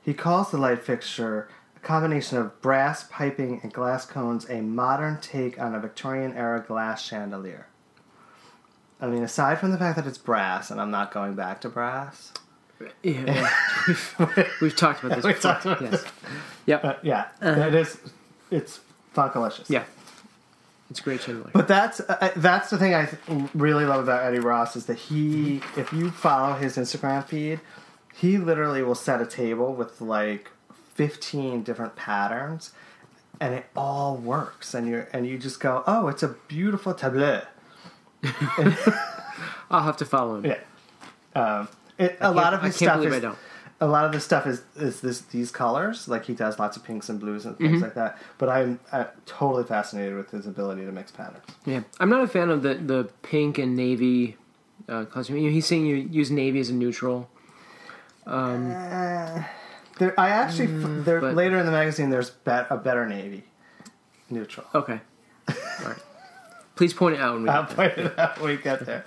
he 0.04 0.14
calls 0.14 0.50
the 0.52 0.58
light 0.58 0.82
fixture 0.84 1.48
a 1.76 1.80
combination 1.80 2.38
of 2.38 2.60
brass 2.62 3.04
piping 3.10 3.58
and 3.64 3.72
glass 3.72 4.06
cones 4.06 4.48
a 4.48 4.60
modern 4.60 5.20
take 5.20 5.60
on 5.60 5.74
a 5.74 5.80
victorian 5.80 6.32
era 6.34 6.60
glass 6.66 7.02
chandelier 7.02 7.66
I 9.02 9.06
mean, 9.08 9.22
aside 9.24 9.58
from 9.58 9.70
the 9.72 9.78
fact 9.78 9.96
that 9.96 10.06
it's 10.06 10.16
brass, 10.16 10.70
and 10.70 10.80
I'm 10.80 10.90
not 10.90 11.12
going 11.12 11.34
back 11.34 11.60
to 11.62 11.68
brass, 11.68 12.32
Yeah, 13.02 13.50
we've, 13.88 14.16
we've 14.62 14.76
talked 14.76 15.02
about 15.04 15.16
this. 15.16 15.24
We've 15.24 15.34
before. 15.34 15.52
talked 15.54 15.66
about 15.66 15.82
yes. 15.82 16.04
Yep. 16.66 16.84
uh, 16.84 16.94
yeah, 17.02 17.26
it 17.42 17.74
is. 17.74 17.98
It's 18.50 18.80
funkalicious. 19.14 19.68
yeah. 19.68 19.84
It's 20.90 21.00
great 21.00 21.22
chandelier. 21.22 21.50
But 21.54 21.68
that's 21.68 22.00
uh, 22.00 22.32
that's 22.36 22.68
the 22.70 22.76
thing 22.78 22.94
I 22.94 23.06
th- 23.06 23.48
really 23.54 23.86
love 23.86 24.02
about 24.04 24.24
Eddie 24.26 24.40
Ross 24.40 24.76
is 24.76 24.84
that 24.86 24.98
he, 24.98 25.62
if 25.76 25.90
you 25.92 26.10
follow 26.10 26.54
his 26.54 26.76
Instagram 26.76 27.24
feed, 27.24 27.60
he 28.14 28.36
literally 28.36 28.82
will 28.82 28.94
set 28.94 29.20
a 29.22 29.26
table 29.26 29.72
with 29.72 30.02
like 30.02 30.50
fifteen 30.94 31.62
different 31.62 31.96
patterns, 31.96 32.72
and 33.40 33.54
it 33.54 33.64
all 33.74 34.16
works. 34.16 34.74
And 34.74 34.86
you 34.86 35.06
and 35.14 35.26
you 35.26 35.38
just 35.38 35.60
go, 35.60 35.82
oh, 35.86 36.08
it's 36.08 36.22
a 36.22 36.28
beautiful 36.46 36.92
tableau. 36.92 37.40
I'll 39.70 39.82
have 39.82 39.96
to 39.98 40.04
follow 40.04 40.36
him. 40.38 40.46
Yeah. 40.46 40.58
Um, 41.34 41.68
it, 41.98 42.16
a 42.20 42.30
lot 42.32 42.54
of 42.54 42.62
his 42.62 42.76
stuff 42.76 43.04
is 43.04 43.12
I 43.12 43.18
don't. 43.20 43.38
a 43.80 43.86
lot 43.86 44.04
of 44.04 44.12
the 44.12 44.20
stuff 44.20 44.46
is 44.46 44.62
is 44.76 45.00
this 45.00 45.20
these 45.22 45.50
colors. 45.50 46.08
Like 46.08 46.24
he 46.26 46.34
does 46.34 46.58
lots 46.58 46.76
of 46.76 46.84
pinks 46.84 47.08
and 47.08 47.18
blues 47.20 47.46
and 47.46 47.56
things 47.56 47.72
Mm-hmm. 47.74 47.82
like 47.82 47.94
that. 47.94 48.18
But 48.38 48.48
I'm 48.48 48.80
uh, 48.92 49.04
totally 49.26 49.64
fascinated 49.64 50.16
with 50.16 50.30
his 50.30 50.46
ability 50.46 50.84
to 50.84 50.92
mix 50.92 51.10
patterns. 51.10 51.44
Yeah, 51.64 51.82
I'm 52.00 52.10
not 52.10 52.22
a 52.22 52.28
fan 52.28 52.50
of 52.50 52.62
the 52.62 52.74
the 52.74 53.04
pink 53.22 53.58
and 53.58 53.74
navy 53.76 54.36
uh, 54.88 55.04
costume. 55.06 55.36
You 55.38 55.44
know, 55.44 55.50
he's 55.52 55.66
saying 55.66 55.86
you 55.86 55.96
use 55.96 56.30
navy 56.30 56.60
as 56.60 56.68
a 56.70 56.74
neutral. 56.74 57.28
Uh, 58.26 59.42
there, 59.98 60.18
I 60.18 60.28
actually 60.30 60.66
f 60.66 61.04
there 61.04 61.18
Mm, 61.18 61.22
but- 61.22 61.34
later 61.34 61.58
in 61.58 61.66
the 61.66 61.72
magazine. 61.72 62.10
There's 62.10 62.30
bet, 62.30 62.66
a 62.70 62.76
better 62.76 63.06
navy 63.06 63.44
neutral. 64.30 64.66
Okay. 64.74 65.00
All 65.48 65.54
right. 65.86 65.98
Please 66.82 66.94
point 66.94 67.14
it 67.14 67.20
out 67.20 67.34
when 67.34 67.44
we 67.44 67.48
I'll 67.48 67.62
get 67.62 67.76
there. 67.76 67.90
point 67.90 67.98
it 68.06 68.18
out 68.18 68.40
when 68.40 68.50
we 68.50 68.56
get 68.56 68.84
there. 68.84 69.04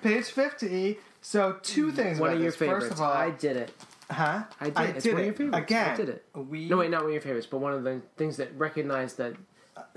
Page 0.00 0.24
fifty. 0.24 0.96
So 1.20 1.58
two 1.62 1.92
mm, 1.92 1.96
things. 1.96 2.18
One 2.18 2.30
about 2.30 2.36
of 2.36 2.42
your 2.44 2.50
this. 2.50 2.58
favorites. 2.58 2.86
First 2.86 2.94
of 2.94 3.02
all, 3.02 3.12
I 3.12 3.28
did 3.28 3.58
it. 3.58 3.72
huh? 4.10 4.44
I 4.58 4.70
did. 4.70 4.96
it's 4.96 5.04
one 5.04 5.18
of 5.18 5.24
your 5.26 5.34
favorites. 5.34 5.58
again. 5.58 5.90
I 5.90 5.96
did 5.96 6.08
it. 6.08 6.24
We 6.34 6.70
No, 6.70 6.78
wait, 6.78 6.90
not 6.90 7.02
one 7.02 7.08
of 7.08 7.12
your 7.12 7.20
favorites, 7.20 7.46
but 7.46 7.58
one 7.58 7.74
of 7.74 7.84
the 7.84 8.00
things 8.16 8.38
that 8.38 8.56
recognized 8.56 9.18
that. 9.18 9.34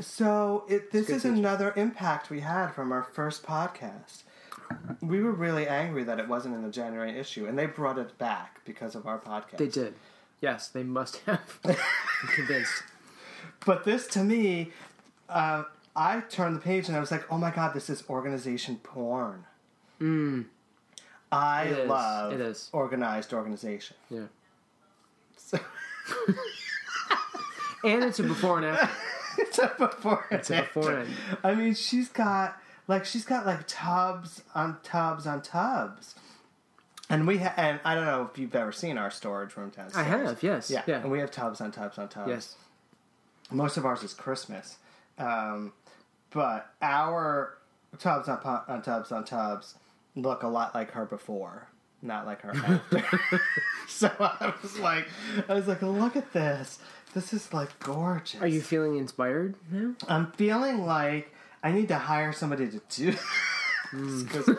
So 0.01 0.65
it, 0.67 0.91
this 0.91 1.07
good 1.07 1.15
is 1.15 1.23
another 1.23 1.71
impact 1.77 2.29
we 2.29 2.41
had 2.41 2.71
from 2.71 2.91
our 2.91 3.03
first 3.03 3.43
podcast. 3.43 4.23
We 5.01 5.23
were 5.23 5.31
really 5.31 5.65
angry 5.65 6.03
that 6.03 6.19
it 6.19 6.27
wasn't 6.27 6.55
in 6.55 6.61
the 6.61 6.71
January 6.71 7.17
issue, 7.17 7.45
and 7.45 7.57
they 7.57 7.67
brought 7.67 7.97
it 7.97 8.17
back 8.17 8.59
because 8.65 8.95
of 8.95 9.07
our 9.07 9.17
podcast. 9.17 9.59
They 9.59 9.69
did. 9.69 9.93
Yes, 10.41 10.67
they 10.67 10.83
must 10.83 11.21
have. 11.25 11.59
I'm 11.63 11.75
convinced. 12.35 12.83
But 13.65 13.85
this, 13.85 14.07
to 14.07 14.23
me, 14.23 14.71
uh, 15.31 15.63
I 15.95 16.19
turned 16.21 16.55
the 16.55 16.59
page 16.61 16.87
and 16.87 16.95
I 16.95 16.99
was 16.99 17.11
like, 17.11 17.31
"Oh 17.31 17.37
my 17.37 17.51
god, 17.51 17.73
this 17.73 17.89
is 17.89 18.03
organization 18.09 18.77
porn." 18.83 19.45
Mm, 19.99 20.45
I 21.31 21.63
It 21.65 21.87
love 21.87 22.33
It 22.33 22.41
is. 22.41 22.69
organized 22.73 23.33
organization. 23.33 23.95
yeah. 24.09 24.25
So, 25.37 25.57
And 27.83 28.03
it's 28.03 28.19
a 28.19 28.23
before 28.23 28.57
and 28.59 28.67
after. 28.67 28.89
it's 29.41 29.57
a 29.57 29.73
before. 29.77 30.25
and 30.29 30.39
It's 30.39 30.51
a 30.51 30.61
before 30.61 30.91
and 30.91 31.09
I 31.43 31.55
mean, 31.55 31.73
she's 31.73 32.09
got 32.09 32.57
like 32.87 33.05
she's 33.05 33.25
got 33.25 33.45
like 33.45 33.61
tubs 33.67 34.43
on 34.53 34.77
tubs 34.83 35.25
on 35.25 35.41
tubs, 35.41 36.13
and 37.09 37.25
we 37.25 37.39
ha- 37.39 37.53
and 37.57 37.79
I 37.83 37.95
don't 37.95 38.05
know 38.05 38.29
if 38.31 38.37
you've 38.37 38.53
ever 38.55 38.71
seen 38.71 38.97
our 38.99 39.09
storage 39.09 39.55
room 39.57 39.69
downstairs. 39.75 40.05
I 40.05 40.09
have, 40.09 40.43
yes. 40.43 40.69
Yeah, 40.69 40.83
Yeah. 40.85 40.97
and 41.01 41.09
we 41.11 41.19
have 41.19 41.31
tubs 41.31 41.59
on 41.59 41.71
tubs 41.71 41.97
on 41.97 42.07
tubs. 42.09 42.29
Yes. 42.29 42.55
most 43.51 43.77
of 43.77 43.85
ours 43.85 44.03
is 44.03 44.13
Christmas, 44.13 44.77
um, 45.21 45.73
but 46.31 46.73
our 46.81 47.57
tubs 47.99 48.27
on, 48.27 48.39
on 48.67 48.81
tubs 48.81 49.11
on 49.11 49.23
tubs 49.25 49.75
look 50.15 50.43
a 50.43 50.47
lot 50.47 50.73
like 50.73 50.91
her 50.91 51.05
before, 51.05 51.67
not 52.01 52.25
like 52.25 52.41
her 52.41 52.51
after. 52.55 53.03
so 53.87 54.09
I 54.19 54.53
was 54.61 54.77
like, 54.79 55.07
I 55.47 55.53
was 55.53 55.67
like, 55.67 55.81
look 55.81 56.15
at 56.15 56.33
this. 56.33 56.79
This 57.13 57.33
is 57.33 57.53
like 57.53 57.77
gorgeous. 57.79 58.41
Are 58.41 58.47
you 58.47 58.61
feeling 58.61 58.97
inspired 58.97 59.55
now? 59.69 59.93
I'm 60.07 60.31
feeling 60.31 60.85
like 60.85 61.33
I 61.61 61.71
need 61.71 61.89
to 61.89 61.97
hire 61.97 62.33
somebody 62.33 62.69
to 62.69 62.81
do. 62.89 63.15
This 63.93 64.23
'cause 64.23 64.49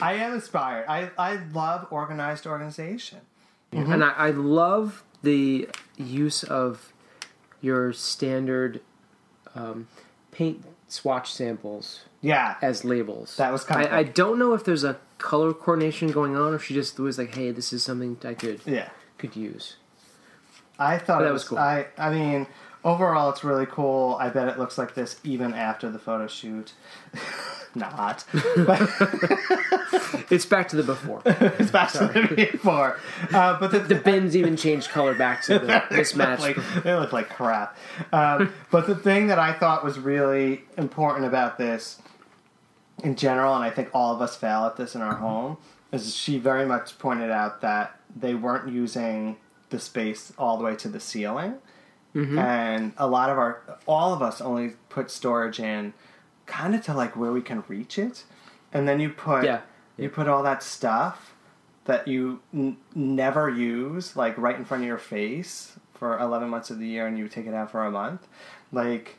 I 0.00 0.14
am 0.14 0.34
inspired. 0.34 0.86
I 0.88 1.10
I 1.16 1.36
love 1.52 1.86
organized 1.92 2.44
organization. 2.44 3.20
And 3.70 4.02
I, 4.02 4.10
I 4.10 4.30
love 4.30 5.04
the 5.22 5.68
use 5.96 6.42
of 6.42 6.92
your 7.60 7.92
standard 7.92 8.80
um, 9.54 9.88
paint 10.30 10.64
swatch 10.88 11.32
samples 11.32 12.02
Yeah, 12.20 12.56
as 12.62 12.84
labels. 12.84 13.36
That 13.36 13.52
was 13.52 13.64
kinda 13.64 13.92
I, 13.92 13.98
I 13.98 14.02
don't 14.04 14.38
know 14.38 14.54
if 14.54 14.64
there's 14.64 14.84
a 14.84 14.98
color 15.18 15.52
coordination 15.52 16.10
going 16.10 16.36
on, 16.36 16.52
or 16.52 16.56
if 16.56 16.64
she 16.64 16.74
just 16.74 16.98
was 16.98 17.18
like, 17.18 17.34
"Hey, 17.34 17.50
this 17.50 17.72
is 17.72 17.82
something 17.82 18.16
I 18.24 18.34
could 18.34 18.60
yeah. 18.66 18.90
could 19.18 19.36
use." 19.36 19.76
I 20.78 20.98
thought 20.98 21.22
it 21.22 21.26
that 21.26 21.32
was, 21.32 21.42
was 21.42 21.48
cool. 21.50 21.58
I 21.58 21.86
I 21.96 22.10
mean, 22.10 22.46
overall, 22.84 23.30
it's 23.30 23.44
really 23.44 23.66
cool. 23.66 24.16
I 24.20 24.28
bet 24.28 24.48
it 24.48 24.58
looks 24.58 24.76
like 24.78 24.94
this 24.94 25.18
even 25.24 25.54
after 25.54 25.90
the 25.90 25.98
photo 25.98 26.26
shoot. 26.26 26.72
Not, 27.74 28.24
but 28.56 28.88
It's 30.30 30.46
back 30.46 30.68
to 30.68 30.76
the 30.76 30.82
before. 30.82 31.22
it's 31.26 31.70
back 31.70 31.92
to 31.92 31.98
the 32.06 32.34
before. 32.34 32.98
Uh, 33.32 33.58
but 33.58 33.70
the, 33.70 33.80
the 33.80 33.94
bins 33.94 34.36
even 34.36 34.56
changed 34.56 34.90
color 34.90 35.14
back 35.14 35.42
to 35.44 35.58
the 35.58 35.82
mismatched. 35.90 36.40
like, 36.40 36.56
they 36.82 36.94
look 36.94 37.12
like 37.12 37.28
crap. 37.28 37.76
Um, 38.12 38.52
but 38.70 38.86
the 38.86 38.94
thing 38.94 39.28
that 39.28 39.38
I 39.38 39.52
thought 39.52 39.84
was 39.84 39.98
really 39.98 40.62
important 40.76 41.26
about 41.26 41.58
this, 41.58 42.00
in 43.02 43.16
general, 43.16 43.54
and 43.54 43.64
I 43.64 43.70
think 43.70 43.90
all 43.92 44.14
of 44.14 44.20
us 44.20 44.36
fail 44.36 44.64
at 44.64 44.76
this 44.76 44.94
in 44.94 45.02
our 45.02 45.16
home, 45.16 45.58
is 45.92 46.14
she 46.14 46.38
very 46.38 46.64
much 46.66 46.98
pointed 46.98 47.30
out 47.30 47.60
that 47.60 47.98
they 48.14 48.34
weren't 48.34 48.72
using 48.72 49.36
the 49.70 49.78
space 49.78 50.32
all 50.38 50.56
the 50.56 50.64
way 50.64 50.76
to 50.76 50.88
the 50.88 51.00
ceiling, 51.00 51.56
and 52.38 52.92
a 52.96 53.08
lot 53.08 53.28
of 53.28 53.38
our, 53.38 53.60
all 53.86 54.14
of 54.14 54.22
us 54.22 54.40
only 54.40 54.74
put 54.88 55.10
storage 55.10 55.58
in, 55.58 55.92
kind 56.46 56.74
of 56.74 56.84
to 56.84 56.94
like 56.94 57.16
where 57.16 57.32
we 57.32 57.40
can 57.42 57.64
reach 57.68 57.98
it, 57.98 58.24
and 58.72 58.86
then 58.88 59.00
you 59.00 59.10
put, 59.10 59.44
Yeah. 59.44 59.60
you 59.96 60.08
put 60.08 60.28
all 60.28 60.42
that 60.42 60.62
stuff 60.62 61.34
that 61.86 62.08
you 62.08 62.40
n- 62.52 62.76
never 62.94 63.48
use, 63.50 64.16
like 64.16 64.36
right 64.38 64.56
in 64.56 64.64
front 64.64 64.82
of 64.82 64.86
your 64.86 64.98
face 64.98 65.78
for 65.94 66.18
11 66.18 66.48
months 66.48 66.70
of 66.70 66.78
the 66.78 66.86
year 66.86 67.06
and 67.06 67.18
you 67.18 67.28
take 67.28 67.46
it 67.46 67.54
out 67.54 67.70
for 67.70 67.84
a 67.84 67.90
month, 67.90 68.26
like 68.72 69.16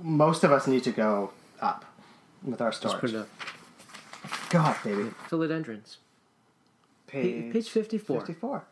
most 0.00 0.42
of 0.44 0.50
us 0.52 0.66
need 0.66 0.82
to 0.84 0.90
go 0.92 1.32
up 1.60 1.84
with 2.42 2.60
our 2.60 2.70
Just 2.70 2.82
put 2.82 3.10
storage. 3.10 3.14
it 3.14 3.16
up. 3.18 3.28
God, 4.50 4.76
baby. 4.84 5.10
Philodendrons. 5.28 5.96
Page, 7.06 7.52
Page 7.52 7.68
54. 7.68 8.20
54. 8.20 8.64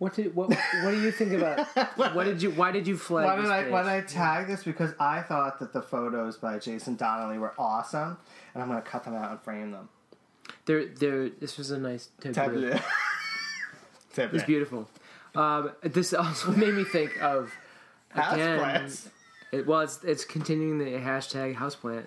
What 0.00 0.14
did 0.14 0.34
what 0.34 0.48
what 0.48 0.92
do 0.92 0.98
you 0.98 1.12
think 1.12 1.32
about 1.32 1.66
what 2.14 2.24
did 2.24 2.40
you 2.40 2.52
why 2.52 2.72
did 2.72 2.86
you 2.86 2.96
flag 2.96 3.26
Why 3.26 3.36
this 3.36 3.44
did 3.44 3.52
I 3.52 3.62
page? 3.64 3.72
why 3.72 3.82
did 3.82 3.90
I 3.90 4.00
tag 4.00 4.46
this? 4.46 4.64
Because 4.64 4.94
I 4.98 5.20
thought 5.20 5.58
that 5.60 5.74
the 5.74 5.82
photos 5.82 6.38
by 6.38 6.58
Jason 6.58 6.96
Donnelly 6.96 7.36
were 7.36 7.52
awesome, 7.58 8.16
and 8.54 8.62
I'm 8.62 8.68
gonna 8.70 8.80
cut 8.80 9.04
them 9.04 9.14
out 9.14 9.30
and 9.30 9.40
frame 9.42 9.72
them. 9.72 9.90
There 10.64 10.86
there 10.86 11.28
this 11.28 11.58
was 11.58 11.70
a 11.70 11.78
nice 11.78 12.08
tableau. 12.18 12.70
Tableau. 12.70 12.80
It's 14.16 14.44
beautiful. 14.44 14.88
Um, 15.34 15.72
this 15.82 16.14
also 16.14 16.50
made 16.52 16.74
me 16.74 16.84
think 16.84 17.22
of 17.22 17.52
again. 18.14 18.90
It 19.52 19.66
was 19.66 20.00
it's 20.02 20.24
continuing 20.24 20.78
the 20.78 20.92
hashtag 20.92 21.56
houseplant. 21.56 22.06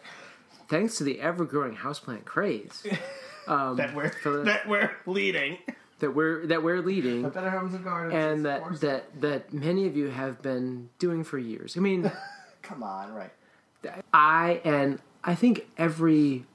Thanks 0.67 0.97
to 0.97 1.03
the 1.03 1.19
ever 1.21 1.45
growing 1.45 1.75
houseplant 1.75 2.25
craze 2.25 2.83
um, 3.47 3.77
That 3.77 3.93
we're 3.93 4.11
that 4.45 4.67
we're 4.67 4.91
leading. 5.05 5.59
That 5.99 6.11
we're 6.11 6.45
that 6.47 6.63
we're 6.63 6.81
leading. 6.81 7.29
Better 7.29 7.49
Homes 7.49 7.73
and 7.73 7.83
Gardens. 7.83 8.13
and 8.13 8.45
that 8.45 8.79
that 8.81 9.21
that 9.21 9.53
many 9.53 9.87
of 9.87 9.95
you 9.95 10.07
have 10.09 10.41
been 10.41 10.89
doing 10.99 11.23
for 11.23 11.37
years. 11.37 11.75
I 11.77 11.79
mean, 11.79 12.11
come 12.61 12.83
on, 12.83 13.13
right? 13.13 13.31
I 14.13 14.61
and 14.63 14.99
I 15.23 15.35
think 15.35 15.67
every 15.77 16.45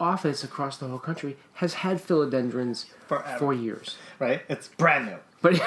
office 0.00 0.44
across 0.44 0.76
the 0.78 0.86
whole 0.86 0.98
country 0.98 1.36
has 1.54 1.74
had 1.74 1.98
philodendrons 1.98 2.86
Forever. 3.08 3.38
for 3.38 3.52
years, 3.52 3.96
Right? 4.20 4.42
It's 4.48 4.68
brand 4.68 5.06
new. 5.06 5.16
but 5.42 5.54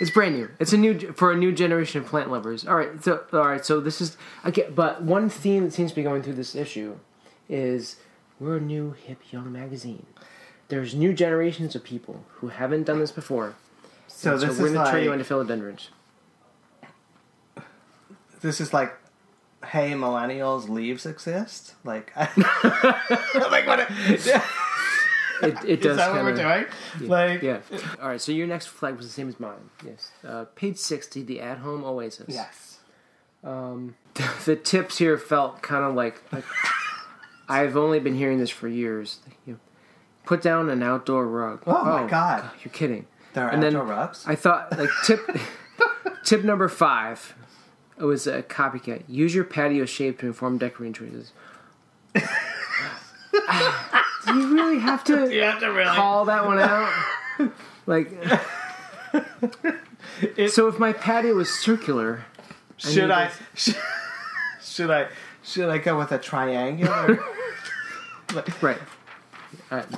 it's 0.00 0.10
brand 0.10 0.34
new. 0.36 0.50
It's 0.58 0.72
a 0.72 0.76
new 0.76 1.12
for 1.12 1.32
a 1.32 1.36
new 1.36 1.52
generation 1.52 2.00
of 2.02 2.06
plant 2.08 2.30
lovers. 2.30 2.66
All 2.66 2.76
right, 2.76 3.02
so 3.02 3.24
all 3.32 3.46
right, 3.48 3.64
so 3.64 3.80
this 3.80 4.00
is 4.00 4.16
okay. 4.46 4.68
But 4.74 5.02
one 5.02 5.28
theme 5.28 5.64
that 5.64 5.72
seems 5.72 5.90
to 5.92 5.96
be 5.96 6.02
going 6.02 6.22
through 6.22 6.34
this 6.34 6.54
issue 6.54 6.96
is 7.48 7.96
we're 8.40 8.56
a 8.56 8.60
new 8.60 8.92
hip 8.92 9.18
young 9.32 9.52
magazine. 9.52 10.06
There's 10.68 10.94
new 10.94 11.12
generations 11.12 11.74
of 11.74 11.84
people 11.84 12.24
who 12.36 12.48
haven't 12.48 12.84
done 12.84 12.98
this 12.98 13.12
before. 13.12 13.54
So 14.08 14.38
So 14.38 14.46
this 14.46 14.58
we're 14.58 14.66
is 14.68 14.72
going 14.72 14.84
to 14.86 14.90
turn 14.92 15.04
you 15.04 15.12
into 15.12 15.24
philodendrons. 15.24 15.88
this 18.40 18.60
is 18.60 18.72
like, 18.72 18.94
hey, 19.66 19.92
millennials, 19.92 20.68
leaves 20.68 21.06
exist. 21.06 21.74
Like, 21.84 22.12
I, 22.16 22.28
like 23.50 23.66
what? 23.66 23.80
It, 23.80 24.42
It, 25.42 25.56
it 25.64 25.82
does 25.82 25.92
is 25.92 25.96
that 25.98 26.10
what 26.12 26.24
kinda, 26.24 26.42
we're 26.42 26.64
doing? 26.98 27.08
Like, 27.10 27.42
Yeah. 27.42 27.60
All 28.00 28.08
right. 28.08 28.20
So 28.20 28.30
your 28.32 28.46
next 28.46 28.66
flag 28.66 28.96
was 28.96 29.06
the 29.06 29.12
same 29.12 29.28
as 29.28 29.38
mine. 29.40 29.68
Yes. 29.84 30.10
Uh, 30.26 30.44
page 30.54 30.78
sixty, 30.78 31.22
the 31.22 31.40
at-home 31.40 31.84
oasis. 31.84 32.26
yes. 32.28 32.78
Um, 33.42 33.96
the 34.46 34.56
tips 34.56 34.98
here 34.98 35.18
felt 35.18 35.60
kind 35.60 35.84
of 35.84 35.94
like, 35.94 36.22
like 36.32 36.44
I've 37.48 37.76
only 37.76 37.98
been 38.00 38.14
hearing 38.14 38.38
this 38.38 38.48
for 38.48 38.68
years. 38.68 39.18
You 39.44 39.54
know, 39.54 39.58
put 40.24 40.42
down 40.42 40.70
an 40.70 40.82
outdoor 40.82 41.26
rug. 41.26 41.62
Oh, 41.66 41.84
my 41.84 42.02
oh, 42.02 42.08
God. 42.08 42.50
You're 42.64 42.72
kidding. 42.72 43.06
There 43.34 43.44
are 43.44 43.50
And 43.50 43.62
then 43.62 43.76
outdoor 43.76 43.88
rugs. 43.88 44.24
I 44.26 44.34
thought 44.34 44.76
like 44.78 44.90
tip 45.04 45.20
tip 46.24 46.44
number 46.44 46.68
five. 46.68 47.34
It 47.98 48.04
was 48.04 48.26
a 48.26 48.42
copycat. 48.42 49.04
Use 49.08 49.34
your 49.34 49.44
patio 49.44 49.84
shape 49.84 50.18
to 50.20 50.26
inform 50.26 50.58
decorating 50.58 50.92
choices. 50.94 51.32
Do 52.14 52.20
you 54.34 54.54
really 54.54 54.78
have 54.78 55.04
to 55.04 55.32
you 55.32 55.42
have 55.42 55.60
to 55.60 55.68
really. 55.68 55.94
call 55.94 56.24
that 56.24 56.44
one 56.44 56.58
out? 56.58 56.92
Like, 57.86 58.10
so 60.48 60.68
if 60.68 60.78
my 60.78 60.92
patio 60.92 61.34
was 61.34 61.50
circular, 61.50 62.24
should 62.76 63.08
need 63.08 63.10
I? 63.10 63.30
Should, 63.54 63.76
should 64.62 64.90
I? 64.90 65.08
Should 65.42 65.68
I 65.68 65.78
go 65.78 65.98
with 65.98 66.10
a 66.12 66.18
triangular? 66.18 67.22
right? 68.62 68.78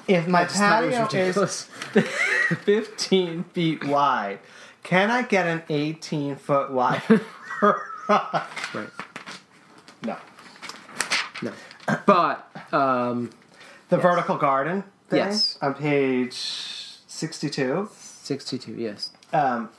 If 0.08 0.26
my 0.28 0.44
patio 0.44 1.06
is 1.12 1.62
15 2.64 3.44
feet 3.44 3.84
wide, 3.84 4.38
can 4.82 5.10
I 5.10 5.22
get 5.22 5.46
an 5.46 5.62
18 5.68 6.36
foot 6.36 6.70
wide? 6.72 7.02
Right. 8.08 8.88
no. 10.04 10.16
No. 11.42 11.52
But 12.06 12.48
um, 12.72 13.30
The 13.88 13.96
vertical 13.96 14.36
garden. 14.36 14.84
Thing 15.08 15.18
Yes. 15.18 15.58
On 15.60 15.74
page 15.74 16.34
62. 16.36 17.88
sixty-two. 17.92 18.74
Yes. 18.74 19.10
Um, 19.32 19.70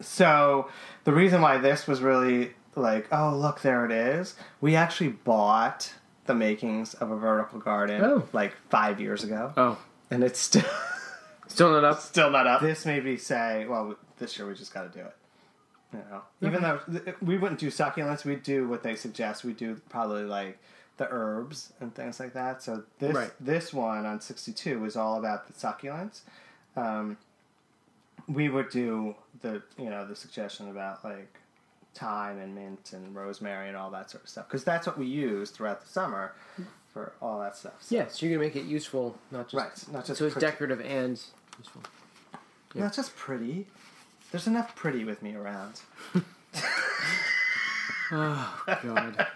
so 0.00 0.68
the 1.04 1.12
reason 1.12 1.42
why 1.42 1.58
this 1.58 1.86
was 1.86 2.00
really 2.00 2.54
like, 2.74 3.08
oh 3.12 3.36
look, 3.36 3.60
there 3.62 3.84
it 3.84 3.92
is. 3.92 4.34
We 4.62 4.74
actually 4.76 5.10
bought 5.10 5.92
the 6.26 6.34
makings 6.34 6.94
of 6.94 7.10
a 7.10 7.16
vertical 7.16 7.58
garden 7.60 8.02
Oh. 8.04 8.28
like 8.32 8.54
five 8.70 9.00
years 9.00 9.24
ago, 9.24 9.52
Oh, 9.56 9.78
and 10.10 10.22
it's 10.24 10.38
still 10.40 10.64
still 11.46 11.70
not 11.72 11.84
up. 11.84 12.00
still 12.00 12.30
not 12.30 12.46
up. 12.46 12.60
This 12.60 12.84
made 12.86 13.04
me 13.04 13.16
say, 13.16 13.66
well, 13.66 13.96
this 14.18 14.38
year 14.38 14.46
we 14.48 14.54
just 14.54 14.72
got 14.74 14.90
to 14.92 14.98
do 14.98 15.04
it. 15.04 15.16
You 15.92 15.98
know, 16.10 16.22
even 16.42 16.62
though 16.62 16.80
th- 16.90 17.16
we 17.22 17.38
wouldn't 17.38 17.60
do 17.60 17.68
succulents, 17.68 18.24
we'd 18.24 18.42
do 18.42 18.68
what 18.68 18.82
they 18.82 18.96
suggest. 18.96 19.44
We 19.44 19.52
do 19.52 19.80
probably 19.88 20.24
like 20.24 20.58
the 20.98 21.06
herbs 21.10 21.72
and 21.80 21.94
things 21.94 22.18
like 22.18 22.32
that. 22.34 22.62
So 22.62 22.82
this 22.98 23.14
Right. 23.14 23.30
this 23.40 23.72
one 23.72 24.04
on 24.04 24.20
sixty 24.20 24.52
two 24.52 24.80
was 24.80 24.96
all 24.96 25.18
about 25.18 25.46
the 25.46 25.52
succulents. 25.52 26.20
Um, 26.76 27.16
we 28.28 28.48
would 28.48 28.68
do 28.70 29.14
the 29.42 29.62
you 29.78 29.88
know 29.88 30.06
the 30.06 30.16
suggestion 30.16 30.68
about 30.68 31.04
like 31.04 31.38
thyme 31.96 32.38
and 32.38 32.54
mint 32.54 32.92
and 32.92 33.14
rosemary 33.14 33.68
and 33.68 33.76
all 33.76 33.90
that 33.90 34.10
sort 34.10 34.22
of 34.24 34.28
stuff 34.30 34.46
because 34.48 34.64
that's 34.64 34.86
what 34.86 34.98
we 34.98 35.06
use 35.06 35.50
throughout 35.50 35.80
the 35.80 35.88
summer 35.88 36.32
for 36.92 37.12
all 37.20 37.40
that 37.40 37.56
stuff. 37.56 37.74
So, 37.80 37.94
Yes, 37.96 38.20
you're 38.22 38.30
gonna 38.32 38.44
make 38.44 38.56
it 38.56 38.64
useful, 38.64 39.16
not 39.30 39.48
just 39.48 39.54
Right, 39.54 39.92
not 39.92 40.04
just 40.06 40.18
so 40.18 40.26
it's 40.26 40.34
pretty. 40.34 40.46
decorative 40.46 40.80
and 40.80 41.20
useful. 41.58 41.82
Not 42.74 42.92
just 42.92 43.16
pretty. 43.16 43.66
There's 44.30 44.46
enough 44.46 44.74
pretty 44.76 45.04
with 45.04 45.22
me 45.22 45.34
around. 45.34 45.80
Oh 48.12 48.64
God. 48.82 49.26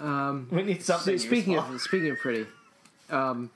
um, 0.00 0.48
We 0.52 0.62
need 0.62 0.82
something. 0.82 1.18
so 1.18 1.26
speaking 1.26 1.52
useful. 1.54 1.74
of 1.74 1.80
speaking 1.80 2.10
of 2.10 2.18
pretty, 2.18 2.46
um, 3.10 3.50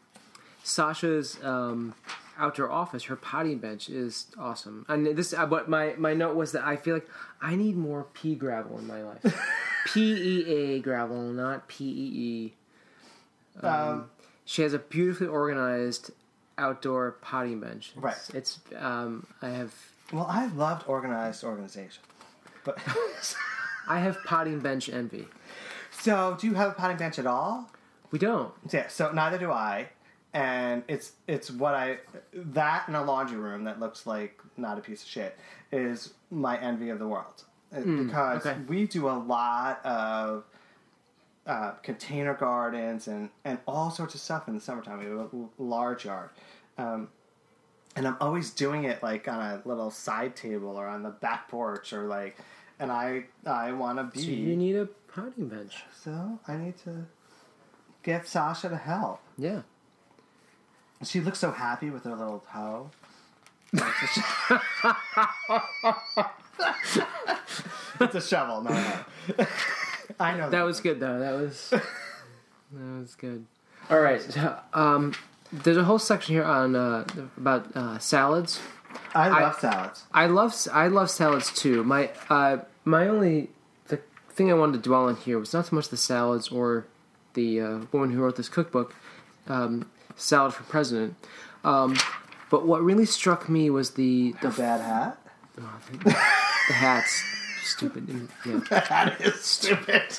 Sasha's 0.63 1.39
um, 1.43 1.95
outdoor 2.39 2.71
office, 2.71 3.05
her 3.05 3.17
potting 3.17 3.59
bench 3.59 3.89
is 3.89 4.27
awesome. 4.39 4.85
And 4.89 5.07
this, 5.07 5.33
uh, 5.33 5.47
but 5.47 5.69
my 5.69 5.95
my 5.99 6.15
note 6.15 6.37
was 6.37 6.53
that 6.53 6.65
I 6.65 6.77
feel 6.77 6.95
like 6.95 7.09
I 7.41 7.55
need 7.57 7.77
more 7.77 8.07
pea 8.15 8.35
gravel 8.35 8.79
in 8.79 8.87
my 8.87 9.03
life. 9.03 9.23
P 9.87 10.13
E 10.15 10.53
A 10.55 10.81
gravel, 10.81 11.23
not 11.23 11.69
P 11.69 11.85
E 11.85 12.55
E. 13.63 13.67
um, 13.67 14.11
She 14.45 14.63
has 14.63 14.73
a 14.73 14.79
beautifully 14.79 15.27
organized 15.29 16.11
outdoor 16.59 17.13
potting 17.21 17.61
bench. 17.61 17.93
It's, 17.95 18.03
Right. 18.03 18.31
It's 18.35 18.59
um, 18.79 19.27
I 19.43 19.49
have 19.51 19.75
well, 20.13 20.27
I 20.29 20.47
loved 20.47 20.85
organized 20.87 21.45
organization, 21.45 22.03
but 22.65 22.79
I 23.89 23.99
have 24.01 24.19
potting 24.25 24.61
bench 24.61 24.89
envy. 24.89 25.27
so 25.91 26.37
do 26.41 26.47
you 26.47 26.55
have 26.55 26.71
a 26.71 26.75
potting 26.75 26.97
bench 26.97 27.19
at 27.19 27.27
all? 27.27 27.71
We 28.11 28.19
don't. 28.19 28.53
Yeah. 28.73 28.89
So 28.89 29.11
neither 29.13 29.39
do 29.39 29.51
I, 29.51 29.89
and 30.35 30.83
it's 30.89 31.13
it's 31.27 31.51
what 31.51 31.75
I 31.75 31.99
that 32.35 32.89
in 32.89 32.95
a 32.95 33.03
laundry 33.03 33.39
room 33.39 33.65
that 33.65 33.81
looks 33.81 34.07
like 34.07 34.39
not 34.57 34.77
a 34.77 34.81
piece 34.83 35.03
of 35.03 35.09
shit 35.09 35.39
is 35.73 36.13
my 36.31 36.59
envy 36.61 36.91
of 36.91 36.99
the 36.99 37.09
world 37.09 37.45
Uh, 37.75 37.81
because 37.81 38.47
okay. 38.47 38.59
we 38.69 38.87
do 38.87 39.09
a 39.09 39.19
lot 39.19 39.85
of. 39.87 40.45
Uh, 41.47 41.73
container 41.83 42.33
gardens 42.33 43.07
and, 43.07 43.29
and 43.45 43.59
all 43.69 43.91
sorts 43.91 44.15
of 44.15 44.21
stuff 44.23 44.49
in 44.49 44.55
the 44.55 44.61
summertime. 44.63 44.99
We 44.99 45.05
have 45.05 45.29
a 45.31 45.63
large 45.63 46.07
yard. 46.07 46.31
Um, 46.79 47.09
and 47.97 48.09
I'm 48.09 48.17
always 48.19 48.49
doing 48.51 48.85
it 48.85 49.03
like 49.03 49.29
on 49.29 49.39
a 49.39 49.61
little 49.67 49.91
side 49.91 50.37
table 50.37 50.75
or 50.75 50.87
on 50.89 51.03
the 51.03 51.11
back 51.11 51.49
porch 51.51 51.93
or 51.93 52.05
like, 52.05 52.39
and 52.79 52.91
I 52.91 53.27
I 53.45 53.73
want 53.73 53.99
to 53.99 54.05
be. 54.05 54.25
So 54.25 54.31
you 54.31 54.57
need 54.57 54.75
a 54.77 54.87
potting 54.87 55.49
bench. 55.49 55.83
So 56.03 56.39
I 56.49 56.57
need 56.57 56.79
to 56.85 57.05
get 58.03 58.27
Sasha 58.27 58.71
to 58.71 58.77
help. 58.79 59.21
Yeah. 59.37 59.63
She 61.05 61.21
looks 61.21 61.39
so 61.39 61.51
happy 61.53 61.91
with 61.91 62.05
her 62.05 62.15
little 62.15 62.45
toe. 62.53 62.91
It's 63.73 63.83
a, 63.83 64.07
sho- 66.97 67.05
it's 68.01 68.15
a 68.15 68.21
shovel, 68.21 68.63
no, 68.63 68.71
no. 68.71 69.47
I 70.21 70.37
know 70.37 70.51
That 70.51 70.63
was 70.63 70.81
good 70.81 71.01
though. 71.01 71.19
That 71.19 71.33
was 71.35 71.71
that 71.71 71.83
was 73.01 73.15
good. 73.15 73.47
All 73.91 74.01
right. 74.01 74.21
so, 74.23 74.59
Um, 74.73 75.13
there's 75.53 75.77
a 75.77 75.85
whole 75.85 75.99
section 75.99 76.35
here 76.35 76.45
on 76.45 76.75
uh, 76.77 77.05
about 77.37 77.75
uh, 77.77 77.99
salads. 77.99 78.61
I 79.15 79.29
love 79.29 79.59
salads. 79.61 80.05
I 80.13 80.27
love 80.27 80.55
I 80.73 80.87
love 80.89 81.11
salads 81.11 81.53
too. 81.53 81.83
My 81.85 82.11
uh, 82.31 82.59
my 82.85 83.09
only 83.09 83.51
the 83.89 84.01
thing 84.31 84.51
I 84.51 84.55
wanted 84.55 84.75
to 84.75 84.89
dwell 84.89 85.07
on 85.09 85.17
here 85.17 85.39
was 85.39 85.53
not 85.53 85.67
so 85.67 85.77
much 85.77 85.89
the 85.89 85.97
salads 85.97 86.49
or 86.49 86.87
the 87.35 87.61
uh, 87.61 87.79
woman 87.93 88.11
who 88.13 88.21
wrote 88.23 88.37
this 88.37 88.49
cookbook. 88.49 88.95
Um, 89.49 89.91
salad 90.17 90.55
for 90.55 90.63
president. 90.65 91.15
Um, 91.65 91.97
but 92.51 92.67
what 92.67 92.83
really 92.83 93.07
struck 93.07 93.49
me 93.49 93.71
was 93.71 93.93
the 93.93 94.33
The 94.43 94.49
the, 94.51 94.57
bad 94.57 94.81
hat. 94.81 95.19
the 96.05 96.11
hats. 96.75 97.23
Stupid. 97.63 98.29
Yeah. 98.45 98.61
That 98.71 99.21
is 99.21 99.41
stupid. 99.41 100.19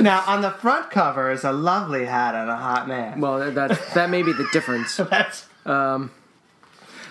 now 0.00 0.22
on 0.26 0.40
the 0.42 0.50
front 0.50 0.90
cover 0.90 1.30
is 1.30 1.44
a 1.44 1.52
lovely 1.52 2.04
hat 2.06 2.34
and 2.34 2.48
a 2.48 2.56
hot 2.56 2.88
man. 2.88 3.20
Well, 3.20 3.50
that 3.52 3.94
that 3.94 4.10
may 4.10 4.22
be 4.22 4.32
the 4.32 4.46
difference. 4.52 4.96
That's 5.10 5.46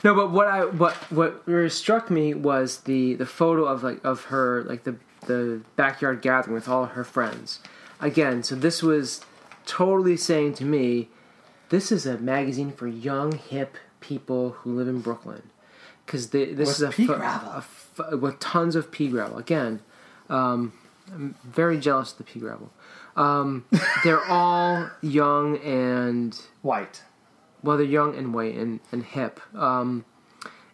No, 0.03 0.15
but 0.15 0.31
what 0.31 0.47
I 0.47 0.65
what 0.65 0.95
what 1.11 1.43
really 1.45 1.69
struck 1.69 2.09
me 2.09 2.33
was 2.33 2.79
the 2.81 3.15
the 3.15 3.25
photo 3.25 3.65
of 3.65 3.83
like 3.83 4.03
of 4.03 4.25
her 4.25 4.63
like 4.63 4.83
the 4.83 4.95
the 5.27 5.61
backyard 5.75 6.21
gathering 6.21 6.53
with 6.55 6.67
all 6.67 6.85
her 6.85 7.03
friends. 7.03 7.59
Again, 7.99 8.41
so 8.41 8.55
this 8.55 8.81
was 8.81 9.21
totally 9.67 10.17
saying 10.17 10.55
to 10.55 10.65
me, 10.65 11.09
this 11.71 11.91
is 11.91 12.05
a 12.05 12.17
magazine 12.19 12.71
for 12.71 12.87
young 12.87 13.31
hip 13.33 13.75
people 13.99 14.51
who 14.51 14.73
live 14.75 14.87
in 14.87 15.01
Brooklyn, 15.01 15.49
because 16.05 16.29
this 16.29 16.49
With 16.57 16.69
is 16.69 16.81
a, 16.81 16.89
pea 16.89 17.07
gravel. 17.07 17.63
a 18.11 18.17
with 18.17 18.39
tons 18.39 18.75
of 18.75 18.91
pea 18.91 19.07
gravel. 19.09 19.37
Again, 19.39 19.81
um, 20.29 20.73
I'm 21.11 21.35
very 21.43 21.77
jealous 21.79 22.11
of 22.13 22.19
the 22.19 22.23
pea 22.23 22.39
gravel. 22.39 22.71
Um, 23.15 23.65
they're 24.03 24.23
all 24.25 24.89
young 25.01 25.57
and 25.57 26.39
white. 26.61 27.03
well, 27.63 27.75
they're 27.77 27.85
young 27.85 28.15
and 28.15 28.33
white 28.33 28.55
and, 28.55 28.79
and 28.91 29.03
hip. 29.03 29.39
Um, 29.55 30.05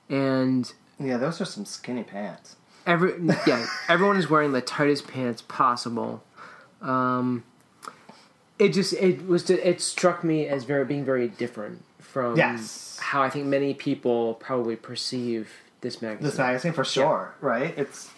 and 0.09 0.71
Yeah, 0.99 1.17
those 1.17 1.41
are 1.41 1.45
some 1.45 1.65
skinny 1.65 2.03
pants. 2.03 2.55
every 2.85 3.13
yeah, 3.47 3.65
everyone 3.89 4.17
is 4.17 4.29
wearing 4.29 4.51
the 4.51 4.61
tightest 4.61 5.07
pants 5.07 5.41
possible. 5.41 6.23
Um, 6.81 7.43
it 8.59 8.69
just 8.69 8.93
it 8.93 9.27
was 9.27 9.49
it 9.49 9.81
struck 9.81 10.23
me 10.23 10.47
as 10.47 10.63
very 10.63 10.85
being 10.85 11.05
very 11.05 11.27
different 11.27 11.83
from 11.99 12.35
Yes. 12.37 12.97
how 13.01 13.21
I 13.21 13.29
think 13.29 13.45
many 13.45 13.73
people 13.73 14.35
probably 14.35 14.75
perceive 14.75 15.49
this 15.81 16.01
magazine. 16.01 16.25
This 16.25 16.37
magazine 16.37 16.73
for 16.73 16.83
sure, 16.85 17.35
right? 17.41 17.77
It's 17.77 18.09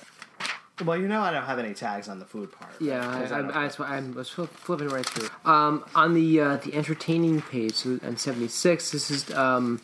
well, 0.86 0.96
you 0.98 1.10
know, 1.10 1.20
I 1.20 1.32
don't 1.32 1.44
have 1.44 1.60
any 1.60 1.74
tags 1.74 2.08
on 2.08 2.20
the 2.20 2.26
food 2.26 2.54
part. 2.54 2.72
right? 2.72 2.82
Yeah, 2.82 3.06
I, 3.06 3.24
I 3.24 3.40
I, 3.42 3.48
I, 3.50 3.64
that's 3.64 3.78
why 3.80 3.98
I 3.98 4.00
was 4.00 4.30
flipping 4.30 4.88
right 4.88 5.06
through. 5.06 5.28
Um, 5.52 5.84
on 5.94 6.14
the 6.14 6.40
uh, 6.40 6.56
the 6.58 6.74
entertaining 6.74 7.42
page 7.42 7.74
so 7.74 8.00
on 8.02 8.16
seventy 8.16 8.48
six, 8.48 8.92
this 8.92 9.12
is 9.12 9.30
um, 9.32 9.82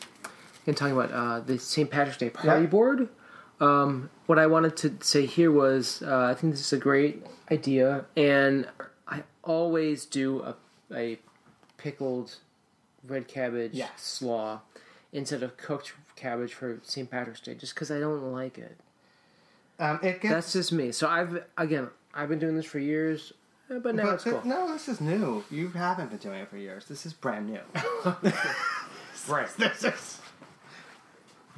and 0.66 0.74
talking 0.76 0.96
about 0.96 1.12
uh, 1.12 1.40
the 1.40 1.58
St. 1.58 1.90
Patrick's 1.90 2.16
Day 2.18 2.30
party 2.30 2.62
Yeah. 2.62 2.66
board. 2.66 3.08
Um, 3.60 4.10
what 4.26 4.38
I 4.38 4.46
wanted 4.46 4.76
to 4.78 4.94
say 5.00 5.26
here 5.26 5.50
was 5.52 6.02
uh, 6.02 6.24
I 6.30 6.34
think 6.34 6.54
this 6.54 6.60
is 6.60 6.72
a 6.72 6.78
great 6.78 7.24
idea, 7.50 8.06
and 8.16 8.66
always 9.46 10.04
do 10.04 10.42
a, 10.42 10.56
a 10.94 11.18
pickled 11.78 12.36
red 13.06 13.28
cabbage 13.28 13.80
slaw 13.96 14.60
instead 15.12 15.42
of 15.42 15.56
cooked 15.56 15.92
cabbage 16.16 16.52
for 16.54 16.78
St. 16.82 17.10
Patrick's 17.10 17.40
Day, 17.40 17.54
just 17.54 17.74
because 17.74 17.90
I 17.90 17.98
don't 18.00 18.32
like 18.32 18.58
it. 18.58 18.76
um, 19.78 19.98
it 20.02 20.20
gets 20.20 20.34
That's 20.34 20.52
just 20.52 20.72
me. 20.72 20.92
So 20.92 21.08
I've 21.08 21.44
again 21.56 21.88
I've 22.14 22.28
been 22.28 22.38
doing 22.38 22.56
this 22.56 22.66
for 22.66 22.78
years, 22.78 23.32
eh, 23.70 23.78
but 23.82 23.94
now 23.94 24.04
but 24.04 24.14
it's 24.14 24.24
th- 24.24 24.36
cool. 24.36 24.48
no, 24.48 24.72
this 24.72 24.88
is 24.88 25.00
new. 25.00 25.44
You 25.50 25.68
haven't 25.68 26.10
been 26.10 26.18
doing 26.18 26.40
it 26.40 26.48
for 26.48 26.56
years. 26.58 26.86
This 26.86 27.06
is 27.06 27.12
brand 27.12 27.48
new. 27.48 27.60
Right. 29.28 29.48
this 29.58 29.82
is. 29.84 30.20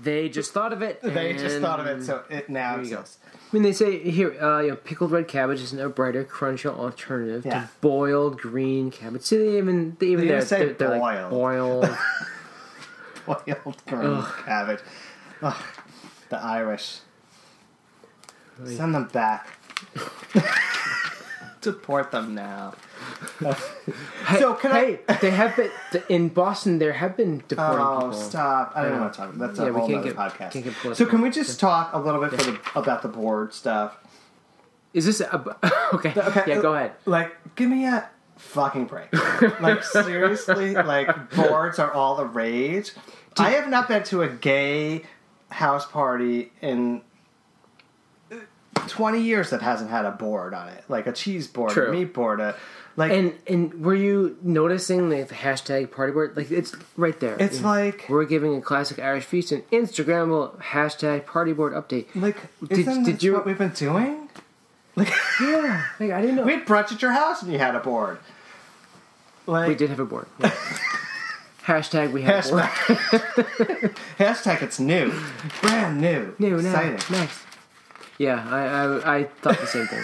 They 0.01 0.29
just 0.29 0.53
thought 0.53 0.73
of 0.73 0.83
it. 0.83 1.01
They 1.03 1.33
just 1.35 1.59
thought 1.61 1.81
of 1.81 1.87
it, 1.87 2.05
so 2.05 2.23
it 2.31 2.49
now 2.49 2.77
There 2.77 2.85
you 2.85 2.91
go. 2.91 2.97
exists. 3.01 3.19
I 3.35 3.37
mean, 3.53 3.63
they 3.63 3.73
say 3.73 3.99
here, 4.11 4.41
uh, 4.43 4.61
you 4.61 4.69
know, 4.71 4.77
pickled 4.77 5.11
red 5.11 5.27
cabbage 5.27 5.61
is 5.61 5.73
a 5.73 5.89
brighter, 5.89 6.23
crunchier 6.25 6.71
alternative 6.77 7.45
Yeah. 7.47 7.63
to 7.63 7.69
boiled 7.81 8.39
green 8.39 8.91
cabbage. 8.91 9.23
See, 9.23 9.39
they 9.39 9.59
even 9.59 9.97
they 9.99 10.07
even 10.09 10.27
They 10.27 10.33
they're, 10.33 10.43
say 10.43 10.67
they're, 10.67 10.75
they're 10.75 10.99
like 10.99 11.31
boiled. 11.31 11.85
boiled. 11.87 11.99
Boiled 13.27 13.83
green 13.87 14.23
cabbage. 14.45 14.81
Ugh, 15.43 15.63
the 16.31 16.39
Irish. 16.39 17.01
Send 18.65 18.95
them 18.95 19.09
back. 19.09 19.49
Deport 21.61 22.11
them 22.11 22.35
now. 22.35 22.75
Hey, 23.41 24.39
So 24.39 24.55
can 24.55 24.73
I- 24.73 24.99
they 25.21 25.31
have 25.31 25.57
been 25.57 25.71
in 26.09 26.29
Boston. 26.29 26.79
There 26.79 26.93
have 26.93 27.17
been 27.17 27.43
deporting 27.49 27.81
Oh, 27.85 27.97
people. 27.99 28.13
stop! 28.15 28.73
I 28.75 28.83
don't 28.83 28.91
Yeah. 28.93 28.97
know 28.99 29.05
what 29.05 29.13
to 29.15 29.19
talk 29.21 29.29
about. 29.35 29.47
That's 29.49 29.59
a 29.59 29.63
Yeah, 29.65 29.71
we 29.71 29.79
whole 29.81 29.89
can't 29.89 30.01
other 30.01 30.09
get- 30.11 30.17
podcast. 30.17 30.53
can't 30.53 30.65
get 30.85 30.97
so 30.97 31.07
can 31.07 31.21
we 31.21 31.31
just 31.31 31.59
talk 31.61 31.91
a 31.93 31.99
little 31.99 32.21
bit 32.21 32.31
for 32.41 32.51
the, 32.51 32.59
about 32.77 33.03
the 33.03 33.09
board 33.09 33.53
stuff? 33.55 33.97
Is 34.95 35.05
this 35.07 35.21
a, 35.21 35.35
okay? 35.95 36.13
Okay, 36.17 36.43
Yeah, 36.47 36.59
uh, 36.59 36.63
go 36.63 36.75
ahead. 36.75 36.93
Like, 37.07 37.37
give 37.57 37.69
me 37.69 37.87
a 37.87 38.09
fucking 38.37 38.87
break. 38.87 39.09
like 39.61 39.83
seriously, 39.97 40.75
like 40.75 41.31
boards 41.35 41.79
are 41.79 41.93
all 41.93 42.17
the 42.17 42.25
rage. 42.27 42.93
I 43.39 43.51
have 43.51 43.69
not 43.69 43.89
been 43.89 44.03
to 44.05 44.23
a 44.23 44.29
gay 44.29 45.05
house 45.51 45.87
party 45.87 46.53
in 46.61 47.03
twenty 48.87 49.21
years 49.21 49.51
that 49.51 49.63
hasn't 49.63 49.91
had 49.91 50.05
a 50.05 50.11
board 50.11 50.55
on 50.55 50.69
it, 50.69 50.85
like 50.89 51.07
a 51.07 51.13
cheese 51.13 51.47
board, 51.47 51.71
True. 51.73 51.89
a 51.89 51.93
meat 51.93 52.15
board, 52.15 52.41
a 52.41 52.55
like. 52.99 53.13
And 53.13 53.33
and 53.47 53.61
were 53.85 53.95
you 53.95 54.37
noticing 54.43 55.09
the, 55.09 55.25
hashtag 55.25 55.91
party 55.93 56.13
board? 56.13 56.37
Like 56.37 56.51
it's 56.51 56.75
right 56.97 57.19
there. 57.21 57.37
it's 57.39 57.63
like 57.63 58.07
we're 58.09 58.25
giving 58.27 58.57
a 58.57 58.61
classic 58.61 58.99
Irish 58.99 59.25
feast 59.25 59.53
an 59.53 59.63
Instagrammable 59.73 60.59
hashtag 60.61 61.25
party 61.27 61.53
board 61.53 61.73
update. 61.73 62.07
like 62.15 62.37
Did- 62.69 62.79
isn't 62.81 63.05
did 63.05 63.23
you- 63.23 63.33
what 63.35 63.47
we've 63.47 63.57
been 63.59 63.71
doing? 63.87 64.29
Like 64.97 65.13
Yeah, 65.41 65.85
like 66.01 66.11
I 66.11 66.21
didn't 66.21 66.37
know 66.37 66.43
we 66.45 66.55
had 66.55 66.67
brunch 66.67 66.91
at 66.93 67.01
your 67.01 67.13
house 67.13 67.41
and 67.43 67.53
you 67.53 67.59
had 67.59 67.75
a 67.77 67.81
board. 67.81 68.19
Like 69.47 69.69
we 69.69 69.75
did 69.77 69.91
have 69.91 70.01
a 70.01 70.05
board. 70.05 70.27
yeah. 70.41 70.51
hashtag 71.65 72.13
we 72.13 72.23
have 72.23 72.45
a 72.47 72.51
board. 72.51 72.63
Hashtag, 72.65 73.95
hashtag 74.19 74.63
it's 74.63 74.81
new. 74.81 75.13
Brand 75.63 76.01
new. 76.01 76.35
New, 76.39 76.61
now, 76.61 76.69
Exciting. 76.71 77.17
next. 77.17 77.41
Yeah, 78.19 78.45
I, 78.51 78.61
I 78.67 79.17
I 79.19 79.25
thought 79.43 79.59
the 79.61 79.67
same 79.67 79.87
thing. 79.87 80.03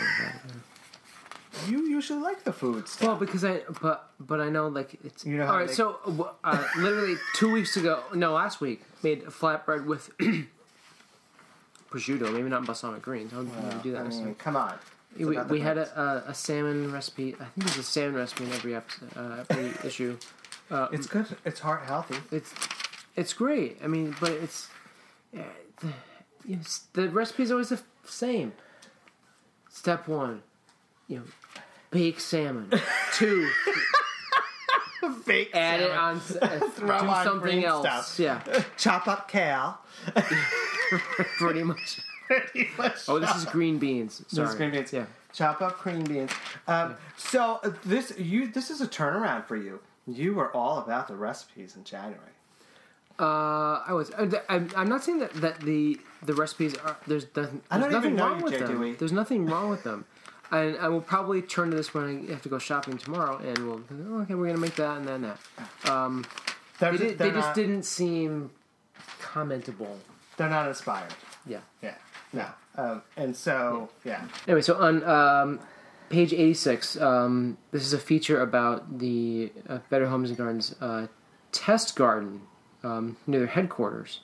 You 1.68 1.86
usually 1.86 2.20
like 2.20 2.44
the 2.44 2.52
food 2.52 2.88
stuff. 2.88 3.06
Well, 3.08 3.16
because 3.16 3.44
I 3.44 3.62
but 3.80 4.10
but 4.20 4.40
I 4.40 4.48
know 4.50 4.68
like 4.68 4.98
it's 5.04 5.24
You 5.24 5.38
know 5.38 5.46
how 5.46 5.60
all 5.60 5.66
to 5.66 5.72
So 5.72 6.34
uh, 6.44 6.64
literally 6.78 7.16
two 7.34 7.50
weeks 7.52 7.76
ago, 7.76 8.02
no, 8.14 8.32
last 8.32 8.60
week, 8.60 8.82
made 9.02 9.22
a 9.22 9.26
flatbread 9.30 9.84
with 9.86 10.10
prosciutto. 11.90 12.32
Maybe 12.32 12.48
not 12.48 12.64
balsamic 12.66 13.02
greens. 13.02 13.32
I'll 13.32 13.42
maybe 13.44 13.82
do 13.82 13.92
that. 13.92 14.06
I 14.06 14.08
mean, 14.08 14.34
come 14.34 14.56
on. 14.56 14.74
It's 15.16 15.24
We, 15.24 15.38
we 15.42 15.60
had 15.60 15.78
a, 15.78 16.00
a, 16.26 16.30
a 16.30 16.34
salmon 16.34 16.92
recipe. 16.92 17.34
I 17.34 17.44
think 17.44 17.66
there's 17.66 17.78
a 17.78 17.82
salmon 17.84 18.16
recipe 18.16 18.44
in 18.44 18.52
every 18.52 18.74
episode, 18.74 19.10
uh, 19.16 19.44
every 19.48 19.72
issue. 19.88 20.18
Uh, 20.70 20.88
It's 20.92 21.06
good. 21.06 21.26
It's 21.44 21.60
heart 21.60 21.82
healthy. 21.84 22.16
it's 22.32 22.52
it's 23.16 23.32
great. 23.32 23.78
I 23.82 23.86
mean, 23.86 24.16
but 24.20 24.32
it's 24.32 24.68
yeah, 25.32 25.44
the, 25.80 25.92
it's, 26.48 26.80
the 26.94 27.08
recipe 27.10 27.44
is 27.44 27.50
always 27.52 27.68
the 27.68 27.80
same. 28.04 28.52
Step 29.70 30.08
one, 30.08 30.42
you 31.08 31.18
know, 31.18 31.24
bake 31.94 32.20
salmon. 32.20 32.70
Two, 33.14 33.48
Fake 35.24 35.50
add 35.54 35.80
it 35.80 35.90
on. 35.90 36.16
Uh, 36.16 36.20
Throw 36.70 36.98
do 37.00 37.06
on 37.06 37.24
something 37.24 37.40
green 37.40 37.64
else. 37.64 37.86
stuff. 38.12 38.18
Yeah, 38.46 38.62
Chop 38.76 39.06
up 39.08 39.28
kale. 39.28 39.78
pretty 41.38 41.62
much. 41.62 42.00
Pretty 42.26 42.68
much. 42.78 42.96
Oh, 43.08 43.18
this 43.18 43.34
is 43.36 43.44
green 43.44 43.78
beans. 43.78 44.22
Sorry. 44.28 44.44
This 44.46 44.52
is 44.54 44.56
green 44.58 44.70
beans. 44.70 44.92
Yeah. 44.92 45.06
Chop 45.32 45.60
up 45.60 45.78
green 45.80 46.04
beans. 46.04 46.30
Um, 46.66 46.96
So 47.16 47.60
uh, 47.62 47.72
this 47.84 48.14
you 48.18 48.48
this 48.48 48.70
is 48.70 48.80
a 48.80 48.86
turnaround 48.86 49.46
for 49.46 49.56
you. 49.56 49.80
You 50.06 50.34
were 50.34 50.54
all 50.54 50.78
about 50.78 51.08
the 51.08 51.16
recipes 51.16 51.76
in 51.76 51.84
January. 51.84 52.18
Uh, 53.18 53.80
I 53.86 53.92
was. 53.92 54.10
uh, 54.10 54.28
I'm, 54.48 54.70
I'm 54.76 54.88
not 54.88 55.04
saying 55.04 55.18
that, 55.20 55.32
that 55.34 55.60
the 55.60 55.98
the 56.24 56.34
recipes 56.34 56.74
are. 56.78 56.96
There's 57.06 57.26
nothing. 57.36 57.60
I 57.70 57.78
don't 57.78 57.82
there's 57.90 57.92
nothing 57.92 58.10
even 58.12 58.16
know 58.16 58.28
wrong 58.28 58.38
you, 58.38 58.44
with 58.44 58.58
them. 58.58 58.96
There's 58.98 59.12
nothing 59.12 59.46
wrong 59.46 59.68
with 59.70 59.82
them, 59.84 60.04
and 60.58 60.78
I 60.78 60.88
will 60.88 61.00
probably 61.00 61.42
turn 61.42 61.70
to 61.70 61.76
this 61.76 61.94
when 61.94 62.26
I 62.28 62.32
have 62.32 62.42
to 62.42 62.48
go 62.48 62.58
shopping 62.58 62.98
tomorrow, 62.98 63.38
and 63.38 63.58
we'll. 63.58 63.80
oh, 64.08 64.20
Okay, 64.22 64.34
we're 64.34 64.46
gonna 64.46 64.58
make 64.58 64.76
that 64.76 64.98
and 64.98 65.06
then 65.06 65.22
that. 65.22 65.90
Um, 65.90 66.24
They're 66.78 66.92
just, 66.92 67.02
did, 67.02 67.18
they 67.18 67.30
just 67.30 67.48
not, 67.48 67.54
didn't 67.54 67.84
seem 67.84 68.50
commentable. 69.20 69.96
They're 70.36 70.48
not 70.48 70.68
inspired. 70.68 71.14
Yeah. 71.46 71.60
Yeah. 71.82 71.94
No. 72.32 72.46
Um, 72.76 73.02
and 73.16 73.36
so 73.36 73.88
yeah. 74.04 74.24
Anyway, 74.46 74.62
so 74.62 74.76
on 74.76 75.04
um, 75.04 75.60
page 76.08 76.32
86, 76.32 77.00
um, 77.00 77.58
this 77.70 77.82
is 77.82 77.92
a 77.92 77.98
feature 77.98 78.40
about 78.40 78.98
the 78.98 79.52
uh, 79.68 79.78
Better 79.90 80.06
Homes 80.06 80.30
and 80.30 80.38
Gardens 80.38 80.74
uh, 80.80 81.06
test 81.52 81.96
garden 81.96 82.42
um, 82.82 83.16
near 83.26 83.40
their 83.40 83.48
headquarters. 83.48 84.20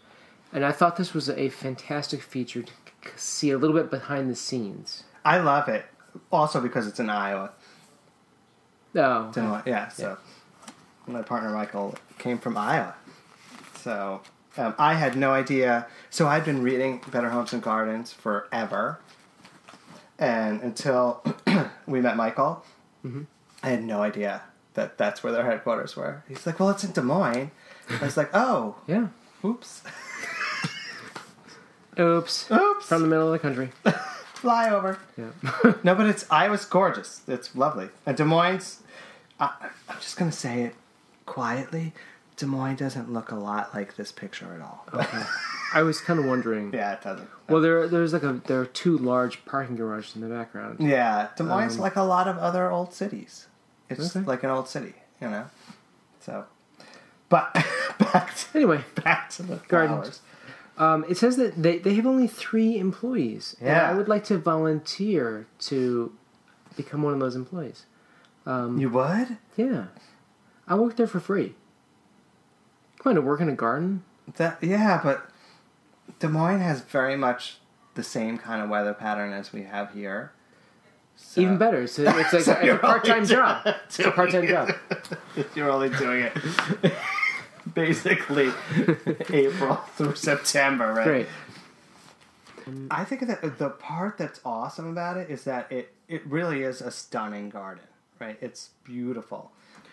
And 0.53 0.65
I 0.65 0.73
thought 0.73 0.97
this 0.97 1.15
was 1.15 1.31
a 1.31 1.49
fantastic 1.49 2.23
feature 2.23 2.63
to 2.63 2.73
see 3.17 3.51
a 3.51 3.59
little 3.59 3.77
bit 3.77 3.91
behind 3.91 4.29
the 4.29 4.35
scenes. 4.35 5.05
I 5.25 5.39
love 5.39 5.69
it. 5.69 5.85
Also 6.33 6.61
because 6.61 6.87
it's 6.87 7.01
in 7.01 7.11
Iowa. 7.11 7.53
Oh, 8.97 9.29
It's 9.29 9.37
in 9.37 9.45
Yeah. 9.67 9.89
So 9.89 10.17
my 11.07 11.23
partner 11.23 11.51
Michael 11.51 11.95
came 12.19 12.39
from 12.39 12.57
Iowa. 12.57 12.95
So 13.77 14.21
um, 14.57 14.75
I 14.79 14.95
had 14.95 15.17
no 15.17 15.33
idea. 15.33 15.87
So 16.11 16.27
I'd 16.29 16.45
been 16.45 16.63
reading 16.63 17.01
Better 17.11 17.31
Homes 17.31 17.53
and 17.53 17.63
Gardens 17.63 18.13
forever, 18.13 19.01
and 20.19 20.61
until 20.63 21.23
we 21.87 22.01
met 22.01 22.17
Michael, 22.17 22.65
I 23.63 23.69
had 23.71 23.83
no 23.85 24.03
idea 24.03 24.43
that 24.75 24.99
that's 24.99 25.23
where 25.23 25.33
their 25.33 25.45
headquarters 25.45 25.97
were. 25.97 26.23
He's 26.29 26.47
like, 26.47 26.61
well, 26.61 26.71
it's 26.71 26.85
in 26.85 26.93
Des 26.93 27.01
Moines. 27.03 27.51
I 28.01 28.05
was 28.05 28.17
like, 28.17 28.31
oh, 28.35 28.77
Yeah. 28.87 29.09
oops, 29.45 29.83
Oops. 31.99 32.51
oops, 32.53 32.87
From 32.87 33.03
the 33.03 33.09
middle 33.09 33.27
of 33.27 33.33
the 33.33 33.39
country. 33.39 33.71
fly 34.41 34.71
over. 34.71 34.99
Yeah. 35.17 35.31
No, 35.85 35.95
but 35.95 36.07
it's 36.07 36.25
Iowa's 36.31 36.65
gorgeous. 36.65 37.23
It's 37.29 37.55
lovely. 37.55 37.89
And 38.07 38.17
Des 38.17 38.25
Moines, 38.25 38.83
I, 39.39 39.51
I'm 39.89 39.97
just 40.01 40.17
gonna 40.17 40.33
say 40.33 40.63
it 40.63 40.75
quietly. 41.27 41.93
Des 42.37 42.47
Moines 42.47 42.77
doesn't 42.77 43.13
look 43.13 43.31
a 43.31 43.35
lot 43.37 43.75
like 43.75 43.97
this 43.97 44.13
picture 44.13 44.53
at 44.55 44.61
all. 44.61 44.85
okay. 44.95 45.23
I 45.75 45.83
was 45.83 46.01
kind 46.01 46.19
of 46.19 46.25
wondering. 46.27 46.73
yeah, 46.75 46.95
it 46.95 47.03
doesn't. 47.03 47.29
Well, 47.49 47.61
there 47.61 47.87
there's 47.89 48.13
like 48.13 48.23
a 48.23 48.41
there 48.47 48.61
are 48.61 48.67
two 48.67 48.97
large 48.99 49.45
parking 49.45 49.77
garages 49.77 50.15
in 50.17 50.23
the 50.23 50.29
background. 50.29 50.79
Yeah, 50.81 51.29
Des 51.37 51.45
Moines 51.45 51.75
Um, 51.77 51.81
like 51.81 51.97
a 51.97 52.03
lot 52.03 52.27
of 52.29 52.37
other 52.39 52.71
old 52.71 52.93
cities. 52.95 53.47
It's 53.89 54.15
Okay. 54.17 54.25
like 54.27 54.43
an 54.43 54.51
old 54.51 54.69
city, 54.69 54.95
you 55.21 55.29
know. 55.29 55.45
So, 56.21 56.45
but 57.29 57.53
back 57.99 58.35
to, 58.37 58.47
Anyway, 58.55 58.85
back 59.05 59.31
to 59.31 59.43
the 59.43 59.57
Gardens. 59.69 60.21
Um, 60.81 61.05
it 61.09 61.17
says 61.19 61.37
that 61.37 61.63
they, 61.63 61.79
they 61.79 61.95
have 61.95 62.07
only 62.07 62.27
three 62.27 62.79
employees. 62.79 63.55
And 63.61 63.69
Yeah. 63.69 63.89
I 63.91 63.95
would 63.95 64.09
like 64.09 64.25
to 64.25 64.39
volunteer 64.39 65.47
to 65.71 66.13
become 66.77 67.03
one 67.03 67.13
of 67.13 67.21
those 67.21 67.37
employees. 67.37 67.85
Um, 68.47 68.79
You 68.79 68.89
would? 68.91 69.37
yeah. 69.57 69.85
I 70.67 70.75
work 70.77 70.97
there 70.97 71.07
for 71.07 71.21
free. 71.21 71.55
Come 72.99 73.11
on, 73.11 73.15
to 73.17 73.21
work 73.23 73.41
in 73.41 73.49
a 73.49 73.55
garden? 73.55 74.03
That 74.37 74.59
yeah, 74.63 75.01
but 75.03 75.29
Des 76.19 76.29
Moines 76.29 76.61
has 76.61 76.81
very 76.83 77.17
much 77.17 77.59
the 77.95 78.03
same 78.03 78.39
kind 78.39 78.63
of 78.63 78.69
weather 78.71 78.95
pattern 78.95 79.33
as 79.33 79.53
we 79.53 79.63
have 79.65 79.93
here. 79.93 80.33
So- 81.17 81.41
Even 81.43 81.59
better. 81.59 81.83
It's, 81.83 81.99
a, 81.99 82.05
it's, 82.19 82.33
like 82.33 82.43
So 82.45 82.53
a, 82.55 82.75
a 82.77 82.79
part 82.79 83.05
time 83.05 83.27
job. 83.27 83.67
It's 83.85 83.99
a 83.99 84.11
part 84.13 84.31
time 84.31 84.47
job. 84.47 84.71
You're 85.55 85.71
only 85.71 85.91
doing 85.91 86.23
it 86.23 86.93
basically 87.75 88.53
April 89.31 89.77
through 89.97 90.17
September, 90.17 90.93
right? 90.93 91.05
Great. 91.05 91.27
I 92.91 93.05
think 93.05 93.27
that 93.27 93.59
the 93.59 93.71
part 93.71 94.19
that's 94.19 94.41
awesome 94.45 94.87
about 94.87 95.17
it 95.17 95.31
is 95.31 95.45
that 95.45 95.71
it 95.73 95.93
it 96.09 96.27
really 96.27 96.63
is 96.63 96.81
a 96.81 96.91
stunning 96.91 97.51
garden, 97.51 97.85
right? 98.19 98.37
It's 98.41 98.71
beautiful. 98.85 99.51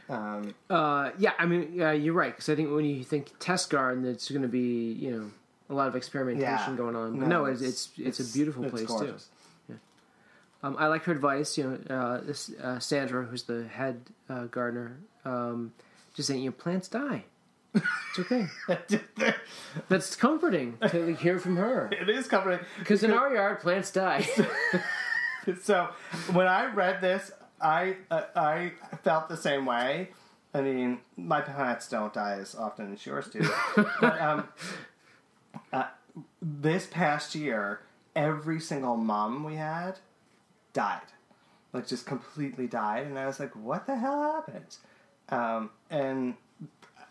Um, 0.09 0.53
Uh, 0.69 1.11
yeah, 1.17 1.33
I 1.37 1.45
mean, 1.45 1.71
yeah, 1.73 1.91
you're 1.91 2.13
right. 2.13 2.33
Because 2.33 2.49
I 2.49 2.55
think 2.55 2.71
when 2.71 2.85
you 2.85 3.03
think 3.03 3.31
test 3.39 3.69
garden, 3.69 4.05
it's 4.05 4.29
going 4.29 4.41
to 4.41 4.47
be 4.47 4.93
you 4.93 5.11
know 5.11 5.31
a 5.69 5.73
lot 5.73 5.87
of 5.87 5.95
experimentation 5.95 6.71
yeah, 6.71 6.77
going 6.77 6.95
on. 6.95 7.19
But 7.19 7.27
no, 7.27 7.45
it's 7.45 7.61
it's, 7.61 7.89
it's, 7.97 8.19
a 8.19 8.33
beautiful 8.33 8.63
it's 8.63 8.71
place 8.71 8.85
gorgeous. 8.85 9.27
too. 9.67 9.79
Um, 10.63 10.75
I 10.79 10.87
like 10.87 11.03
her 11.03 11.11
advice. 11.11 11.57
You 11.57 11.81
know, 11.87 11.95
uh, 11.95 12.21
this 12.21 12.51
uh, 12.61 12.79
Sandra, 12.79 13.23
who's 13.25 13.43
the 13.43 13.67
head 13.67 14.01
uh, 14.29 14.45
gardener, 14.45 14.97
um, 15.23 15.73
just 16.15 16.27
saying, 16.27 16.41
you 16.41 16.49
know, 16.49 16.55
plants 16.55 16.87
die. 16.87 17.25
It's 17.77 18.19
okay. 18.19 18.47
That's 19.89 20.15
comforting 20.15 20.77
to 20.89 21.13
hear 21.15 21.39
from 21.39 21.57
her. 21.57 21.89
it 21.91 22.09
is 22.09 22.27
comforting. 22.27 22.65
Because 22.79 23.03
in 23.03 23.11
our 23.11 23.33
yard, 23.33 23.59
plants 23.59 23.91
die. 23.91 24.27
so 25.61 25.89
when 26.31 26.47
I 26.47 26.65
read 26.73 27.01
this, 27.01 27.31
I 27.61 27.97
uh, 28.11 28.23
I 28.35 28.71
felt 29.03 29.29
the 29.29 29.37
same 29.37 29.65
way. 29.65 30.09
I 30.53 30.61
mean, 30.61 30.99
my 31.15 31.41
plants 31.41 31.87
don't 31.89 32.13
die 32.13 32.37
as 32.39 32.55
often 32.55 32.93
as 32.93 33.05
yours 33.05 33.27
do. 33.27 33.47
but 34.01 34.19
um, 34.21 34.47
uh, 35.71 35.85
this 36.41 36.87
past 36.87 37.35
year, 37.35 37.81
every 38.15 38.59
single 38.59 38.97
mom 38.97 39.43
we 39.43 39.55
had 39.55 39.99
died, 40.73 41.01
like 41.73 41.87
just 41.87 42.05
completely 42.05 42.67
died, 42.67 43.05
and 43.07 43.19
I 43.19 43.25
was 43.27 43.39
like, 43.39 43.55
"What 43.55 43.85
the 43.85 43.97
hell 43.97 44.33
happened?" 44.33 44.77
Um, 45.29 45.69
and 45.89 46.35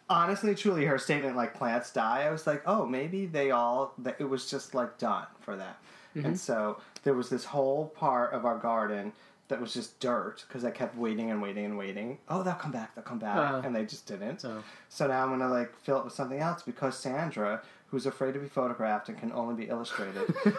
honestly, 0.08 0.54
truly, 0.54 0.84
her 0.86 0.98
statement 0.98 1.36
like 1.36 1.54
plants 1.54 1.92
die. 1.92 2.22
I 2.24 2.30
was 2.30 2.46
like, 2.46 2.62
"Oh, 2.66 2.86
maybe 2.86 3.26
they 3.26 3.50
all." 3.50 3.94
It 4.18 4.28
was 4.28 4.50
just 4.50 4.74
like 4.74 4.98
done 4.98 5.26
for 5.40 5.56
them, 5.56 5.74
and 6.14 6.38
so 6.38 6.78
there 7.02 7.14
was 7.14 7.28
this 7.30 7.44
whole 7.44 7.86
part 7.88 8.32
of 8.32 8.44
our 8.44 8.58
garden 8.58 9.12
that 9.48 9.60
was 9.60 9.72
just 9.72 10.00
dirt 10.00 10.44
because 10.48 10.64
I 10.64 10.70
kept 10.72 10.96
waiting 10.96 11.30
and 11.30 11.40
waiting 11.40 11.64
and 11.64 11.78
waiting. 11.78 12.18
Oh, 12.28 12.42
they'll 12.42 12.54
come 12.54 12.72
back. 12.72 12.94
They'll 12.96 13.04
come 13.04 13.18
back, 13.20 13.36
Uh-huh. 13.36 13.62
and 13.64 13.74
they 13.76 13.84
just 13.84 14.06
didn't. 14.06 14.40
So. 14.40 14.62
So 14.88 15.06
now 15.06 15.22
I'm 15.24 15.30
gonna 15.30 15.48
like 15.52 15.74
fill 15.80 15.98
it 15.98 16.04
with 16.04 16.14
something 16.14 16.40
else 16.40 16.62
because 16.62 16.98
Sandra, 16.98 17.62
who's 17.88 18.06
afraid 18.06 18.32
to 18.34 18.40
be 18.40 18.48
photographed 18.48 19.08
and 19.08 19.16
can 19.18 19.30
only 19.32 19.54
be 19.54 19.68
illustrated, 19.70 20.34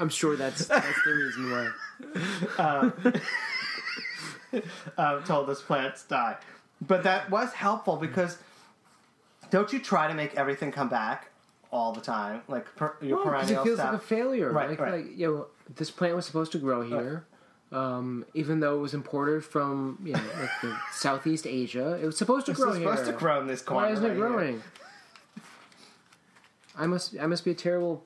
I'm 0.00 0.08
sure 0.08 0.36
that's 0.36 0.66
that's 0.66 1.02
the 1.04 1.10
reason 1.12 1.50
why. 1.50 1.70
uh, 2.58 2.90
told 5.26 5.48
us 5.50 5.60
plants 5.62 6.04
die. 6.04 6.36
But 6.80 7.02
that 7.04 7.30
was 7.30 7.52
helpful 7.52 7.96
because 7.96 8.38
don't 9.50 9.72
you 9.72 9.78
try 9.78 10.08
to 10.08 10.14
make 10.14 10.34
everything 10.36 10.72
come 10.72 10.88
back 10.88 11.30
all 11.70 11.92
the 11.92 12.00
time, 12.00 12.42
like 12.48 12.66
per, 12.76 12.94
your 13.00 13.16
Well, 13.18 13.26
perennial 13.26 13.62
it 13.62 13.64
feels 13.64 13.78
like 13.78 13.92
a 13.94 13.98
failure. 13.98 14.50
Right, 14.52 14.70
like, 14.70 14.80
right. 14.80 14.92
like 15.06 15.16
you 15.16 15.26
know, 15.26 15.46
this 15.74 15.90
plant 15.90 16.14
was 16.14 16.24
supposed 16.26 16.52
to 16.52 16.58
grow 16.58 16.82
here, 16.82 17.24
um, 17.72 18.24
even 18.34 18.60
though 18.60 18.76
it 18.76 18.80
was 18.80 18.94
imported 18.94 19.44
from 19.44 19.98
you 20.04 20.12
know 20.12 20.20
like 20.40 20.50
the 20.62 20.76
Southeast 20.92 21.46
Asia. 21.46 21.98
It 22.00 22.06
was 22.06 22.16
supposed 22.16 22.46
to 22.46 22.52
This 22.52 22.60
grow 22.60 22.72
here. 22.74 22.88
supposed 22.88 23.06
to 23.10 23.12
grow 23.16 23.40
in 23.40 23.46
this 23.46 23.62
corner. 23.62 23.86
Why 23.86 23.92
isn't 23.92 24.04
it 24.04 24.08
right 24.08 24.16
here. 24.16 24.28
growing? 24.28 24.62
I 26.76 26.86
must 26.86 27.16
I 27.20 27.26
must 27.26 27.44
be 27.44 27.50
a 27.52 27.54
terrible 27.54 28.04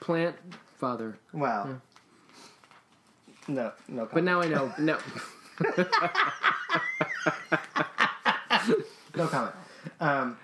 plant 0.00 0.36
father. 0.78 1.18
Well, 1.32 1.80
no, 3.48 3.72
no. 3.88 4.08
But 4.12 4.24
now 4.24 4.40
I 4.40 4.48
know. 4.48 4.72
No, 4.78 4.98
no 9.16 9.26
comment. 9.28 9.54
Um, 10.00 10.36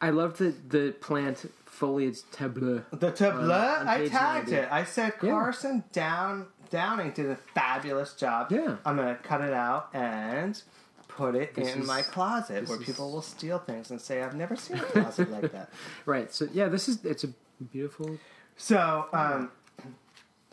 I 0.00 0.10
love 0.10 0.38
the 0.38 0.54
the 0.68 0.92
plant 1.00 1.50
foliage 1.64 2.18
tableau. 2.32 2.82
the 2.92 3.10
tableau, 3.10 3.76
on 3.80 3.88
I 3.88 4.08
tagged 4.08 4.48
90. 4.50 4.54
it. 4.54 4.68
I 4.72 4.84
said 4.84 5.12
Yeah. 5.22 5.30
Carson 5.30 5.84
Down 5.92 6.46
Downing 6.70 7.12
did 7.12 7.26
a 7.30 7.36
fabulous 7.36 8.14
job. 8.14 8.50
Yeah. 8.50 8.76
I'm 8.84 8.96
gonna 8.96 9.16
cut 9.22 9.40
it 9.40 9.52
out 9.52 9.88
and 9.94 10.60
put 11.08 11.34
it 11.34 11.54
This 11.54 11.72
in 11.74 11.82
is- 11.82 11.86
my 11.86 12.02
closet 12.02 12.68
where 12.68 12.78
is- 12.80 12.84
people 12.86 13.10
will 13.12 13.22
steal 13.22 13.58
things 13.58 13.90
and 13.90 14.00
say, 14.00 14.22
"I've 14.22 14.34
never 14.34 14.56
seen 14.56 14.78
a 14.78 14.82
closet 14.82 15.30
like 15.30 15.52
that." 15.52 15.70
Right. 16.06 16.32
So 16.32 16.48
yeah, 16.52 16.68
this 16.68 16.88
is 16.88 17.04
it's 17.04 17.24
a 17.24 17.28
beautiful. 17.72 18.18
So, 18.58 19.06
um, 19.12 19.50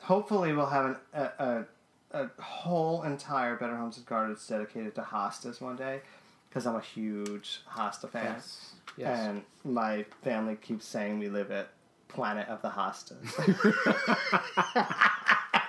hopefully, 0.01 0.51
we'll 0.53 0.65
have 0.65 0.85
an, 0.85 0.95
a, 1.13 1.23
a, 1.39 1.65
a 2.13 2.29
whole 2.41 3.03
entire 3.03 3.55
Better 3.55 3.75
Homes 3.75 3.97
and 3.97 4.05
Gardens 4.05 4.45
dedicated 4.47 4.95
to 4.95 5.01
hostas 5.01 5.59
one 5.59 5.75
day 5.75 6.01
because 6.49 6.67
I'm 6.67 6.75
a 6.75 6.81
huge 6.81 7.61
hosta 7.69 8.09
fan. 8.09 8.35
Yes. 8.35 8.73
Yes. 8.95 9.19
And 9.19 9.43
my 9.63 10.05
family 10.21 10.55
keeps 10.55 10.85
saying 10.85 11.19
we 11.19 11.29
live 11.29 11.51
at 11.51 11.69
Planet 12.07 12.47
of 12.47 12.61
the 12.61 12.69
Hostas. 12.69 13.33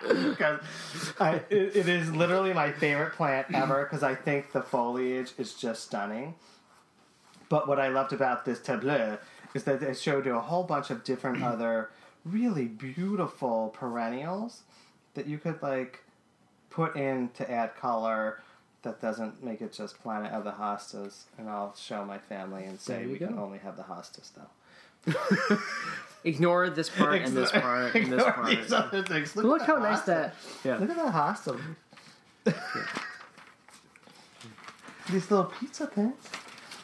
Because 0.06 0.60
I, 1.18 1.36
it, 1.48 1.76
it 1.76 1.88
is 1.88 2.14
literally 2.14 2.52
my 2.52 2.72
favorite 2.72 3.14
plant 3.14 3.46
ever 3.54 3.84
because 3.84 4.02
I 4.02 4.14
think 4.14 4.52
the 4.52 4.60
foliage 4.60 5.32
is 5.38 5.54
just 5.54 5.84
stunning. 5.84 6.34
But 7.48 7.66
what 7.66 7.78
I 7.78 7.88
loved 7.88 8.12
about 8.12 8.44
this 8.44 8.60
tableau 8.60 9.16
is 9.54 9.64
that 9.64 9.82
it 9.82 9.98
showed 9.98 10.26
you 10.26 10.36
a 10.36 10.40
whole 10.40 10.64
bunch 10.64 10.90
of 10.90 11.04
different 11.04 11.42
other 11.42 11.90
really 12.24 12.66
beautiful 12.66 13.70
perennials 13.70 14.62
that 15.14 15.26
you 15.26 15.38
could 15.38 15.62
like 15.62 16.03
put 16.74 16.96
in 16.96 17.28
to 17.34 17.48
add 17.50 17.76
color 17.76 18.40
that 18.82 19.00
doesn't 19.00 19.42
make 19.42 19.62
it 19.62 19.72
just 19.72 19.98
planet 20.02 20.32
of 20.32 20.44
the 20.44 20.50
hostas 20.52 21.22
and 21.38 21.48
I'll 21.48 21.74
show 21.76 22.04
my 22.04 22.18
family 22.18 22.64
and 22.64 22.78
say 22.80 23.06
we 23.06 23.18
can 23.18 23.38
only 23.38 23.58
have 23.58 23.76
the 23.76 23.84
hostas 23.84 24.30
though. 24.34 24.50
Ignore 26.24 26.70
this 26.70 26.88
part 26.90 27.22
and 27.22 27.36
this 27.36 27.52
part 27.52 27.94
and 27.94 28.12
this 28.12 28.24
part. 28.24 28.46
these 28.48 28.72
other 28.72 29.02
things. 29.02 29.36
Look, 29.36 29.44
Look 29.44 29.62
how 29.62 29.76
nice 29.76 30.00
hosta. 30.00 30.06
that. 30.06 30.34
Yeah. 30.64 30.78
Look 30.78 30.90
at 30.90 30.96
that 30.96 31.12
hostel. 31.12 31.58
These 35.12 35.30
little 35.30 35.44
pizza 35.46 35.86
things. 35.86 36.14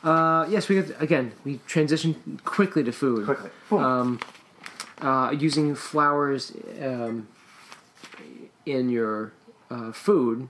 Uh, 0.04 0.46
yes, 0.48 0.68
we 0.68 0.82
got 0.82 1.02
again. 1.02 1.32
We 1.44 1.58
transitioned 1.66 2.44
quickly 2.44 2.84
to 2.84 2.92
food. 2.92 3.24
Quickly. 3.24 3.50
Um, 3.70 4.20
uh, 5.00 5.34
using 5.36 5.74
flowers 5.74 6.52
um, 6.82 7.28
in 8.66 8.90
your 8.90 9.32
uh, 9.70 9.92
food, 9.92 10.48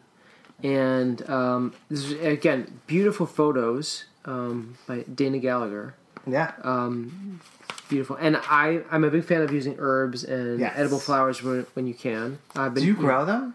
and 0.62 1.28
um, 1.28 1.74
this 1.88 2.04
is 2.04 2.12
again 2.24 2.80
beautiful 2.86 3.26
photos 3.26 4.04
um, 4.24 4.76
by 4.86 5.02
Dana 5.02 5.38
Gallagher. 5.38 5.94
yeah. 6.26 6.52
Um, 6.62 7.40
beautiful, 7.88 8.16
and 8.16 8.36
I 8.36 8.82
I'm 8.90 9.04
a 9.04 9.10
big 9.10 9.24
fan 9.24 9.42
of 9.42 9.52
using 9.52 9.76
herbs 9.78 10.24
and 10.24 10.60
Yes. 10.60 10.74
edible 10.76 10.98
flowers 11.00 11.42
when, 11.42 11.66
when 11.74 11.86
you 11.86 11.94
can. 11.94 12.38
I've 12.54 12.74
been 12.74 12.82
Do 12.82 12.88
you 12.88 12.94
grow 12.96 13.24
them? 13.24 13.54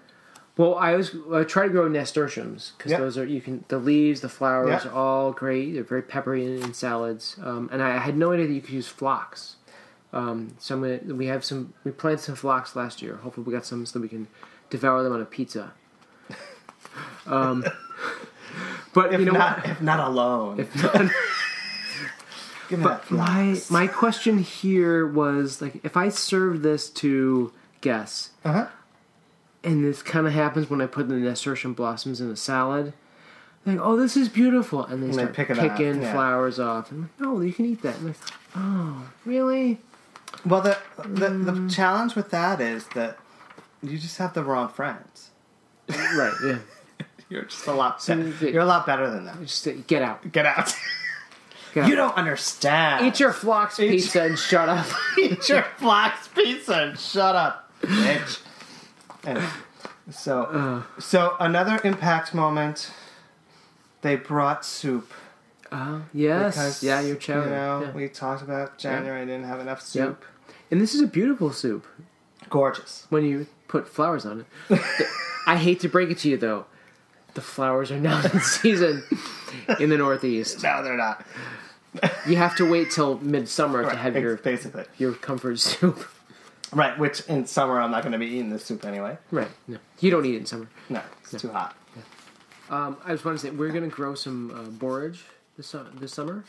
Well, 0.57 0.75
I 0.75 0.91
always 0.91 1.13
I 1.33 1.43
try 1.43 1.63
to 1.63 1.69
grow 1.69 1.87
nasturtiums 1.89 2.71
because 2.77 2.91
Yep. 2.91 2.99
those 3.01 3.17
are 3.17 3.25
you 3.25 3.41
can 3.41 3.65
the 3.67 3.77
leaves, 3.77 4.21
the 4.21 4.29
flowers 4.29 4.83
Yep. 4.85 4.93
are 4.93 4.95
all 4.95 5.31
great. 5.33 5.73
They're 5.73 5.83
very 5.83 6.01
peppery 6.01 6.45
in, 6.45 6.63
in 6.63 6.73
salads. 6.73 7.35
Um, 7.43 7.69
and 7.73 7.81
I 7.83 7.97
had 7.97 8.15
no 8.17 8.31
idea 8.31 8.47
that 8.47 8.53
you 8.53 8.61
could 8.61 8.69
use 8.73 8.87
phlox. 8.87 9.57
Um, 10.13 10.55
so 10.59 10.75
I'm 10.75 10.81
gonna 10.81 11.13
we 11.13 11.25
have 11.27 11.43
some 11.43 11.73
we 11.83 11.91
planted 11.91 12.21
some 12.23 12.35
phlox 12.35 12.73
last 12.75 13.01
year. 13.01 13.17
Hopefully 13.17 13.45
we 13.45 13.51
got 13.51 13.65
some 13.65 13.85
so 13.85 13.99
we 13.99 14.07
can 14.07 14.27
devour 14.75 15.03
them 15.03 15.13
on 15.13 15.21
a 15.21 15.25
pizza. 15.25 15.73
But 18.93 19.13
If 19.13 19.19
you 19.19 19.25
know 19.25 19.33
not, 19.33 19.57
what? 19.61 19.69
if 19.69 19.81
not 19.81 19.99
alone. 19.99 20.59
If 20.59 20.75
not, 20.83 20.93
Give 22.69 22.79
me 22.79 22.85
that 22.85 23.11
my 23.11 23.61
my 23.69 23.85
question 23.87 24.39
here 24.39 25.05
was 25.05 25.61
like, 25.61 25.83
if 25.85 25.95
I 25.95 26.09
serve 26.09 26.61
this 26.63 26.89
to 27.01 27.51
guests, 27.81 28.31
Uh-huh. 28.43 28.67
and 29.63 29.83
this 29.85 30.01
kind 30.01 30.25
of 30.25 30.33
happens 30.33 30.69
when 30.69 30.81
I 30.81 30.87
put 30.87 31.07
the 31.07 31.15
nasturtium 31.15 31.73
blossoms 31.73 32.21
in 32.21 32.29
a 32.31 32.35
salad. 32.35 32.93
Like, 33.67 33.79
oh, 33.79 33.95
this 33.97 34.15
is 34.17 34.29
beautiful, 34.29 34.83
and 34.85 35.01
they 35.03 35.07
they 35.07 35.13
start 35.13 35.33
pick 35.33 35.47
picking 35.49 36.01
yeah. 36.01 36.11
flowers 36.13 36.59
off. 36.59 36.91
And 36.91 36.97
I'm 36.97 37.01
like, 37.03 37.19
no, 37.35 37.41
you 37.41 37.53
can 37.53 37.65
eat 37.65 37.81
that. 37.83 37.97
And 37.97 38.05
like, 38.07 38.17
oh, 38.55 39.09
really? 39.25 39.79
Well, 40.45 40.61
the, 40.61 40.77
the 41.03 41.29
Mm. 41.29 41.45
the 41.67 41.73
challenge 41.73 42.15
with 42.15 42.29
that 42.31 42.59
is 42.61 42.85
that 42.95 43.17
you 43.83 43.97
just 43.97 44.17
have 44.17 44.33
the 44.33 44.43
wrong 44.43 44.69
friends. 44.69 45.31
right? 45.89 46.33
Yeah. 46.45 46.57
You're 47.29 47.43
just 47.43 47.65
a 47.67 47.73
lot. 47.73 48.01
So 48.03 48.15
be- 48.39 48.51
you're 48.51 48.61
a 48.61 48.65
lot 48.65 48.85
better 48.85 49.09
than 49.09 49.25
that. 49.25 49.39
Just 49.41 49.67
uh, 49.67 49.71
get 49.87 50.03
out. 50.03 50.31
Get 50.31 50.45
out. 50.45 50.75
Get 51.73 51.83
out. 51.85 51.89
you 51.89 51.95
don't 51.95 52.15
understand. 52.15 53.03
Eat 53.07 53.19
your 53.19 53.33
phlox 53.33 53.79
Eat- 53.79 53.89
pizza 53.89 54.21
and 54.23 54.37
shut 54.37 54.69
up. 54.69 54.85
Eat 55.19 55.49
your 55.49 55.63
flax 55.77 56.27
pizza 56.27 56.73
and 56.83 56.99
shut 56.99 57.35
up, 57.35 57.71
bitch. 57.81 58.41
Anyway, 59.25 59.47
so 60.11 60.43
Uh. 60.43 61.01
so 61.01 61.35
another 61.39 61.79
impact 61.83 62.33
moment. 62.35 62.91
They 64.01 64.15
brought 64.17 64.63
soup. 64.63 65.11
Uh, 65.71 66.01
yes. 66.13 66.53
Because, 66.55 66.83
yeah, 66.83 67.01
you're 67.01 67.15
chowing. 67.15 67.45
You 67.45 67.49
know, 67.49 67.81
yeah. 67.85 67.91
we 67.91 68.07
talked 68.07 68.43
about 68.43 68.77
January 68.77 69.25
didn't 69.25 69.45
have 69.47 69.59
enough 69.59 69.79
Yeah. 69.79 70.05
soup. 70.05 70.25
And 70.69 70.79
this 70.79 70.93
is 70.93 71.01
a 71.01 71.07
beautiful 71.07 71.51
soup 71.51 71.87
Gorgeous. 72.51 73.07
when 73.09 73.25
you 73.25 73.47
put 73.67 73.87
flowers 73.87 74.25
on 74.25 74.45
it. 74.69 74.79
I 75.47 75.57
hate 75.57 75.79
to 75.81 75.89
break 75.89 76.09
it 76.09 76.17
to 76.19 76.29
you, 76.29 76.37
though. 76.37 76.65
The 77.33 77.41
flowers 77.41 77.91
are 77.91 77.99
not 77.99 78.25
in 78.33 78.39
season 78.39 79.03
in 79.79 79.89
the 79.89 79.97
Northeast. 79.97 80.63
No, 80.63 80.83
they're 80.83 80.97
not. 80.97 81.25
You 82.27 82.35
have 82.37 82.55
to 82.57 82.69
wait 82.69 82.91
till 82.91 83.17
midsummer 83.19 83.83
to 83.89 83.95
have 83.95 84.15
your 84.15 84.37
basically 84.37 84.83
your 84.97 85.13
comfort 85.13 85.59
soup. 85.59 86.05
right. 86.73 86.97
Which 86.97 87.21
in 87.27 87.45
summer 87.45 87.79
I'm 87.79 87.91
not 87.91 88.03
going 88.03 88.13
to 88.13 88.17
be 88.19 88.25
eating 88.25 88.49
this 88.49 88.65
soup 88.65 88.85
anyway. 88.85 89.17
Right. 89.31 89.49
No, 89.67 89.77
you 89.99 90.11
don't 90.11 90.25
eat 90.25 90.35
it 90.35 90.39
in 90.39 90.45
summer. 90.45 90.67
No, 90.89 91.01
it's 91.21 91.41
too 91.41 91.49
hot. 91.49 91.75
Um, 92.69 92.97
I 93.05 93.11
just 93.11 93.23
want 93.23 93.39
to 93.39 93.45
say 93.45 93.51
we're 93.51 93.71
gonna 93.71 93.87
grow 93.87 94.15
some 94.15 94.49
uh, 94.51 94.63
borage 94.71 95.23
this 95.55 95.67
su- 95.67 95.85
this 95.99 96.11
summer. 96.13 96.43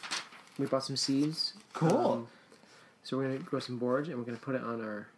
We 0.58 0.64
bought 0.66 0.82
some 0.84 0.96
seeds. 0.96 1.52
Cool. 1.74 2.12
Um, 2.12 2.28
so 3.02 3.18
we're 3.18 3.24
gonna 3.24 3.38
grow 3.40 3.60
some 3.60 3.76
borage 3.78 4.08
and 4.08 4.16
we're 4.18 4.24
gonna 4.24 4.38
put 4.38 4.54
it 4.54 4.62
on 4.62 4.80
our 4.82 5.08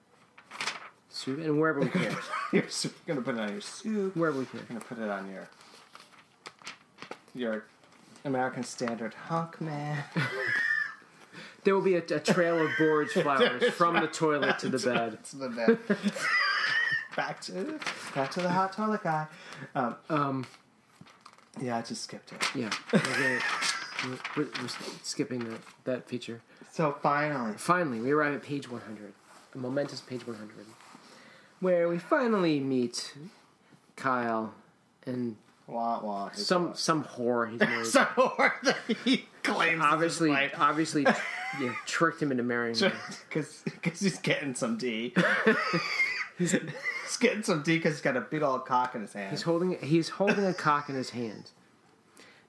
soup 1.19 1.39
and 1.41 1.61
wherever 1.61 1.81
we 1.81 1.89
can. 1.89 2.16
Your 2.53 2.69
soup. 2.69 2.95
You're 3.07 3.16
gonna 3.16 3.25
put 3.25 3.35
it 3.37 3.41
on 3.41 3.53
your 3.53 3.61
soup. 3.61 4.16
wherever 4.16 4.39
we 4.39 4.47
can. 4.47 4.59
You're 4.61 4.66
gonna 4.69 4.81
put 4.81 4.99
it 4.99 5.09
on 5.11 5.31
your 5.31 5.49
your 7.35 7.64
American 8.25 8.62
Standard 8.64 9.14
hunk 9.14 9.61
man. 9.61 10.05
There 11.64 11.75
will 11.75 11.83
be 11.83 11.97
a, 11.97 11.99
a 11.99 12.21
trail 12.21 12.64
of 12.64 12.71
borage 12.79 13.11
flowers 13.23 13.62
from 13.75 13.95
the 14.01 14.07
toilet 14.07 14.59
to 14.61 14.69
the 14.71 14.79
bed. 14.79 15.23
to 15.25 15.37
the 15.37 15.49
bed. 15.51 15.79
back 17.16 17.41
to 17.43 17.79
back 18.14 18.31
to 18.31 18.41
the 18.41 18.49
hot 18.49 18.73
toilet 18.73 19.03
guy. 19.03 19.27
Um, 19.75 19.97
Um, 20.09 20.47
yeah, 21.61 21.77
I 21.77 21.83
just 21.83 22.03
skipped 22.05 22.33
it. 22.33 22.43
yeah, 22.55 22.71
we're, 22.93 23.41
we're, 24.37 24.45
we're 24.62 24.69
skipping 25.03 25.41
that 25.51 25.61
that 25.85 26.09
feature. 26.09 26.41
So 26.73 26.97
finally, 27.03 27.55
Finally, 27.59 28.01
we 28.01 28.12
arrive 28.12 28.35
at 28.35 28.43
page 28.43 28.71
100, 28.71 29.12
the 29.53 29.59
momentous 29.59 30.01
page 30.01 30.27
100, 30.27 30.51
where 31.61 31.89
we 31.89 31.99
finally 31.99 32.61
meet 32.61 33.15
Kyle 33.97 34.55
and 35.07 35.37
wah 35.67 36.01
wah. 36.03 36.31
some 36.33 36.75
some 36.75 37.05
whore 37.05 37.51
he's 37.51 37.61
married. 37.61 37.87
some 37.99 38.07
whore 38.07 38.53
that 38.63 38.77
he 39.05 39.27
claims 39.43 39.83
obviously, 39.83 40.31
obviously, 40.55 41.03
yeah, 41.61 41.75
tricked 41.87 42.23
him 42.23 42.31
into 42.31 42.43
marrying 42.43 42.77
because 43.29 43.63
because 43.65 44.01
he's 44.01 44.19
getting 44.19 44.55
some 44.55 44.77
D. 44.79 45.15
he's 46.39 46.55
getting 47.21 47.43
some 47.43 47.63
D 47.63 47.77
because 47.77 47.95
he's 47.95 48.03
got 48.03 48.17
a 48.17 48.21
big 48.21 48.43
old 48.43 48.65
cock 48.67 48.95
in 48.95 49.01
his 49.03 49.13
hand. 49.13 49.31
He's 49.31 49.43
holding 49.43 49.79
he's 49.81 50.11
holding 50.11 50.45
a 50.45 50.55
cock 50.55 50.89
in 50.89 50.95
his 50.95 51.11
hand. 51.11 51.51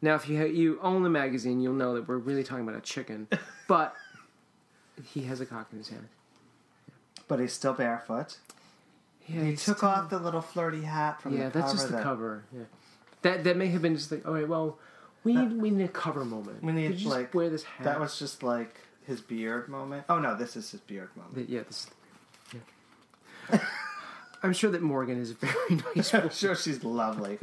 Now, 0.02 0.16
if 0.16 0.30
you 0.30 0.46
you 0.46 0.80
own 0.82 1.04
the 1.04 1.10
magazine, 1.10 1.60
you'll 1.60 1.74
know 1.74 1.94
that 1.96 2.08
we're 2.08 2.18
really 2.18 2.44
talking 2.44 2.64
about 2.64 2.78
a 2.78 2.82
chicken, 2.82 3.28
but 3.68 3.94
he 5.04 5.24
has 5.24 5.42
a 5.42 5.46
cock 5.46 5.68
in 5.72 5.78
his 5.78 5.90
hand. 5.90 6.08
but 7.28 7.40
he's 7.40 7.54
still 7.54 7.74
barefoot. 7.74 8.38
Yeah, 9.32 9.44
He 9.44 9.56
took 9.56 9.84
off 9.84 10.10
the 10.10 10.20
little 10.20 10.42
flirty 10.42 10.82
hat 10.82 11.22
from 11.22 11.38
Yeah, 11.38 11.50
the 11.50 11.52
cover. 11.52 11.60
Yeah, 11.60 11.62
that's 11.62 11.74
just 11.74 11.88
the 11.88 11.98
that- 11.98 12.04
cover. 12.04 12.44
Yeah, 12.54 12.64
that 13.22 13.44
that 13.44 13.58
may 13.58 13.68
have 13.68 13.82
been 13.82 13.96
just 13.96 14.12
like, 14.12 14.26
all 14.28 14.34
right, 14.34 14.48
well, 14.48 14.78
we 15.24 15.36
need 15.36 15.54
we 15.62 15.70
need 15.70 15.84
a 15.84 15.88
cover 15.90 16.24
moment. 16.26 16.64
We 16.64 16.72
need, 16.72 16.96
you 16.96 17.10
like, 17.10 17.34
wear 17.34 17.50
this 17.50 17.64
hat. 17.64 17.84
That 17.86 18.00
was 18.00 18.18
just 18.18 18.42
like 18.44 18.76
his 19.06 19.22
beard 19.22 19.68
moment. 19.70 20.06
Oh 20.10 20.20
no, 20.20 20.36
this 20.36 20.56
is 20.56 20.72
his 20.72 20.80
beard 20.82 21.10
moment. 21.18 21.50
yeah. 21.50 21.62
This. 21.64 21.88
Yeah. 22.54 23.60
I'm 24.42 24.54
sure 24.54 24.72
that 24.72 24.82
Morgan 24.82 25.20
is 25.20 25.32
very 25.32 25.82
nice. 25.96 26.14
I'm 26.14 26.30
sure 26.30 26.56
she's 26.56 26.84
lovely. 26.84 27.40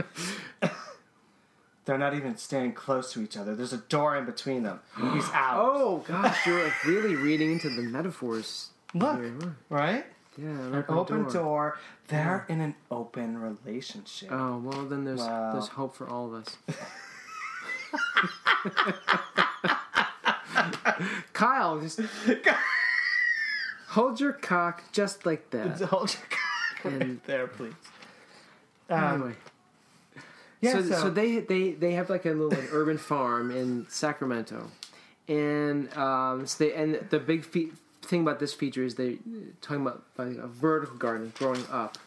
They're 1.84 1.98
not 1.98 2.14
even 2.14 2.36
standing 2.36 2.72
close 2.72 3.12
to 3.12 3.22
each 3.22 3.36
other. 3.36 3.54
There's 3.54 3.72
a 3.72 3.76
door 3.78 4.16
in 4.16 4.24
between 4.24 4.62
them. 4.64 4.80
He's 5.12 5.28
out. 5.32 5.60
Oh 5.62 5.98
gosh, 6.08 6.46
you're 6.46 6.72
really 6.86 7.14
reading 7.14 7.52
into 7.52 7.68
the 7.70 7.82
metaphors. 7.82 8.70
Look, 8.94 9.20
right? 9.68 10.04
Yeah, 10.38 10.48
an 10.48 10.74
An 10.74 10.84
open, 10.88 10.96
open 10.98 11.22
door. 11.24 11.32
door. 11.32 11.78
They're 12.08 12.44
in 12.48 12.60
an 12.60 12.74
open 12.90 13.38
relationship. 13.38 14.30
Oh 14.30 14.58
well, 14.58 14.84
then 14.84 15.04
there's 15.04 15.20
Wow. 15.20 15.52
there's 15.52 15.68
hope 15.68 15.96
for 15.96 16.08
all 16.08 16.26
of 16.34 16.34
us. 16.46 16.56
Kyle, 21.32 21.80
just 21.80 22.00
hold 23.88 24.20
your 24.20 24.32
cock 24.32 24.82
just 24.92 25.26
like 25.26 25.50
that. 25.50 25.80
Hold 25.80 26.14
your 26.14 26.22
cock 26.30 26.84
right 26.84 27.02
And- 27.02 27.20
there, 27.26 27.46
please. 27.46 27.72
Anyway, 28.88 29.32
Yeah, 30.60 30.74
so, 30.74 30.82
so 30.90 31.10
they 31.10 31.40
they 31.40 31.72
they 31.72 31.92
have 31.92 32.08
like 32.08 32.24
a 32.24 32.30
little 32.30 32.50
like, 32.50 32.72
urban 32.72 32.98
farm 32.98 33.50
in 33.50 33.86
Sacramento, 33.88 34.70
and 35.28 35.92
um, 35.96 36.46
so 36.46 36.64
they 36.64 36.72
and 36.72 36.94
the 37.10 37.18
big 37.18 37.44
fe- 37.44 37.70
thing 38.06 38.22
about 38.22 38.38
this 38.38 38.52
feature 38.54 38.84
is 38.84 38.94
they 38.94 39.18
talking 39.60 39.82
about 39.82 40.02
like 40.16 40.36
a 40.36 40.46
vertical 40.46 40.96
garden 40.96 41.32
growing 41.36 41.64
up. 41.70 41.98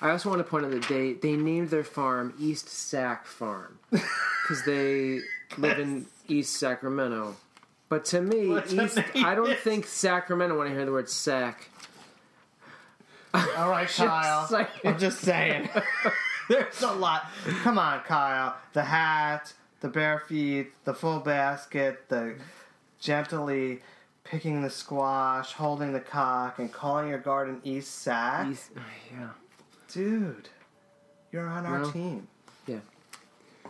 I 0.00 0.10
also 0.10 0.28
want 0.30 0.40
to 0.40 0.44
point 0.44 0.64
out 0.64 0.72
that 0.72 0.88
they 0.88 1.12
they 1.12 1.36
named 1.36 1.70
their 1.70 1.84
farm 1.84 2.34
East 2.38 2.68
Sac 2.68 3.26
Farm 3.26 3.78
because 3.90 4.64
they 4.66 5.20
live 5.58 5.78
in 5.78 6.06
East 6.28 6.56
Sacramento. 6.56 7.36
But 7.88 8.04
to 8.06 8.22
me, 8.22 8.48
What's 8.48 8.72
East, 8.72 8.98
I 9.16 9.34
don't 9.34 9.58
think 9.58 9.86
Sacramento 9.86 10.58
when 10.58 10.66
I 10.66 10.70
hear 10.70 10.86
the 10.86 10.92
word 10.92 11.10
sac. 11.10 11.68
All 13.34 13.68
right, 13.70 13.88
Kyle. 13.96 14.46
saying. 14.46 14.66
I'm 14.84 14.98
just 14.98 15.20
saying. 15.20 15.68
There's 16.48 16.82
a 16.82 16.92
lot. 16.92 17.26
Come 17.62 17.78
on, 17.78 18.00
Kyle. 18.00 18.56
The 18.72 18.82
hat, 18.84 19.52
the 19.80 19.88
bare 19.88 20.20
feet, 20.20 20.72
the 20.84 20.94
full 20.94 21.20
basket, 21.20 22.08
the 22.08 22.36
gently 22.98 23.80
picking 24.32 24.62
the 24.62 24.70
squash, 24.70 25.52
holding 25.52 25.92
the 25.92 26.00
cock, 26.00 26.58
and 26.58 26.72
calling 26.72 27.06
your 27.06 27.18
garden 27.18 27.60
East 27.64 27.98
Sac. 27.98 28.48
East, 28.50 28.70
oh, 28.74 28.80
yeah. 29.12 29.28
Dude, 29.92 30.48
you're 31.30 31.46
on 31.46 31.66
our 31.66 31.82
Well, 31.82 31.92
team. 31.92 32.26
Yeah. 32.66 32.78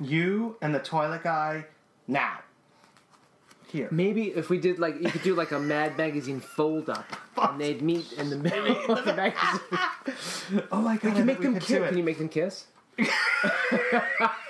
You 0.01 0.57
and 0.63 0.73
the 0.73 0.79
toilet 0.79 1.25
guy 1.25 1.65
now. 2.07 2.39
Here. 3.67 3.89
Maybe 3.91 4.29
if 4.29 4.51
we 4.51 4.59
did 4.61 4.79
like 4.79 5.01
you 5.01 5.11
could 5.11 5.23
do 5.23 5.35
like 5.35 5.51
a 5.51 5.59
Mad 5.59 5.97
Magazine 5.99 6.39
fold 6.41 6.89
up, 6.91 7.07
and 7.37 7.61
they'd 7.61 7.83
meet 7.83 8.13
in 8.13 8.31
the 8.31 8.37
middle 8.37 8.77
of 8.93 9.05
the 9.05 9.15
magazine. 9.17 10.63
Oh 10.71 10.81
my 10.83 10.97
god, 10.97 11.05
You 11.05 11.11
I 11.11 11.15
can 11.15 11.27
make 11.27 11.39
we 11.41 11.45
them 11.47 11.59
kiss. 11.59 11.89
Can 11.89 11.97
you 11.99 12.05
make 12.05 12.19
them 12.19 12.29
kiss? 12.29 12.67
I 12.99 13.09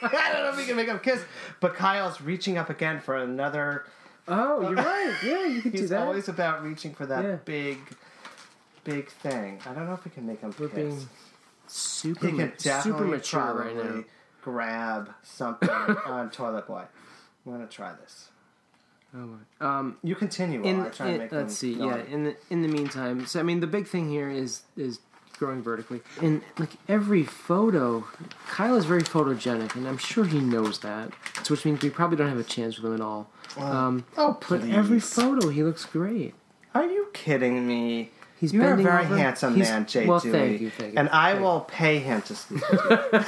don't 0.03 0.43
know 0.43 0.51
if 0.51 0.57
we 0.57 0.67
can 0.67 0.75
make 0.77 0.89
them 0.89 0.99
kiss, 0.99 1.23
but 1.61 1.75
Kyle's 1.75 2.21
reaching 2.21 2.59
up 2.59 2.69
again 2.69 3.01
for 3.01 3.17
another. 3.17 3.87
Oh, 4.29 4.61
you're 4.63 4.75
right. 4.75 5.15
Yeah, 5.25 5.47
you 5.47 5.63
could 5.63 5.73
do 5.73 5.79
He's 5.79 5.91
that. 5.91 6.03
always 6.03 6.29
about 6.29 6.63
reaching 6.63 6.95
for 6.95 7.07
that 7.07 7.25
Yeah. 7.25 7.37
big, 7.45 7.79
big 8.85 9.09
thing. 9.09 9.61
I 9.67 9.73
don't 9.75 9.87
know 9.87 9.95
if 9.95 10.05
we 10.05 10.11
can 10.11 10.27
make 10.27 10.41
him 10.41 10.55
We're 10.59 10.69
being 10.69 11.09
super, 11.67 12.29
he 12.29 12.37
can 12.37 12.53
definitely 12.59 12.93
super 13.01 13.05
mature 13.05 13.41
right 13.55 13.75
probably 13.75 13.99
now. 13.99 14.05
grab 14.43 15.11
something 15.23 15.69
on 16.07 16.31
Toilet 16.31 16.67
Boy. 16.67 16.85
I'm 17.47 17.53
gonna 17.53 17.67
try 17.67 17.93
this. 18.01 18.29
Oh 19.15 19.19
my. 19.61 19.79
Um, 19.79 19.97
You 20.03 20.15
continue 20.15 20.63
while 20.63 20.75
in, 20.75 20.81
I 20.81 20.89
try 20.89 21.09
in- 21.09 21.19
make 21.19 21.33
let's 21.33 21.55
see. 21.57 21.75
Yeah. 21.75 21.97
In 22.05 22.25
the 22.25 22.37
in 22.51 22.63
the 22.63 22.69
meantime, 22.69 23.27
so 23.27 23.41
I 23.41 23.43
mean, 23.43 23.61
the 23.61 23.67
big 23.67 23.87
thing 23.89 24.09
here 24.09 24.31
is 24.31 24.63
is 24.77 25.01
growing 25.43 25.61
vertically, 25.63 26.01
and 26.21 26.41
like 26.59 26.71
every 26.89 27.25
photo, 27.25 28.05
Kyle 28.49 28.77
is 28.77 28.85
very 28.85 29.03
photogenic, 29.03 29.75
and 29.75 29.89
I'm 29.89 29.99
sure 29.99 30.25
he 30.25 30.39
knows 30.39 30.79
that. 30.81 31.11
So 31.43 31.55
which 31.55 31.65
means 31.65 31.83
we 31.83 31.91
probably 31.91 32.17
don't 32.17 32.29
have 32.29 32.39
a 32.39 32.45
chance 32.45 32.79
with 32.79 32.87
him 32.93 32.95
at 32.95 33.01
all. 33.01 33.29
Um, 33.57 34.05
oh, 34.17 34.39
but 34.49 34.63
every 34.69 35.01
photo, 35.01 35.49
he 35.49 35.65
looks 35.65 35.85
great. 35.85 36.35
Are 36.75 36.87
you 36.87 37.09
kidding 37.13 37.67
me? 37.67 38.11
He's 38.39 38.53
You're 38.53 38.63
a 38.65 38.69
bending 38.69 38.87
very 38.87 39.05
over. 39.05 39.17
handsome 39.17 39.55
He's- 39.57 39.69
man, 39.69 39.87
Jay 39.87 40.07
Well, 40.07 40.21
Dewey, 40.21 40.33
thank 40.33 40.61
you, 40.61 40.71
thank 40.71 40.93
you. 40.95 40.99
and 41.01 41.09
I 41.11 41.31
Thank 41.33 41.39
you. 41.41 41.45
will 41.45 41.61
pay 41.63 41.99
him 41.99 42.23
to 42.23 42.35
sleep 42.43 42.63
with 42.71 42.81
you. 42.81 43.25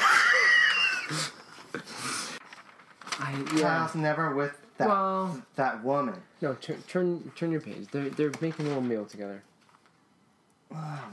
yeah. 3.59 3.61
Kyle's 3.61 3.95
never 3.95 4.35
with 4.35 4.53
that 4.79 4.89
Well- 4.89 5.43
that 5.57 5.83
woman. 5.85 6.23
No, 6.41 6.55
turn 6.55 6.83
turn 6.89 7.33
turn 7.37 7.51
your 7.53 7.61
page. 7.61 7.89
They're 7.91 8.09
they're 8.11 8.33
making 8.41 8.67
a 8.67 8.69
little 8.69 8.83
meal 8.83 9.05
together. 9.05 9.43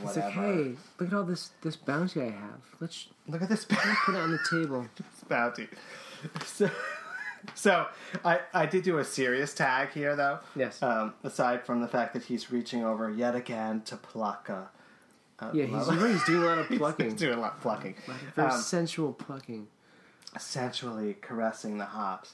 It's 0.04 0.16
like, 0.18 0.26
Whatever. 0.26 0.32
hey, 0.32 0.76
look 1.00 1.10
at 1.10 1.14
all 1.14 1.24
this 1.24 1.52
this 1.62 1.76
bounty 1.76 2.22
I 2.22 2.26
have. 2.32 2.62
Let's 2.80 3.08
Look 3.28 3.42
at 3.42 3.50
this 3.50 3.66
Bounty. 3.66 3.90
put 4.06 4.16
it 4.16 4.18
on 4.20 4.32
the 4.32 4.40
table. 4.50 4.88
bounty. 5.30 5.68
So, 6.46 6.70
so 7.56 7.88
I 8.26 8.40
I 8.54 8.66
did 8.66 8.84
do 8.84 8.98
a 8.98 9.06
serious 9.06 9.54
tag 9.54 9.92
here 9.92 10.16
though. 10.16 10.40
Yes. 10.56 10.82
Um, 10.82 11.14
aside 11.24 11.66
from 11.66 11.82
the 11.82 11.88
fact 11.88 12.14
that 12.14 12.24
he's 12.24 12.52
reaching 12.52 12.84
over 12.84 13.10
yet 13.10 13.36
again 13.36 13.82
to 13.86 13.96
pluck 13.98 14.50
a. 14.50 14.70
a 15.40 15.52
Yeah, 15.56 15.66
he's, 15.66 15.88
he's 15.90 16.24
doing 16.26 16.44
a 16.44 16.46
lot 16.46 16.58
of 16.60 16.68
plucking. 16.78 17.06
He's 17.12 17.20
doing 17.20 17.38
a 17.38 17.42
lot 17.42 17.54
of 17.56 17.62
plucking. 17.62 17.96
Very 18.36 18.50
Um, 18.50 18.60
sensual 18.62 19.14
plucking. 19.14 19.68
sensually 20.38 21.16
caressing 21.22 21.78
the 21.78 21.86
hops. 21.86 22.34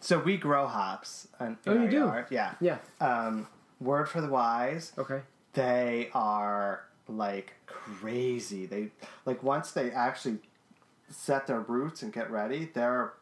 So 0.00 0.18
we 0.18 0.36
grow 0.36 0.66
hops. 0.66 1.28
In, 1.40 1.46
in 1.46 1.56
Oh, 1.66 1.82
you 1.82 1.88
do? 1.90 1.96
Yard. 1.98 2.26
Yeah. 2.30 2.54
Yeah. 2.60 2.78
Um, 3.00 3.46
word 3.80 4.08
for 4.08 4.20
the 4.20 4.28
wise. 4.28 4.92
Okay. 4.98 5.20
They 5.54 6.10
are 6.14 6.84
like 7.08 7.54
crazy. 7.66 8.66
They 8.66 8.90
like 9.24 9.42
once 9.42 9.72
they 9.72 9.90
actually 9.90 10.38
set 11.10 11.46
their 11.46 11.60
roots 11.60 12.02
and 12.02 12.12
get 12.12 12.30
ready, 12.30 12.70
they're 12.74 13.12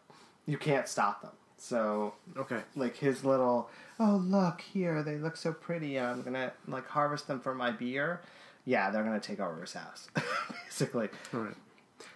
you 0.47 0.59
can't 0.59 0.89
stop 0.89 1.23
them. 1.23 1.33
So 1.59 2.15
Okay. 2.37 2.61
like 2.75 2.97
his 2.97 3.25
little 3.25 3.71
oh 3.99 4.17
look 4.25 4.61
here 4.61 5.03
they 5.03 5.17
look 5.17 5.37
so 5.37 5.53
pretty 5.53 5.99
I'm 5.99 6.23
gonna 6.23 6.53
like 6.69 6.87
harvest 6.89 7.27
them 7.29 7.41
for 7.41 7.55
my 7.55 7.71
beer. 7.71 8.21
Yeah, 8.65 8.91
they're 8.91 9.05
gonna 9.05 9.21
take 9.21 9.39
over 9.41 9.61
his 9.61 9.73
house, 9.75 10.09
basically. 10.65 11.09
All 11.33 11.41
right. 11.41 11.55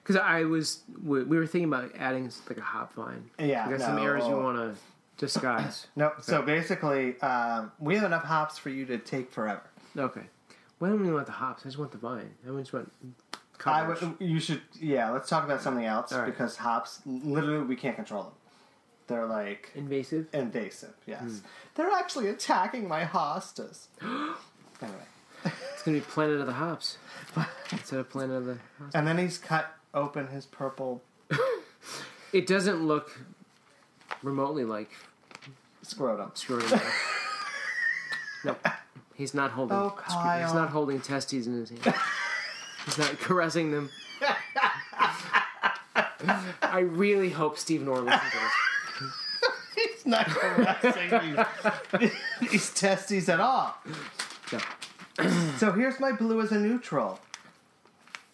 Because 0.02 0.16
I 0.16 0.42
was, 0.44 0.80
we, 1.02 1.22
we 1.22 1.36
were 1.38 1.46
thinking 1.46 1.68
about 1.68 1.92
adding 1.96 2.30
like 2.48 2.58
a 2.58 2.62
hop 2.62 2.92
vine. 2.94 3.30
Yeah, 3.38 3.66
You 3.70 3.76
got 3.78 3.84
some 3.86 3.96
no. 3.96 4.02
areas 4.02 4.26
you 4.26 4.34
want 4.36 4.56
to 4.58 4.74
disguise. 5.16 5.86
No, 5.94 6.12
so 6.20 6.42
basically, 6.42 7.18
um, 7.20 7.70
we 7.78 7.94
have 7.94 8.04
enough 8.04 8.24
hops 8.24 8.58
for 8.58 8.68
you 8.70 8.84
to 8.86 8.98
take 8.98 9.30
forever. 9.30 9.62
Okay. 9.96 10.22
Well, 10.78 10.90
I 10.90 10.94
don't 10.94 11.02
even 11.02 11.14
want 11.14 11.26
the 11.26 11.32
hops. 11.32 11.62
I 11.64 11.68
just 11.68 11.78
want 11.78 11.92
the 11.92 11.98
vine. 11.98 12.30
I 12.46 12.58
just 12.60 12.72
want 12.72 12.90
I 13.04 13.38
coverage. 13.58 14.00
would, 14.00 14.14
you 14.20 14.40
should, 14.40 14.62
yeah. 14.80 15.10
Let's 15.10 15.28
talk 15.28 15.44
about 15.44 15.60
something 15.62 15.84
else 15.84 16.12
All 16.12 16.20
right. 16.20 16.26
because 16.26 16.56
hops, 16.56 17.00
literally, 17.04 17.64
we 17.64 17.76
can't 17.76 17.96
control 17.96 18.22
them. 18.24 18.32
They're 19.06 19.26
like 19.26 19.70
Invasive. 19.74 20.28
invasive. 20.32 20.94
Yes, 21.06 21.20
Hmm. 21.20 21.36
they're 21.74 21.90
actually 21.90 22.28
attacking 22.28 22.86
my 22.88 23.04
hostas. 23.04 23.88
anyway, 24.02 24.98
It's 25.44 25.82
gonna 25.82 25.96
be 25.98 26.00
Planet 26.02 26.40
of 26.40 26.46
the 26.46 26.52
Hops 26.52 26.96
instead 27.72 27.98
of 27.98 28.08
Planet 28.08 28.36
of 28.36 28.46
the. 28.46 28.58
Hops. 28.78 28.94
and 28.94 29.06
then 29.06 29.18
he's 29.18 29.36
cut 29.36 29.74
open 29.92 30.28
his 30.28 30.46
purple 30.46 31.02
It 32.32 32.46
doesn't 32.46 32.86
look 32.86 33.18
remotely 34.22 34.64
like 34.64 34.90
scrotum. 35.82 36.30
screwing. 36.34 36.64
no, 38.44 38.56
he's 39.20 39.34
not 39.34 39.50
holding. 39.52 39.76
Oh, 39.76 39.94
screw- 40.08 40.42
He's 40.42 40.54
not 40.54 40.70
holding 40.70 41.00
testes 41.00 41.46
in 41.46 41.54
his 41.54 41.70
hand. 41.70 41.94
he's 42.86 42.98
not 42.98 43.18
caressing 43.20 43.70
them. 43.70 43.90
I 46.62 46.80
really 46.80 47.30
hope 47.30 47.58
Steve 47.58 47.82
Norr 47.82 48.00
listens 48.00 48.22
to 48.32 48.38
this. 49.04 49.12
he's 49.96 50.06
not 50.06 50.26
caressing 50.26 51.36
these, 52.00 52.12
these 52.50 52.74
testes 52.74 53.28
at 53.28 53.40
all. 53.40 53.74
No. 54.52 54.58
So 55.58 55.72
here's 55.72 56.00
my 56.00 56.12
blue 56.12 56.40
as 56.40 56.50
a 56.50 56.58
neutral 56.58 57.20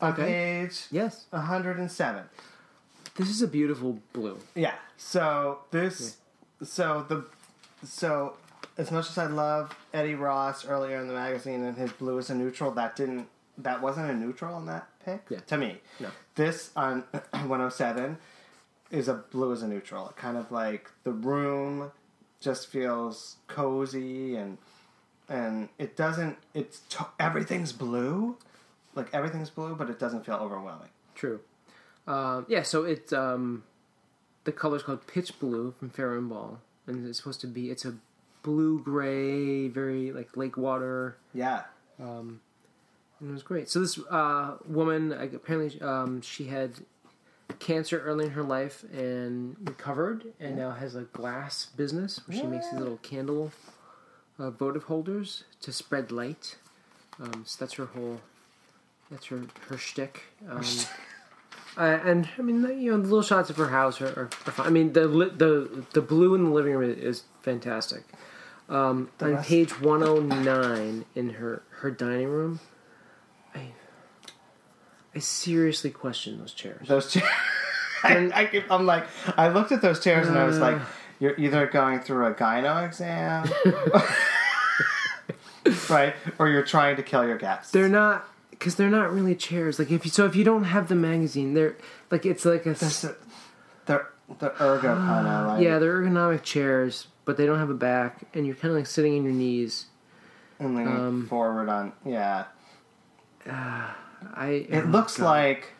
on 0.00 0.12
Okay. 0.12 0.22
page 0.68 0.84
Yes, 0.92 1.26
107. 1.30 2.22
this 3.16 3.28
is 3.28 3.42
a 3.42 3.48
beautiful 3.48 3.98
blue. 4.12 4.38
Yeah. 4.54 4.74
So 4.96 5.58
this, 5.72 6.18
so 6.62 7.04
the, 7.08 7.24
so 7.84 8.34
as 8.78 8.90
much 8.90 9.08
as 9.10 9.18
I 9.18 9.26
love 9.26 9.74
Eddie 9.94 10.14
Ross 10.14 10.66
earlier 10.66 11.00
in 11.00 11.08
the 11.08 11.14
magazine 11.14 11.64
and 11.64 11.76
his 11.76 11.92
blue 11.92 12.18
as 12.18 12.30
a 12.30 12.34
neutral, 12.34 12.70
that 12.72 12.96
didn't, 12.96 13.28
that 13.58 13.80
wasn't 13.82 14.10
a 14.10 14.14
neutral 14.14 14.58
in 14.58 14.66
that 14.66 14.88
pick 15.04 15.22
Yeah. 15.30 15.40
to 15.40 15.56
me. 15.56 15.80
No. 16.00 16.08
This 16.34 16.70
on 16.76 17.02
107 17.30 18.18
is 18.90 19.08
a 19.08 19.14
blue 19.14 19.52
as 19.52 19.62
a 19.62 19.68
neutral. 19.68 20.12
Kind 20.16 20.36
of 20.36 20.52
like 20.52 20.90
the 21.04 21.12
room 21.12 21.90
just 22.40 22.66
feels 22.68 23.36
cozy 23.48 24.36
and 24.36 24.58
and 25.28 25.68
it 25.78 25.96
doesn't. 25.96 26.36
It's 26.54 26.80
to, 26.90 27.06
everything's 27.18 27.72
blue, 27.72 28.36
like 28.94 29.08
everything's 29.12 29.50
blue, 29.50 29.74
but 29.74 29.90
it 29.90 29.98
doesn't 29.98 30.24
feel 30.24 30.36
overwhelming. 30.36 30.90
True. 31.16 31.40
Um, 32.06 32.46
yeah, 32.48 32.62
so 32.62 32.84
it 32.84 33.12
um, 33.12 33.64
the 34.44 34.52
color's 34.52 34.84
called 34.84 35.04
pitch 35.08 35.36
blue 35.40 35.74
from 35.78 35.90
Farrow 35.90 36.18
and 36.18 36.28
Ball, 36.28 36.60
and 36.86 37.08
it's 37.08 37.18
supposed 37.18 37.40
to 37.40 37.48
be 37.48 37.70
it's 37.70 37.84
a 37.84 37.94
blue 38.46 38.78
gray, 38.78 39.66
very 39.66 40.12
like 40.12 40.36
lake 40.36 40.56
water. 40.56 41.18
Yeah. 41.34 41.62
And 43.20 43.30
it 43.30 43.32
was 43.32 43.42
great. 43.42 43.68
So 43.68 43.80
this 43.80 43.98
uh, 44.10 44.56
woman 44.68 45.10
like, 45.10 45.32
apparently 45.32 45.80
um, 45.80 46.22
she 46.22 46.44
had 46.44 46.72
cancer 47.58 47.98
early 47.98 48.26
in 48.26 48.30
her 48.32 48.42
life 48.42 48.84
and 48.92 49.56
recovered, 49.64 50.32
and 50.38 50.56
now 50.56 50.70
has 50.70 50.94
a 50.94 51.02
glass 51.02 51.66
business 51.76 52.20
where 52.26 52.38
she 52.38 52.46
makes 52.46 52.70
these 52.70 52.78
little 52.78 52.98
candle 52.98 53.50
uh, 54.38 54.50
votive 54.50 54.84
holders 54.84 55.44
to 55.62 55.72
spread 55.72 56.12
light. 56.12 56.56
Um, 57.18 57.42
so 57.44 57.64
that's 57.64 57.74
her 57.74 57.86
whole. 57.86 58.20
That's 59.10 59.26
her 59.26 59.42
her 59.68 59.78
shtick. 59.78 60.22
Um, 60.48 60.62
uh, 61.78 61.98
and 62.04 62.28
I 62.38 62.42
mean, 62.42 62.62
you 62.80 62.92
know, 62.92 62.98
the 62.98 63.08
little 63.08 63.22
shots 63.22 63.50
of 63.50 63.56
her 63.56 63.68
house 63.68 64.00
are, 64.00 64.08
are, 64.08 64.30
are 64.46 64.52
fine. 64.52 64.66
I 64.66 64.70
mean, 64.70 64.92
the 64.92 65.08
the 65.08 65.84
the 65.94 66.02
blue 66.02 66.34
in 66.34 66.44
the 66.44 66.50
living 66.50 66.74
room 66.74 66.94
is 66.96 67.24
fantastic. 67.40 68.04
Um, 68.68 69.10
on 69.20 69.34
rest- 69.34 69.48
page 69.48 69.80
one 69.80 70.02
hundred 70.02 70.44
nine 70.44 71.04
in 71.14 71.30
her 71.34 71.62
her 71.80 71.90
dining 71.90 72.28
room, 72.28 72.60
I 73.54 73.68
I 75.14 75.18
seriously 75.20 75.90
question 75.90 76.38
those 76.38 76.52
chairs. 76.52 76.88
Those 76.88 77.12
chairs. 77.12 77.28
I, 78.02 78.16
I, 78.34 78.64
I'm 78.70 78.86
like, 78.86 79.06
I 79.36 79.48
looked 79.48 79.72
at 79.72 79.82
those 79.82 80.02
chairs 80.02 80.28
and 80.28 80.38
I 80.38 80.44
was 80.44 80.58
like, 80.58 80.76
Uh. 80.76 80.84
you're 81.18 81.36
either 81.38 81.66
going 81.66 82.00
through 82.00 82.26
a 82.26 82.34
gyno 82.34 82.84
exam, 82.86 83.48
right, 85.90 86.14
or 86.38 86.48
you're 86.48 86.62
trying 86.64 86.96
to 86.96 87.02
kill 87.02 87.26
your 87.26 87.38
guests. 87.38 87.72
They're 87.72 87.88
not 87.88 88.28
because 88.50 88.76
they're 88.76 88.90
not 88.90 89.12
really 89.12 89.34
chairs. 89.34 89.78
Like 89.78 89.90
if 89.90 90.04
you 90.04 90.10
so 90.10 90.26
if 90.26 90.36
you 90.36 90.44
don't 90.44 90.64
have 90.64 90.88
the 90.88 90.94
magazine, 90.94 91.54
they're 91.54 91.76
like 92.10 92.26
it's 92.26 92.44
like 92.44 92.66
a. 92.66 92.74
They're, 92.74 93.16
they're, 93.86 94.08
the 94.40 94.50
ergo 94.62 94.94
kind 94.94 95.26
of 95.28 95.46
like, 95.48 95.62
yeah 95.62 95.78
they're 95.78 96.02
ergonomic 96.02 96.42
chairs, 96.42 97.06
but 97.26 97.36
they 97.36 97.44
don't 97.44 97.58
have 97.58 97.68
a 97.70 97.74
back, 97.74 98.22
and 98.32 98.46
you're 98.46 98.54
kind 98.56 98.70
of 98.72 98.78
like 98.78 98.86
sitting 98.86 99.18
on 99.18 99.24
your 99.24 99.32
knees. 99.34 99.86
and 100.58 100.74
leaning 100.74 100.96
um, 100.96 101.26
forward 101.28 101.68
on, 101.68 101.92
yeah. 102.06 102.44
I 103.46 104.66
It 104.70 104.84
oh, 104.84 104.88
looks 104.88 105.18
God. 105.18 105.24
like 105.24 105.72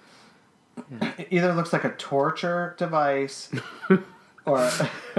it 1.19 1.29
either 1.31 1.55
looks 1.55 1.73
like 1.73 1.85
a 1.85 1.91
torture 1.93 2.75
device 2.79 3.49
or 4.45 4.71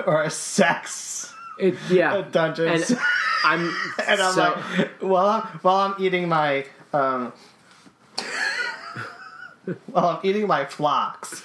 or 0.06 0.22
a 0.22 0.30
sex 0.30 1.34
it 1.60 1.74
yeah 1.90 2.22
dungeon. 2.32 2.68
and 2.68 3.00
I'm 3.44 3.62
and 4.08 4.22
I'm 4.22 4.34
so, 4.34 4.62
like, 4.78 4.90
while 5.02 5.26
I'm 5.28 5.42
while 5.64 5.78
I'm 5.92 5.96
eating 6.04 6.30
my 6.30 6.66
um, 6.94 7.34
while 9.88 10.06
I'm 10.08 10.20
eating 10.24 10.48
my 10.48 10.66
phlox, 10.66 11.44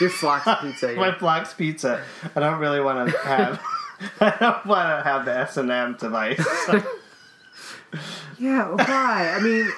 your 0.00 0.08
phlox 0.10 0.46
pizza. 0.62 0.94
my 0.94 1.08
Yeah. 1.08 1.18
phlox 1.18 1.52
pizza, 1.52 2.02
I 2.34 2.40
don't 2.40 2.58
really 2.60 2.80
want 2.80 3.10
to 3.10 3.18
have. 3.18 3.60
I 4.20 4.36
don't 4.38 4.66
want 4.66 4.98
to 5.04 5.08
have 5.08 5.24
the 5.24 5.32
S 5.36 5.56
and 5.56 5.70
M 5.70 5.96
device. 5.98 6.38
yeah, 8.38 8.68
why? 8.68 9.32
I 9.34 9.40
mean, 9.40 9.70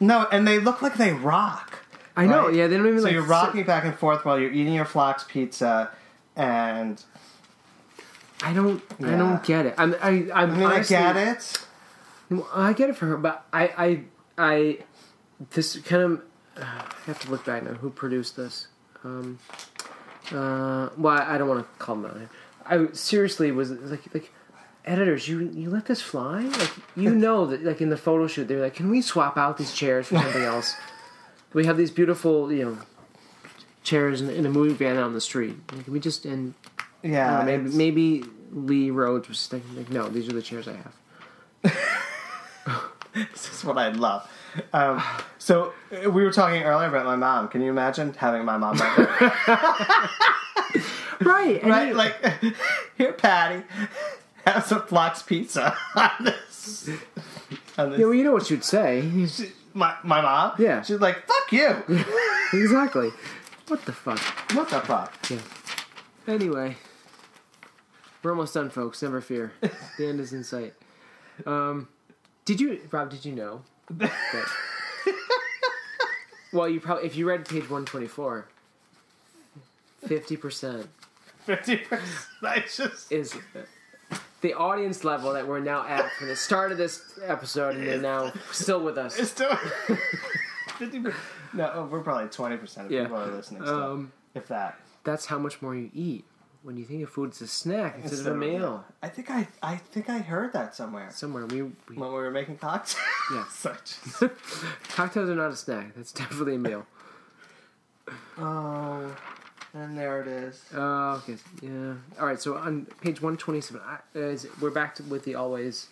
no, 0.00 0.26
and 0.30 0.46
they 0.46 0.58
look 0.58 0.82
like 0.82 0.96
they 0.96 1.12
rock. 1.12 1.78
I 2.16 2.26
know. 2.26 2.46
right? 2.46 2.54
Yeah, 2.54 2.66
they 2.68 2.76
don't 2.76 2.86
even 2.86 2.98
So 3.00 3.04
like. 3.04 3.12
you're 3.12 3.22
rocking 3.22 3.64
back 3.64 3.84
and 3.84 3.94
forth 3.94 4.24
while 4.24 4.38
you're 4.38 4.52
eating 4.52 4.74
your 4.74 4.84
phlox 4.84 5.24
pizza, 5.24 5.90
and 6.36 7.02
I 8.42 8.52
don't. 8.52 8.82
I 9.02 9.16
don't 9.16 9.42
get 9.42 9.66
it. 9.66 9.74
I'm. 9.78 9.94
I. 10.00 10.08
I'm 10.08 10.32
I 10.32 10.46
mean, 10.46 10.62
honestly- 10.62 10.96
I 10.96 11.12
get 11.12 11.16
it. 11.28 11.66
I 12.54 12.72
get 12.72 12.90
it 12.90 12.96
for 12.96 13.06
her, 13.06 13.16
but 13.16 13.44
I, 13.52 13.64
I, 13.76 14.00
I, 14.38 14.78
this 15.50 15.76
kind 15.80 16.02
of, 16.02 16.12
uh, 16.56 16.62
I 16.62 16.84
have 17.06 17.20
to 17.20 17.30
look 17.30 17.44
back 17.44 17.62
now. 17.62 17.74
Who 17.74 17.90
produced 17.90 18.34
this? 18.36 18.68
Um, 19.04 19.38
uh, 20.32 20.90
well, 20.96 21.18
I, 21.18 21.38
don't 21.38 21.48
want 21.48 21.60
to 21.60 21.78
call 21.78 21.96
them 21.96 22.06
out. 22.06 22.16
I 22.66 22.92
seriously 22.92 23.50
was 23.52 23.70
like, 23.70 24.14
like, 24.14 24.32
editors, 24.84 25.28
you 25.28 25.50
you 25.54 25.70
let 25.70 25.86
this 25.86 26.00
fly? 26.00 26.42
Like, 26.42 26.72
you 26.96 27.10
know 27.14 27.46
that, 27.46 27.62
like 27.62 27.80
in 27.80 27.90
the 27.90 27.96
photo 27.96 28.26
shoot, 28.26 28.48
they're 28.48 28.60
like, 28.60 28.74
can 28.74 28.90
we 28.90 29.02
swap 29.02 29.36
out 29.36 29.58
these 29.58 29.74
chairs 29.74 30.06
for 30.06 30.16
something 30.16 30.42
else? 30.42 30.74
We 31.52 31.66
have 31.66 31.76
these 31.76 31.90
beautiful, 31.90 32.52
you 32.52 32.64
know, 32.64 32.78
chairs 33.82 34.20
in, 34.20 34.30
in 34.30 34.46
a 34.46 34.50
movie 34.50 34.74
van 34.74 34.96
on 34.96 35.12
the 35.12 35.20
street. 35.20 35.56
Like, 35.72 35.84
can 35.84 35.92
we 35.92 36.00
just 36.00 36.24
and 36.24 36.54
Yeah, 37.02 37.44
don't 37.44 37.46
maybe 37.46 37.70
maybe 37.70 38.24
Lee 38.52 38.90
Rhodes 38.90 39.28
was 39.28 39.46
thinking, 39.46 39.76
like, 39.76 39.90
no, 39.90 40.08
these 40.08 40.28
are 40.28 40.32
the 40.32 40.42
chairs 40.42 40.68
I 40.68 40.76
have. 40.76 40.94
This 43.14 43.52
is 43.52 43.64
what 43.64 43.78
I 43.78 43.90
love. 43.90 44.28
Um, 44.72 45.02
so 45.38 45.72
we 45.92 46.08
were 46.22 46.32
talking 46.32 46.62
earlier 46.62 46.88
about 46.88 47.04
my 47.06 47.16
mom. 47.16 47.48
Can 47.48 47.60
you 47.62 47.70
imagine 47.70 48.12
having 48.14 48.44
my 48.44 48.56
mom 48.56 48.76
right, 51.20 51.60
and 51.62 51.70
right? 51.70 51.88
you- 51.88 51.94
Like, 51.94 52.16
here, 52.96 53.12
Patty, 53.12 53.62
have 54.46 54.64
some 54.64 54.82
Flux 54.82 55.22
pizza 55.22 55.76
on 55.96 56.10
this. 56.20 56.90
On 57.78 57.90
this. 57.90 57.98
yeah, 58.00 58.04
well, 58.06 58.14
you 58.14 58.24
know 58.24 58.32
what 58.32 58.50
you'd 58.50 58.64
say. 58.64 59.02
my 59.72 59.94
my 60.04 60.20
mom. 60.20 60.52
Yeah. 60.58 60.82
she's 60.82 61.00
like, 61.00 61.26
"Fuck 61.26 61.52
you." 61.52 62.04
exactly. 62.52 63.10
What 63.68 63.84
the 63.86 63.92
fuck? 63.92 64.18
what 64.52 64.68
the 64.68 64.80
fuck? 64.80 65.12
Yeah. 65.30 65.38
Anyway, 66.26 66.76
we're 68.22 68.30
almost 68.32 68.54
done, 68.54 68.70
folks. 68.70 69.02
Never 69.02 69.20
fear. 69.20 69.52
The 69.98 70.06
end 70.06 70.20
is 70.20 70.32
in 70.32 70.44
sight. 70.44 70.74
Um, 71.46 71.88
did 72.44 72.60
you, 72.60 72.80
Rob? 72.90 73.10
Did 73.10 73.24
you 73.24 73.32
know 73.32 73.62
that? 73.90 74.12
well, 76.52 76.68
you 76.68 76.80
probably 76.80 77.06
if 77.06 77.16
you 77.16 77.28
read 77.28 77.46
page 77.48 77.68
one 77.68 77.84
twenty 77.84 78.06
four. 78.06 78.46
Fifty 80.06 80.36
percent 80.36 80.88
Fifty 81.46 81.76
percent. 81.76 82.02
That's 82.42 82.76
just. 82.76 83.10
is 83.12 83.34
the 84.42 84.52
audience 84.54 85.02
level 85.04 85.32
that 85.32 85.46
we're 85.48 85.60
now 85.60 85.86
at 85.86 86.10
from 86.12 86.28
the 86.28 86.36
start 86.36 86.72
of 86.72 86.78
this 86.78 87.18
episode, 87.24 87.76
and 87.76 87.86
they're 87.86 87.98
now 88.00 88.32
still 88.52 88.82
with 88.82 88.98
us. 88.98 89.18
It's 89.18 89.30
still. 89.30 89.48
50%. 90.68 91.14
No, 91.54 91.70
oh, 91.74 91.84
we're 91.90 92.00
probably 92.00 92.28
twenty 92.28 92.56
percent 92.56 92.86
of 92.86 92.92
Yeah. 92.92 93.02
people 93.04 93.16
are 93.18 93.26
listening. 93.28 93.62
Still, 93.62 93.82
Um, 93.82 94.12
if 94.34 94.48
that. 94.48 94.78
that's 95.04 95.24
how 95.26 95.38
much 95.38 95.62
more 95.62 95.74
you 95.74 95.90
eat 95.94 96.24
when 96.64 96.78
you 96.78 96.84
think 96.84 97.02
of 97.02 97.10
food 97.10 97.28
it's 97.28 97.42
a 97.42 97.46
snack 97.46 97.96
instead 98.02 98.20
of 98.20 98.26
a 98.26 98.30
Instead 98.30 98.60
meal. 98.60 98.84
I 99.02 99.08
think 99.08 99.30
I 99.30 99.46
I 99.62 99.76
think 99.76 100.08
I 100.08 100.18
heard 100.18 100.52
that 100.54 100.74
somewhere 100.74 101.10
Somewhere 101.12 101.46
we, 101.46 101.62
we 101.62 101.70
when 101.96 102.08
we 102.08 102.14
were 102.14 102.30
making 102.30 102.56
cocktails. 102.56 102.96
Yeah. 103.32 103.44
Such. 103.50 103.96
cocktails 104.88 105.28
are 105.28 105.34
not 105.36 105.50
a 105.50 105.56
snack. 105.56 105.94
That's 105.94 106.12
definitely 106.12 106.56
a 106.56 106.58
meal. 106.58 106.86
Oh, 108.38 109.14
and 109.74 109.96
there 109.96 110.20
it 110.22 110.28
is. 110.28 110.62
Oh, 110.74 111.22
okay. 111.22 111.36
Yeah. 111.62 111.94
All 112.18 112.26
right. 112.26 112.40
So 112.40 112.56
on 112.56 112.86
page 113.02 113.20
one 113.20 113.36
twenty 113.36 113.60
seven, 113.60 113.82
uh, 113.82 114.36
we're 114.60 114.70
back 114.70 114.94
to, 114.96 115.02
with 115.04 115.24
the 115.24 115.34
always 115.34 115.88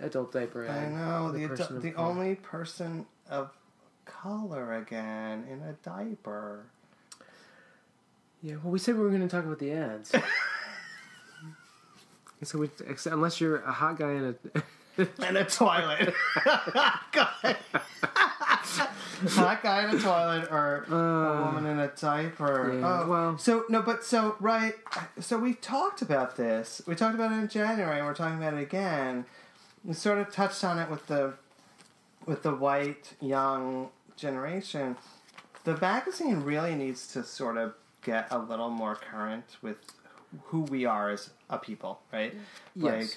adult 0.00 0.32
diaper. 0.32 0.68
I 0.68 0.88
know 0.88 1.30
the 1.30 1.46
person 1.46 1.76
adu- 1.78 1.82
the 1.82 1.94
only 1.94 2.34
person 2.34 3.06
of 3.30 3.50
color 4.04 4.74
again 4.74 5.46
in 5.48 5.62
a 5.62 5.74
diaper. 5.84 6.64
Yeah. 8.44 8.56
Well, 8.62 8.72
we 8.72 8.78
said 8.78 8.96
we 8.96 9.00
were 9.00 9.08
going 9.08 9.22
to 9.22 9.28
talk 9.28 9.46
about 9.46 9.58
the 9.58 9.72
ads. 9.72 10.12
so 12.42 12.58
we, 12.58 12.68
unless 13.06 13.40
you're 13.40 13.62
a 13.62 13.72
hot 13.72 13.98
guy 13.98 14.12
in 14.12 14.36
a 14.98 15.00
in 15.28 15.36
a 15.38 15.46
toilet. 15.46 16.12
guy. 16.44 17.56
Hot 19.30 19.62
guy 19.62 19.88
in 19.88 19.96
a 19.96 19.98
toilet 19.98 20.52
or 20.52 20.84
a 20.90 21.42
woman 21.46 21.64
in 21.64 21.78
a 21.78 21.88
diaper. 21.88 22.72
Uh, 22.72 22.76
yeah, 22.76 23.02
oh, 23.02 23.08
well- 23.08 23.38
so 23.38 23.64
no, 23.70 23.80
but 23.80 24.04
so 24.04 24.36
right. 24.40 24.74
So 25.20 25.38
we 25.38 25.54
talked 25.54 26.02
about 26.02 26.36
this. 26.36 26.82
We 26.86 26.94
talked 26.94 27.14
about 27.14 27.32
it 27.32 27.36
in 27.36 27.48
January. 27.48 27.96
and 27.96 28.06
We're 28.06 28.12
talking 28.14 28.36
about 28.36 28.52
it 28.52 28.60
again. 28.60 29.24
We 29.86 29.94
sort 29.94 30.18
of 30.18 30.30
touched 30.30 30.62
on 30.64 30.78
it 30.78 30.90
with 30.90 31.06
the 31.06 31.32
with 32.26 32.42
the 32.42 32.54
white 32.54 33.14
young 33.22 33.88
generation. 34.18 34.96
The 35.64 35.78
magazine 35.78 36.42
really 36.42 36.74
needs 36.74 37.06
to 37.14 37.24
sort 37.24 37.56
of 37.56 37.72
get 38.04 38.28
a 38.30 38.38
little 38.38 38.70
more 38.70 38.94
current 38.94 39.56
with 39.62 39.76
who 40.46 40.60
we 40.62 40.84
are 40.84 41.10
as 41.10 41.30
a 41.50 41.58
people, 41.58 42.00
right? 42.12 42.34
Yes. 42.76 43.16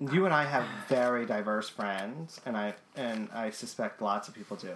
Like 0.00 0.12
you 0.12 0.24
and 0.24 0.34
I 0.34 0.44
have 0.44 0.64
very 0.88 1.24
diverse 1.26 1.68
friends, 1.68 2.40
and 2.44 2.56
I 2.56 2.74
and 2.96 3.28
I 3.32 3.50
suspect 3.50 4.02
lots 4.02 4.28
of 4.28 4.34
people 4.34 4.56
do. 4.56 4.74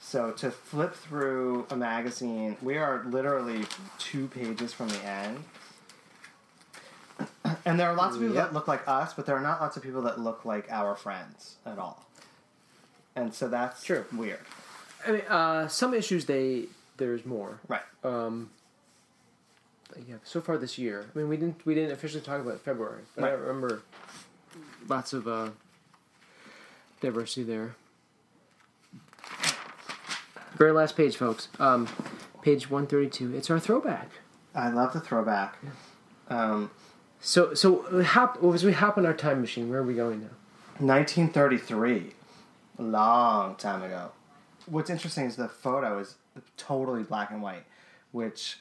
So 0.00 0.32
to 0.32 0.50
flip 0.50 0.94
through 0.94 1.66
a 1.70 1.76
magazine, 1.76 2.56
we 2.60 2.76
are 2.76 3.04
literally 3.06 3.64
two 3.98 4.26
pages 4.28 4.72
from 4.72 4.88
the 4.88 5.02
end. 5.04 5.44
And 7.66 7.78
there 7.78 7.88
are 7.88 7.94
lots 7.94 8.14
of 8.16 8.20
people 8.20 8.34
Yep. 8.34 8.46
that 8.48 8.54
look 8.54 8.68
like 8.68 8.86
us, 8.88 9.14
but 9.14 9.24
there 9.26 9.36
are 9.36 9.40
not 9.40 9.60
lots 9.60 9.76
of 9.76 9.82
people 9.82 10.02
that 10.02 10.18
look 10.18 10.44
like 10.44 10.70
our 10.70 10.94
friends 10.96 11.56
at 11.64 11.78
all. 11.78 12.04
And 13.16 13.32
so 13.32 13.48
that's 13.48 13.82
True. 13.84 14.04
weird. 14.12 14.40
I 15.06 15.12
mean, 15.12 15.20
uh, 15.28 15.68
some 15.68 15.94
issues 15.94 16.24
they 16.26 16.66
there's 16.96 17.24
more. 17.24 17.60
Right. 17.68 17.82
Um, 18.02 18.50
yeah, 20.08 20.16
so 20.24 20.40
far 20.40 20.56
this 20.58 20.78
year. 20.78 21.06
I 21.14 21.18
mean, 21.18 21.28
we 21.28 21.36
didn't 21.36 21.64
we 21.66 21.74
didn't 21.74 21.92
officially 21.92 22.22
talk 22.22 22.40
about 22.40 22.60
February, 22.60 23.02
but 23.14 23.24
I 23.24 23.30
remember 23.30 23.82
lots 24.88 25.12
of 25.12 25.26
uh, 25.28 25.50
diversity 27.00 27.42
there. 27.44 27.74
Very 30.56 30.72
last 30.72 30.96
page, 30.96 31.16
folks. 31.16 31.48
Um, 31.58 31.88
page 32.42 32.70
one 32.70 32.86
thirty 32.86 33.08
two. 33.08 33.34
It's 33.34 33.50
our 33.50 33.58
throwback. 33.58 34.08
I 34.54 34.68
love 34.70 34.92
the 34.92 35.00
throwback. 35.00 35.56
Um, 36.28 36.70
So 37.20 37.54
so 37.54 38.02
hop, 38.04 38.38
as 38.44 38.64
we 38.64 38.72
hop 38.72 38.98
in 38.98 39.06
our 39.06 39.14
time 39.14 39.40
machine, 39.40 39.68
where 39.68 39.80
are 39.80 39.84
we 39.84 39.94
going 39.94 40.20
now? 40.20 40.28
1933, 40.78 42.12
a 42.78 42.82
long 42.82 43.54
time 43.56 43.82
ago. 43.82 44.10
What's 44.66 44.90
interesting 44.90 45.26
is 45.26 45.36
the 45.36 45.48
photo 45.48 45.98
is 45.98 46.16
totally 46.56 47.02
black 47.02 47.30
and 47.30 47.40
white, 47.42 47.64
which 48.12 48.58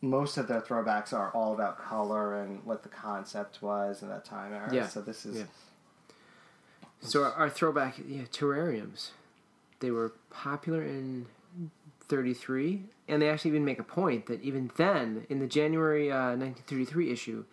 most 0.00 0.36
of 0.36 0.48
their 0.48 0.60
throwbacks 0.60 1.12
are 1.12 1.30
all 1.30 1.54
about 1.54 1.78
color 1.78 2.40
and 2.40 2.64
what 2.64 2.82
the 2.82 2.88
concept 2.88 3.62
was 3.62 4.02
in 4.02 4.08
that 4.08 4.24
time 4.24 4.52
era. 4.52 4.68
Yeah. 4.72 4.86
So 4.86 5.00
this 5.00 5.24
is 5.24 5.38
Yeah. 5.38 5.44
So 7.00 7.24
our, 7.24 7.32
our 7.32 7.50
throwback 7.50 7.96
yeah, 8.06 8.22
terrariums, 8.22 9.10
they 9.80 9.90
were 9.90 10.12
popular 10.30 10.82
in 10.82 11.26
'33, 12.08 12.84
and 13.08 13.20
they 13.20 13.28
actually 13.28 13.50
even 13.50 13.64
make 13.64 13.78
a 13.78 13.84
point 13.84 14.26
that 14.26 14.42
even 14.42 14.70
then, 14.76 15.26
in 15.28 15.40
the 15.40 15.46
January 15.46 16.10
uh, 16.10 16.36
1933 16.36 17.12
issue, 17.12 17.44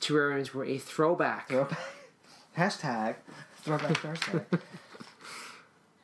terrariums 0.00 0.52
were 0.52 0.64
a 0.64 0.78
throwback. 0.78 1.48
throwback. 1.48 1.78
Hashtag 2.56 3.16
Throwback 3.62 3.98
Thursday. 3.98 4.40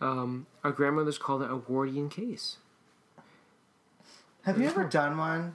Um, 0.02 0.46
our 0.64 0.72
grandmothers 0.72 1.16
called 1.16 1.42
it 1.42 1.50
a 1.50 1.56
Wardian 1.56 2.10
case. 2.10 2.56
Have 4.44 4.60
you 4.60 4.66
ever 4.66 4.84
done 5.00 5.16
one? 5.16 5.54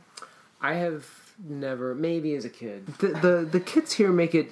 I 0.61 0.75
have 0.75 1.05
never, 1.47 1.93
maybe 1.93 2.33
as 2.35 2.45
a 2.45 2.49
kid. 2.49 2.87
The 2.99 3.07
the, 3.09 3.47
the 3.51 3.59
kits 3.59 3.93
here 3.93 4.11
make 4.11 4.33
it 4.35 4.51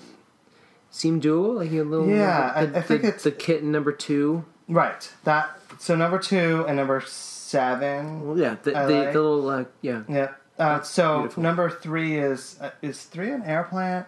seem 0.91 1.19
dual, 1.19 1.55
like 1.55 1.71
a 1.71 1.81
little 1.81 2.07
Yeah, 2.07 2.51
I- 2.55 2.65
the, 2.65 2.79
I 2.79 2.81
think 2.81 3.01
the, 3.01 3.07
it's- 3.09 3.23
the 3.23 3.31
kit 3.31 3.63
number 3.63 3.91
two. 3.91 4.45
Right. 4.67 5.11
That. 5.25 5.59
So 5.79 5.95
number 5.95 6.17
two 6.19 6.65
and 6.67 6.77
number 6.77 7.01
seven. 7.01 8.25
Well, 8.27 8.37
yeah, 8.39 8.55
the, 8.63 8.71
the, 8.71 8.79
like- 8.79 9.13
the 9.13 9.21
little 9.21 9.49
uh, 9.49 9.65
yeah. 9.81 10.03
Yeah. 10.07 10.31
Uh, 10.57 10.81
so 10.81 11.19
beautiful. 11.19 11.43
number 11.43 11.69
three 11.69 12.17
is 12.17 12.57
uh, 12.61 12.71
is 12.81 13.03
three 13.03 13.29
an 13.31 13.43
air 13.43 13.63
plant? 13.63 14.07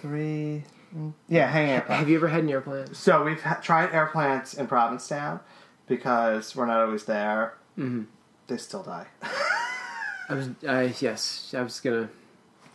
Three. 0.00 0.64
mm, 0.94 1.14
Yeah, 1.28 1.48
hang 1.48 1.80
on. 1.80 1.86
Have 1.88 2.08
you 2.08 2.16
ever 2.16 2.28
had 2.28 2.44
an 2.44 2.50
air 2.50 2.60
plant? 2.60 2.94
So 2.96 3.24
we've 3.24 3.40
ha- 3.42 3.58
tried 3.62 3.92
air 3.92 4.06
plants 4.06 4.54
in 4.54 4.66
Provincetown 4.66 5.40
because 5.86 6.54
we're 6.54 6.66
not 6.66 6.80
always 6.84 7.04
there. 7.04 7.54
Mm-hmm. 7.78 8.02
They 8.46 8.56
still 8.56 8.82
die. 8.82 9.06
I 10.28 10.34
was, 10.34 10.48
I 10.66 10.94
yes, 11.00 11.54
I 11.56 11.62
was 11.62 11.80
gonna 11.80 12.08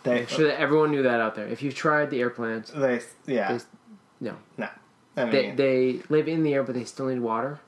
They, 0.03 0.13
make 0.15 0.29
sure 0.29 0.47
that 0.47 0.59
everyone 0.59 0.91
knew 0.91 1.03
that 1.03 1.19
out 1.19 1.35
there. 1.35 1.47
If 1.47 1.61
you've 1.63 1.75
tried 1.75 2.09
the 2.11 2.19
air 2.21 2.29
plant, 2.29 2.67
they, 2.75 3.01
yeah, 3.25 3.53
They- 3.53 3.63
no, 4.21 4.35
no. 4.57 4.67
I 5.17 5.25
mean, 5.25 5.31
they 5.31 5.51
they 5.51 5.99
live 6.09 6.27
in 6.27 6.43
the 6.43 6.53
air, 6.53 6.63
but 6.63 6.75
they 6.75 6.83
still 6.85 7.07
need 7.07 7.19
water. 7.19 7.59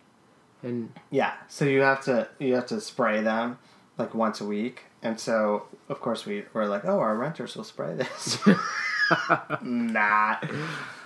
And 0.64 0.91
yeah. 1.10 1.34
So 1.47 1.66
you 1.66 1.82
have 1.82 2.04
to 2.06 2.28
you 2.39 2.54
have 2.56 2.68
to 2.68 2.80
spray 2.80 3.22
them 3.22 3.58
like 3.97 4.14
once 4.14 4.39
a 4.41 4.45
week, 4.45 4.84
and 5.02 5.20
so 5.20 5.66
of 5.89 5.99
course 5.99 6.26
we 6.26 6.43
were 6.54 6.68
like, 6.68 6.86
oh, 6.86 6.99
our 6.99 7.16
renters 7.16 7.56
will 7.56 7.64
spray 7.64 7.95
this. 7.95 8.38
Not. 9.62 10.49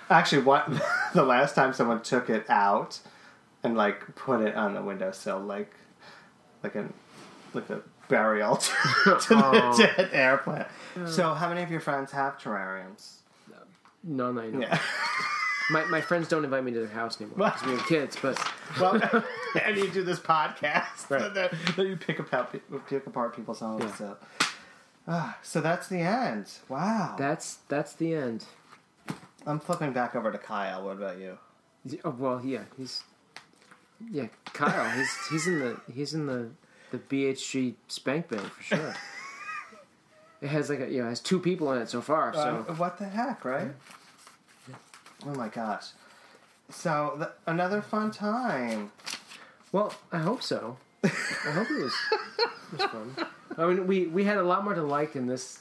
Actually, 0.09 0.43
what 0.43 0.69
the 1.13 1.23
last 1.23 1.55
time 1.55 1.73
someone 1.73 2.01
took 2.01 2.29
it 2.29 2.47
out 2.49 2.99
and 3.63 3.75
like 3.75 4.15
put 4.15 4.41
it 4.41 4.55
on 4.55 4.73
the 4.73 4.81
windowsill, 4.81 5.39
like 5.39 5.73
like 6.65 6.75
a 6.75 6.89
like 7.53 7.69
a 7.69 7.81
burial 8.09 8.57
to, 8.65 8.71
to 9.21 9.35
Oh. 9.35 9.75
the 9.77 9.83
dead 9.97 10.09
air 10.11 10.37
plant. 10.37 10.67
So, 11.07 11.33
how 11.33 11.47
many 11.49 11.61
of 11.63 11.69
your 11.71 11.79
friends 11.79 12.11
have 12.11 12.37
terrariums? 12.37 13.17
none 14.03 14.37
I 14.37 14.47
know. 14.49 14.59
Yeah. 14.59 14.79
My 15.71 15.83
my 15.85 15.99
friends 15.99 16.27
don't 16.27 16.43
invite 16.45 16.63
me 16.63 16.71
to 16.73 16.79
their 16.79 16.87
house 16.89 17.19
anymore 17.19 17.37
because 17.49 17.63
we 17.65 17.71
have 17.75 17.87
kids. 17.87 18.15
But 18.21 18.37
well, 18.79 19.01
and 19.63 19.75
you 19.75 19.89
do 19.89 20.03
this 20.03 20.19
podcast 20.19 21.09
Right. 21.09 21.33
that, 21.33 21.51
that 21.75 21.87
you 21.87 21.95
pick 21.97 22.19
apart 22.19 22.55
pick 22.87 23.07
apart 23.07 23.35
people's 23.35 23.61
homes. 23.61 23.83
Yeah. 23.83 23.95
So. 23.95 24.17
Ah, 25.07 25.37
so 25.41 25.61
that's 25.61 25.87
the 25.87 26.01
end. 26.01 26.51
Wow. 26.69 27.15
that's 27.17 27.55
that's 27.67 27.93
the 27.93 28.13
end. 28.13 28.45
I'm 29.47 29.59
flipping 29.59 29.91
back 29.91 30.15
over 30.15 30.31
to 30.31 30.37
Kyle. 30.37 30.83
What 30.85 30.97
about 30.97 31.17
you? 31.17 31.39
Oh, 32.03 32.11
well, 32.15 32.41
yeah, 32.45 32.65
he's 32.77 33.03
yeah, 34.11 34.27
Kyle. 34.53 34.89
He's 34.91 35.09
he's 35.29 35.47
in 35.47 35.59
the 35.59 35.77
he's 35.93 36.13
in 36.13 36.25
the 36.25 36.49
the 36.91 36.97
BHG 36.99 37.73
spank 37.87 38.29
bank 38.29 38.43
for 38.43 38.63
sure. 38.63 38.95
it 40.41 40.47
has 40.47 40.69
like 40.69 40.79
a 40.81 40.89
you 40.89 40.99
know 41.01 41.07
it 41.07 41.09
has 41.09 41.19
two 41.19 41.39
people 41.39 41.71
in 41.73 41.81
it 41.81 41.89
so 41.89 42.01
far. 42.01 42.33
So 42.33 42.65
Um, 42.69 42.77
what 42.77 42.97
the 42.97 43.05
heck, 43.05 43.43
right? 43.45 43.71
Oh 45.25 45.33
my 45.33 45.47
gosh. 45.47 45.87
so 46.69 47.15
th- 47.17 47.29
another 47.47 47.81
fun 47.81 48.11
time. 48.11 48.91
Well, 49.71 49.93
I 50.11 50.19
hope 50.19 50.41
so. 50.43 50.77
I 51.03 51.07
hope 51.07 51.69
it 51.69 51.83
was, 51.83 51.93
it 52.73 52.79
was 52.79 52.81
fun. 52.89 53.15
I 53.57 53.65
mean, 53.67 53.87
we, 53.87 54.07
we 54.07 54.23
had 54.23 54.37
a 54.37 54.43
lot 54.43 54.63
more 54.63 54.73
to 54.73 54.81
like 54.81 55.15
in 55.15 55.27
this 55.27 55.59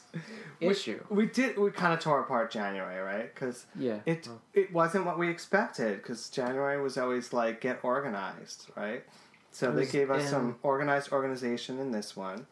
issue. 0.71 1.03
We 1.09 1.27
did. 1.27 1.57
We 1.59 1.71
kind 1.71 1.93
of 1.95 2.01
tore 2.01 2.21
apart 2.21 2.51
January, 2.51 3.01
right? 3.01 3.35
Because 3.35 3.67
Yeah. 3.77 3.99
it 4.07 4.29
it 4.53 4.73
wasn't 4.73 5.07
what 5.07 5.19
we 5.19 5.29
expected. 5.29 5.97
Because 6.03 6.29
January 6.31 6.81
was 6.81 6.97
always 6.99 7.33
like 7.33 7.61
get 7.61 7.81
organized, 7.83 8.67
right? 8.77 9.05
So 9.53 9.71
It 9.71 9.75
they 9.77 9.87
gave 9.87 10.11
us 10.11 10.23
and- 10.23 10.31
some 10.31 10.59
organized 10.63 11.13
organization 11.13 11.79
in 11.79 11.91
this 11.93 12.17
one. 12.17 12.47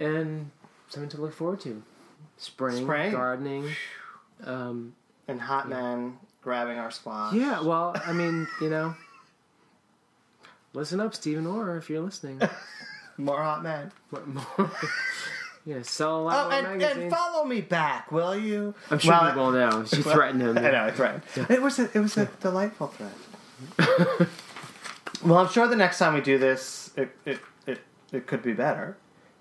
and 0.00 0.50
something 0.88 1.08
to 1.10 1.20
look 1.20 1.32
forward 1.32 1.60
to. 1.60 1.82
Spring, 2.36 2.82
Spring. 2.84 3.12
gardening. 3.12 3.70
Um, 4.44 4.94
And 5.28 5.40
Hot 5.40 5.68
Man 5.68 6.18
grabbing 6.42 6.78
our 6.78 6.90
squash. 6.90 7.34
yeah, 7.34 7.60
well, 7.60 7.94
I 8.04 8.12
mean, 8.12 8.48
you 8.60 8.68
know, 8.68 8.96
listen 10.72 10.98
up, 11.00 11.14
Stephen 11.14 11.46
Orr, 11.46 11.76
if 11.76 11.88
you're 11.88 12.00
listening. 12.02 12.40
More 13.16 13.42
Hot 13.42 13.62
Man. 13.62 13.92
What 14.10 14.26
more? 14.26 14.70
yeah, 15.64 15.82
sell 15.82 16.20
a 16.20 16.22
lot 16.22 16.46
Oh, 16.46 16.50
and, 16.50 16.82
and 16.82 17.10
follow 17.10 17.44
me 17.44 17.60
back, 17.60 18.10
will 18.10 18.36
you? 18.36 18.74
I'm 18.90 18.98
sure 18.98 19.12
Well, 19.12 19.30
you 19.32 19.40
will 19.40 19.52
now. 19.52 19.84
She 19.84 20.02
threatened 20.02 20.42
him. 20.42 20.58
I 20.58 20.70
know, 20.70 20.84
I 20.84 20.90
threatened. 20.90 21.22
It 21.48 21.62
was 21.62 21.78
a, 21.78 21.84
it 21.94 22.00
was 22.00 22.16
a 22.16 22.26
delightful 22.40 22.88
threat. 22.88 23.12
well, 25.24 25.38
I'm 25.38 25.48
sure 25.48 25.68
the 25.68 25.76
next 25.76 25.98
time 25.98 26.14
we 26.14 26.20
do 26.20 26.38
this, 26.38 26.90
it 26.96 27.10
it, 27.24 27.40
it, 27.66 27.80
it 28.12 28.26
could 28.26 28.42
be 28.42 28.52
better. 28.52 28.96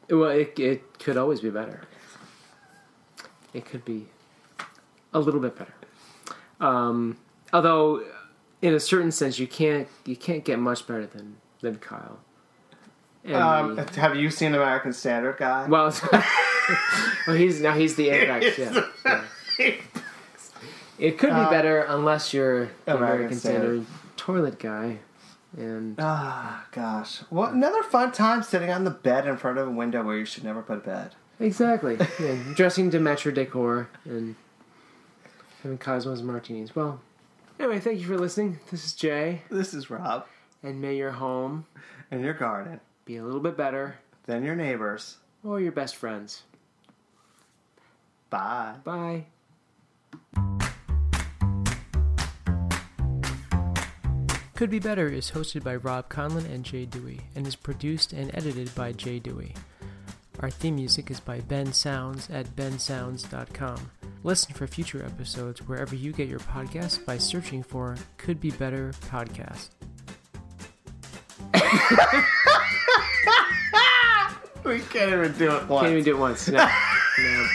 Well, 0.10 0.30
it, 0.30 0.60
it 0.60 1.00
could 1.00 1.18
always 1.18 1.40
be 1.42 1.50
better. 1.50 1.82
It 3.54 3.66
could 3.66 3.84
be 3.86 4.08
a 5.14 5.20
little 5.20 5.40
bit 5.40 5.58
better. 5.58 5.74
Um, 6.60 7.18
although, 7.52 8.04
in 8.62 8.74
a 8.74 8.80
certain 8.80 9.12
sense, 9.12 9.40
you 9.40 9.48
can't 9.48 9.88
you 10.06 10.16
can't 10.16 10.46
get 10.46 10.60
much 10.60 10.86
better 10.86 11.08
than 11.08 11.38
than 11.62 11.78
Kyle. 11.78 12.20
And 13.24 13.36
Um, 13.36 13.78
have 13.78 14.16
you 14.16 14.30
seen 14.32 14.54
American 14.56 14.94
Standard 14.94 15.38
Guy? 15.38 15.68
well, 15.68 15.94
well, 17.28 17.36
he's 17.38 17.62
now 17.62 17.74
he's 17.74 17.96
the 17.96 18.10
apex. 18.10 18.58
Yeah, 18.58 18.86
yeah. 19.06 19.74
It 20.98 21.18
could 21.18 21.30
be 21.30 21.36
Uh, 21.36 21.50
better 21.50 21.80
unless 21.82 22.34
you're 22.34 22.66
the 22.86 22.96
American 22.96 23.04
American 23.16 23.38
Standard. 23.40 23.86
Standard 23.86 23.88
toilet 24.18 24.60
guy, 24.60 25.00
and 25.58 25.96
Ah, 26.00 26.66
gosh. 26.72 27.20
What 27.30 27.54
another 27.54 27.82
fun 27.84 28.12
time 28.12 28.44
sitting 28.44 28.70
on 28.70 28.84
the 28.84 28.92
bed 28.92 29.28
in 29.28 29.38
front 29.38 29.58
of 29.58 29.68
a 29.68 29.72
window 29.72 30.04
where 30.04 30.18
you 30.18 30.26
should 30.26 30.44
never 30.44 30.62
put 30.62 30.78
a 30.78 30.82
bed. 30.82 31.16
Exactly. 31.40 31.98
Yeah, 32.20 32.36
dressing 32.56 32.92
to 32.92 33.00
match 33.00 33.26
your 33.26 33.34
decor 33.34 33.90
and 34.06 34.36
having 35.64 35.78
Cosmos 35.80 36.22
martinis. 36.22 36.76
Well, 36.76 37.00
anyway, 37.60 37.80
thank 37.80 38.00
you 38.00 38.06
for 38.08 38.18
listening. 38.18 38.60
This 38.70 38.86
is 38.86 38.94
Jay, 38.94 39.42
This 39.50 39.74
is 39.74 39.90
Rob. 39.90 40.26
and 40.62 40.80
may 40.82 40.96
your 40.96 41.12
home 41.12 41.66
and 42.12 42.24
your 42.24 42.34
garden. 42.36 42.80
Be 43.06 43.18
a 43.18 43.24
little 43.24 43.40
bit 43.40 43.58
better 43.58 43.96
than 44.26 44.44
your 44.44 44.56
neighbors. 44.56 45.18
or 45.44 45.60
your 45.60 45.72
best 45.72 45.96
friends. 45.96 46.44
Bye. 48.30 48.76
Bye. 48.84 49.26
Could 54.56 54.70
Be 54.70 54.80
Better 54.80 55.08
is 55.08 55.32
hosted 55.32 55.64
by 55.64 55.76
Rob 55.78 56.08
Conlon 56.10 56.46
and 56.46 56.64
Jay 56.64 56.86
Dewey 56.86 57.22
and 57.36 57.48
is 57.48 57.56
produced 57.56 58.14
and 58.14 58.30
edited 58.36 58.74
by 58.76 58.92
Jay 58.92 59.18
Dewey. 59.18 59.56
Our 60.40 60.52
theme 60.52 60.76
music 60.76 61.10
is 61.10 61.20
by 61.20 61.40
Ben 61.42 61.74
Sounds 61.74 62.30
at 62.30 62.56
bensounds.com. 62.56 63.92
Listen 64.24 64.54
for 64.54 64.68
future 64.68 65.04
episodes 65.04 65.68
wherever 65.68 65.96
you 65.96 66.14
get 66.14 66.28
your 66.30 66.40
podcasts 66.40 67.04
by 67.04 67.18
searching 67.18 67.64
for 67.64 67.96
Could 68.18 68.40
Be 68.40 68.52
Better 68.52 68.92
Podcast. 69.10 69.70
We 74.64 74.80
can't 74.80 75.12
even 75.12 75.34
do 75.38 75.56
it 75.56 75.68
once. 75.68 75.82
Can't 75.82 75.94
even 75.94 76.04
do 76.04 76.16
it 76.16 76.20
once. 76.20 76.48
No. 76.48 76.58
no. 77.20 77.48